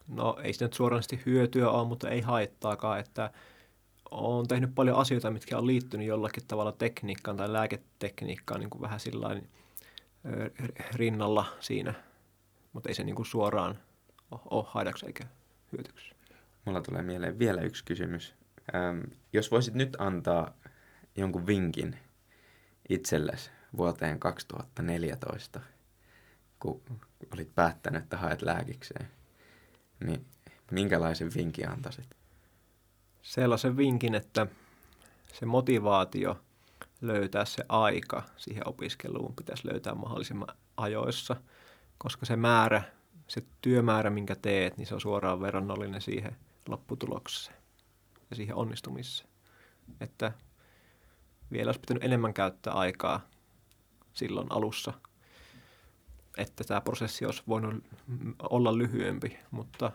No 0.07 0.37
ei 0.43 0.53
sitä 0.53 0.65
nyt 0.65 0.73
suoranaisesti 0.73 1.21
hyötyä 1.25 1.69
ole, 1.69 1.87
mutta 1.87 2.09
ei 2.09 2.21
haittaakaan, 2.21 2.99
että 2.99 3.31
olen 4.11 4.47
tehnyt 4.47 4.75
paljon 4.75 4.97
asioita, 4.97 5.31
mitkä 5.31 5.57
on 5.57 5.67
liittynyt 5.67 6.07
jollakin 6.07 6.47
tavalla 6.47 6.71
tekniikkaan 6.71 7.37
tai 7.37 7.53
lääketekniikkaan 7.53 8.59
niin 8.59 8.69
kuin 8.69 8.81
vähän 8.81 8.99
sillä 8.99 9.41
rinnalla 10.95 11.45
siinä, 11.59 11.93
mutta 12.73 12.89
ei 12.89 12.95
se 12.95 13.03
niin 13.03 13.15
kuin 13.15 13.25
suoraan 13.25 13.79
ole 14.31 14.65
haitaksi 14.67 15.05
eikä 15.05 15.23
hyötyksi. 15.71 16.11
Mulla 16.65 16.81
tulee 16.81 17.01
mieleen 17.01 17.39
vielä 17.39 17.61
yksi 17.61 17.85
kysymys. 17.85 18.35
Ähm, 18.75 18.99
jos 19.33 19.51
voisit 19.51 19.73
nyt 19.73 19.95
antaa 19.99 20.53
jonkun 21.15 21.47
vinkin 21.47 21.97
itsellesi 22.89 23.51
vuoteen 23.77 24.19
2014, 24.19 25.61
kun 26.59 26.81
olit 27.33 27.55
päättänyt, 27.55 28.03
että 28.03 28.17
haet 28.17 28.41
lääkikseen, 28.41 29.07
niin 29.99 30.25
minkälaisen 30.71 31.31
vinkin 31.35 31.69
antaisit? 31.69 32.15
Sellaisen 33.21 33.77
vinkin, 33.77 34.15
että 34.15 34.47
se 35.33 35.45
motivaatio 35.45 36.39
löytää 37.01 37.45
se 37.45 37.65
aika 37.69 38.23
siihen 38.37 38.67
opiskeluun 38.67 39.35
pitäisi 39.35 39.67
löytää 39.67 39.95
mahdollisimman 39.95 40.55
ajoissa, 40.77 41.35
koska 41.97 42.25
se 42.25 42.35
määrä, 42.35 42.83
se 43.27 43.43
työmäärä, 43.61 44.09
minkä 44.09 44.35
teet, 44.35 44.77
niin 44.77 44.87
se 44.87 44.93
on 44.93 45.01
suoraan 45.01 45.41
verrannollinen 45.41 46.01
siihen 46.01 46.35
lopputulokseen 46.67 47.57
ja 48.29 48.35
siihen 48.35 48.55
onnistumiseen. 48.55 49.29
Että 49.99 50.31
vielä 51.51 51.69
olisi 51.69 51.79
pitänyt 51.79 52.03
enemmän 52.03 52.33
käyttää 52.33 52.73
aikaa 52.73 53.21
silloin 54.13 54.47
alussa, 54.49 54.93
että 56.37 56.63
tämä 56.63 56.81
prosessi 56.81 57.25
olisi 57.25 57.43
voinut 57.47 57.83
olla 58.49 58.77
lyhyempi, 58.77 59.37
mutta 59.51 59.91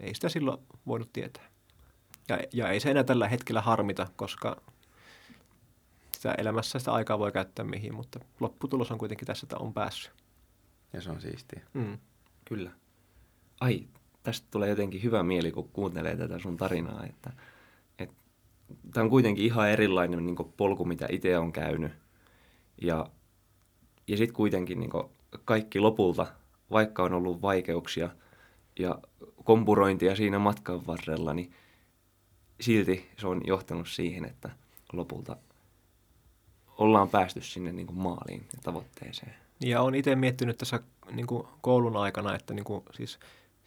ei 0.00 0.14
sitä 0.14 0.28
silloin 0.28 0.58
voinut 0.86 1.12
tietää. 1.12 1.44
Ja, 2.28 2.38
ja 2.52 2.68
ei 2.68 2.80
se 2.80 2.90
enää 2.90 3.04
tällä 3.04 3.28
hetkellä 3.28 3.60
harmita, 3.60 4.06
koska 4.16 4.62
sitä 6.12 6.34
elämässä 6.38 6.78
sitä 6.78 6.92
aikaa 6.92 7.18
voi 7.18 7.32
käyttää 7.32 7.64
mihin, 7.64 7.94
mutta 7.94 8.20
lopputulos 8.40 8.90
on 8.90 8.98
kuitenkin 8.98 9.26
tässä, 9.26 9.44
että 9.44 9.58
on 9.58 9.74
päässyt. 9.74 10.12
Ja 10.92 11.00
se 11.00 11.10
on 11.10 11.20
siistiä. 11.20 11.62
Mm. 11.74 11.98
Kyllä. 12.44 12.70
Ai, 13.60 13.86
tästä 14.22 14.46
tulee 14.50 14.68
jotenkin 14.68 15.02
hyvä 15.02 15.22
mieli, 15.22 15.52
kun 15.52 15.68
kuuntelee 15.68 16.16
tätä 16.16 16.38
sun 16.38 16.56
tarinaa, 16.56 17.04
että, 17.04 17.32
että 17.98 18.14
tämä 18.92 19.04
on 19.04 19.10
kuitenkin 19.10 19.44
ihan 19.44 19.70
erilainen 19.70 20.26
niin 20.26 20.36
polku, 20.56 20.84
mitä 20.84 21.06
itse 21.10 21.38
on 21.38 21.52
käynyt. 21.52 21.92
Ja, 22.82 23.06
ja 24.08 24.16
sitten 24.16 24.36
kuitenkin 24.36 24.80
niin 24.80 24.90
kaikki 25.44 25.80
lopulta, 25.80 26.26
vaikka 26.70 27.02
on 27.02 27.14
ollut 27.14 27.42
vaikeuksia 27.42 28.10
ja 28.78 28.98
kompurointia 29.44 30.16
siinä 30.16 30.38
matkan 30.38 30.86
varrella, 30.86 31.34
niin 31.34 31.52
silti 32.60 33.10
se 33.18 33.26
on 33.26 33.40
johtanut 33.46 33.88
siihen, 33.88 34.24
että 34.24 34.50
lopulta 34.92 35.36
ollaan 36.78 37.08
päästy 37.08 37.40
sinne 37.40 37.72
niin 37.72 37.86
kuin 37.86 37.98
maaliin 37.98 38.46
ja 38.52 38.58
tavoitteeseen. 38.62 39.34
Ja 39.60 39.82
olen 39.82 39.94
itse 39.94 40.16
miettinyt 40.16 40.58
tässä 40.58 40.80
niin 41.10 41.26
kuin 41.26 41.48
koulun 41.60 41.96
aikana, 41.96 42.34
että 42.34 42.54
niin 42.54 42.64
kuin, 42.64 42.82
siis, 42.92 43.18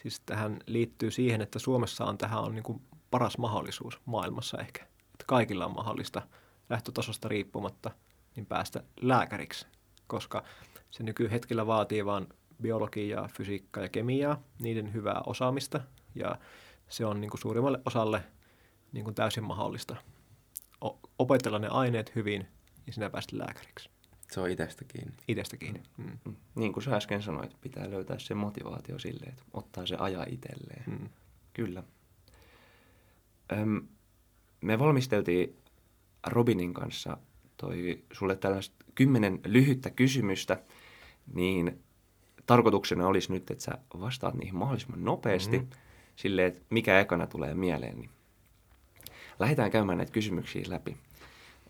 siis 0.01 0.20
tähän 0.20 0.59
liittyy 0.65 1.11
siihen, 1.11 1.41
että 1.41 1.59
Suomessa 1.59 2.05
on 2.05 2.17
tähän 2.17 2.39
on 2.39 2.55
niin 2.55 2.63
kuin 2.63 2.82
paras 3.11 3.38
mahdollisuus 3.38 3.99
maailmassa 4.05 4.57
ehkä. 4.57 4.84
Että 4.84 5.26
kaikilla 5.28 5.65
on 5.65 5.76
mahdollista 5.76 6.22
lähtötasosta 6.70 7.28
riippumatta 7.28 7.91
niin 8.36 8.45
päästä 8.45 8.84
lääkäriksi, 9.01 9.67
koska 10.07 10.43
se 10.92 11.04
nykyhetkellä 11.04 11.68
vaatii 11.68 12.06
vain 12.06 12.28
biologiaa, 12.62 13.28
fysiikkaa 13.28 13.84
ja 13.84 13.90
kemiaa, 13.90 14.44
niiden 14.62 14.94
hyvää 14.94 15.22
osaamista 15.26 15.82
ja 16.16 16.36
se 16.90 17.06
on 17.06 17.22
niin 17.22 17.30
kuin 17.30 17.42
suurimmalle 17.42 17.80
osalle 17.86 18.24
niin 18.92 19.04
kuin 19.04 19.16
täysin 19.16 19.44
mahdollista 19.44 19.96
o- 20.86 21.00
opetella 21.20 21.60
ne 21.60 21.68
aineet 21.68 22.16
hyvin 22.16 22.48
ja 22.88 22.94
sinä 22.94 23.10
päästä 23.10 23.38
lääkäriksi. 23.38 23.90
Se 24.32 24.40
on 24.40 24.50
itsestä 24.50 24.86
kiinni. 24.86 25.14
Itsestä 25.28 25.58
kiinni. 25.58 25.84
Mm. 25.98 26.18
Mm. 26.26 26.36
Niin 26.56 26.74
kuin 26.74 26.84
sä 26.84 26.96
äsken 26.96 27.22
sanoit, 27.22 27.62
pitää 27.62 27.90
löytää 27.90 28.20
se 28.20 28.34
motivaatio 28.34 29.00
silleen, 29.00 29.30
että 29.32 29.44
ottaa 29.54 29.86
se 29.86 29.96
aja 29.96 30.26
itselleen. 30.30 30.84
Mm. 30.88 31.10
Kyllä. 31.54 31.84
Öm, 33.52 33.88
me 34.62 34.80
valmisteltiin 34.80 35.58
Robinin 36.28 36.74
kanssa 36.74 37.18
toi 37.58 38.04
sulle 38.14 38.36
tällaiset 38.36 38.74
kymmenen 38.96 39.40
lyhyttä 39.46 39.90
kysymystä, 39.90 40.64
niin 41.34 41.84
tarkoituksena 42.46 43.08
olisi 43.08 43.32
nyt, 43.32 43.52
että 43.52 43.64
sä 43.64 43.72
vastaat 44.00 44.34
niihin 44.34 44.56
mahdollisimman 44.56 45.06
nopeasti, 45.06 45.58
mm-hmm. 45.58 45.72
silleen, 46.16 46.48
että 46.48 46.62
mikä 46.70 47.00
ekana 47.00 47.28
tulee 47.28 47.54
mieleen. 47.54 47.98
Niin 47.98 48.10
lähdetään 49.40 49.72
käymään 49.72 49.98
näitä 49.98 50.14
kysymyksiä 50.14 50.64
läpi. 50.68 50.98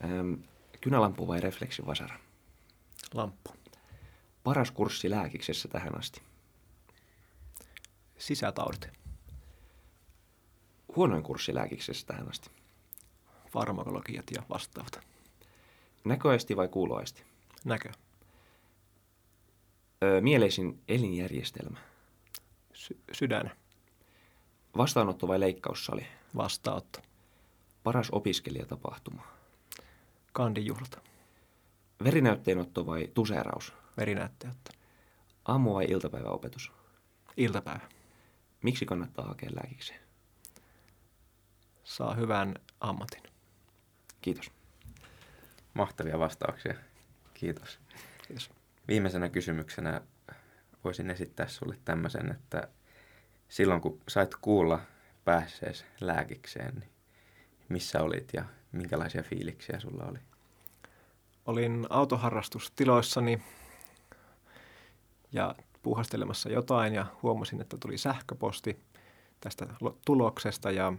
Öm, 0.04 0.36
kynälampu 0.80 1.28
vai 1.28 1.40
refleksivasara? 1.40 2.18
Lamppu. 3.14 3.50
Paras 4.44 4.70
kurssi 4.70 5.10
lääkiksessä 5.10 5.68
tähän 5.68 5.98
asti? 5.98 6.22
Sisätaudit. 8.18 8.88
Huonoin 10.96 11.22
kurssi 11.22 11.54
lääkiksessä 11.54 12.06
tähän 12.06 12.28
asti? 12.28 12.50
Farmakologiat 13.50 14.24
ja 14.36 14.42
vastaavat. 14.50 15.00
Näköaisti 16.04 16.56
vai 16.56 16.68
kuuloaisti? 16.68 17.22
Näkö. 17.64 17.90
Öö, 20.04 20.20
mieleisin 20.20 20.82
elinjärjestelmä? 20.88 21.78
Sy- 22.72 23.00
sydän. 23.12 23.50
Vastaanotto 24.76 25.28
vai 25.28 25.40
leikkaussali? 25.40 26.06
Vastaanotto. 26.36 27.00
Paras 27.82 28.08
opiskelijatapahtuma? 28.12 29.22
Kandijuhlata. 30.32 31.00
Verinäytteenotto 32.04 32.86
vai 32.86 33.08
tuseeraus? 33.14 33.72
Verinäytteenotto. 33.96 34.70
Aamu- 35.44 35.74
vai 35.74 35.84
iltapäiväopetus? 35.84 36.72
Iltapäivä. 37.36 37.88
Miksi 38.62 38.86
kannattaa 38.86 39.24
hakea 39.26 39.50
lääkikseen? 39.54 40.00
Saa 41.84 42.14
hyvän 42.14 42.54
ammatin. 42.80 43.22
Kiitos. 44.20 44.50
Mahtavia 45.74 46.18
vastauksia. 46.18 46.74
Kiitos. 47.34 47.80
Kiitos. 48.28 48.59
Viimeisenä 48.88 49.28
kysymyksenä 49.28 50.00
voisin 50.84 51.10
esittää 51.10 51.48
sulle 51.48 51.76
tämmöisen, 51.84 52.30
että 52.30 52.68
silloin 53.48 53.80
kun 53.80 54.00
sait 54.08 54.34
kuulla 54.40 54.80
päässees 55.24 55.84
lääkikseen, 56.00 56.74
niin 56.74 56.90
missä 57.68 58.02
olit 58.02 58.28
ja 58.32 58.44
minkälaisia 58.72 59.22
fiiliksiä 59.22 59.80
sulla 59.80 60.04
oli? 60.04 60.18
Olin 61.46 61.86
autoharrastustiloissani 61.90 63.42
ja 65.32 65.54
puuhastelemassa 65.82 66.48
jotain 66.48 66.94
ja 66.94 67.06
huomasin, 67.22 67.60
että 67.60 67.76
tuli 67.80 67.98
sähköposti 67.98 68.80
tästä 69.40 69.66
tuloksesta 70.04 70.70
ja 70.70 70.92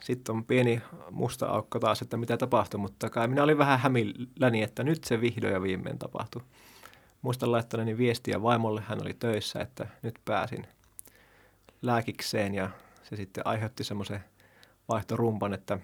sitten 0.00 0.34
on 0.34 0.44
pieni 0.44 0.82
musta 1.10 1.46
aukko 1.46 1.78
taas, 1.78 2.02
että 2.02 2.16
mitä 2.16 2.36
tapahtui, 2.36 2.80
mutta 2.80 3.10
kai 3.10 3.28
minä 3.28 3.42
olin 3.42 3.58
vähän 3.58 3.78
hämilläni, 3.78 4.62
että 4.62 4.84
nyt 4.84 5.04
se 5.04 5.20
vihdoin 5.20 5.52
ja 5.52 5.62
viimein 5.62 5.98
tapahtui. 5.98 6.42
Muistan 7.22 7.52
laittaneeni 7.52 7.98
viestiä 7.98 8.42
vaimolle, 8.42 8.82
hän 8.86 9.02
oli 9.02 9.14
töissä, 9.14 9.60
että 9.60 9.86
nyt 10.02 10.14
pääsin 10.24 10.66
lääkikseen 11.82 12.54
ja 12.54 12.70
se 13.02 13.16
sitten 13.16 13.46
aiheutti 13.46 13.84
semmoisen 13.84 14.24
vaihtorumpan, 14.88 15.54
että 15.54 15.78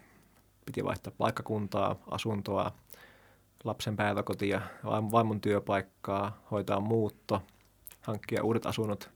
piti 0.66 0.84
vaihtaa 0.84 1.12
paikkakuntaa, 1.18 1.96
asuntoa, 2.10 2.72
lapsen 3.64 3.96
päiväkotia, 3.96 4.60
vaimon 4.84 5.40
työpaikkaa, 5.40 6.42
hoitaa 6.50 6.80
muutto, 6.80 7.42
hankkia 8.00 8.44
uudet 8.44 8.66
asunnot. 8.66 9.10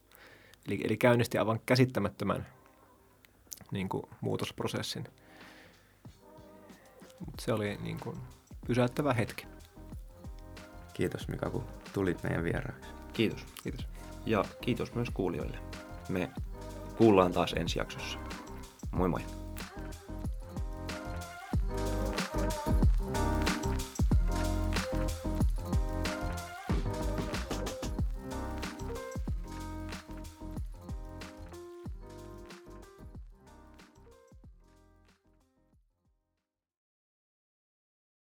Eli, 0.68 0.80
eli 0.84 0.96
käynnisti 0.96 1.38
aivan 1.38 1.60
käsittämättömän 1.66 2.46
niin 3.70 3.88
kuin, 3.88 4.02
muutosprosessin. 4.20 5.04
Mut 7.26 7.34
se 7.40 7.52
oli 7.52 7.76
niin 7.82 8.00
kuin, 8.00 8.16
pysäyttävä 8.66 9.12
hetki. 9.12 9.46
Kiitos 10.92 11.28
Mika, 11.28 11.50
kun 11.50 11.64
tulit 11.92 12.22
meidän 12.22 12.44
vieraaksi. 12.44 12.90
Kiitos. 13.12 13.44
Kiitos. 13.62 13.86
Ja 14.26 14.44
kiitos 14.60 14.94
myös 14.94 15.10
kuulijoille. 15.10 15.58
Me 16.08 16.30
kuullaan 16.98 17.32
taas 17.32 17.52
ensi 17.52 17.78
jaksossa. 17.78 18.18
Moi 18.90 19.08
moi. 19.08 19.20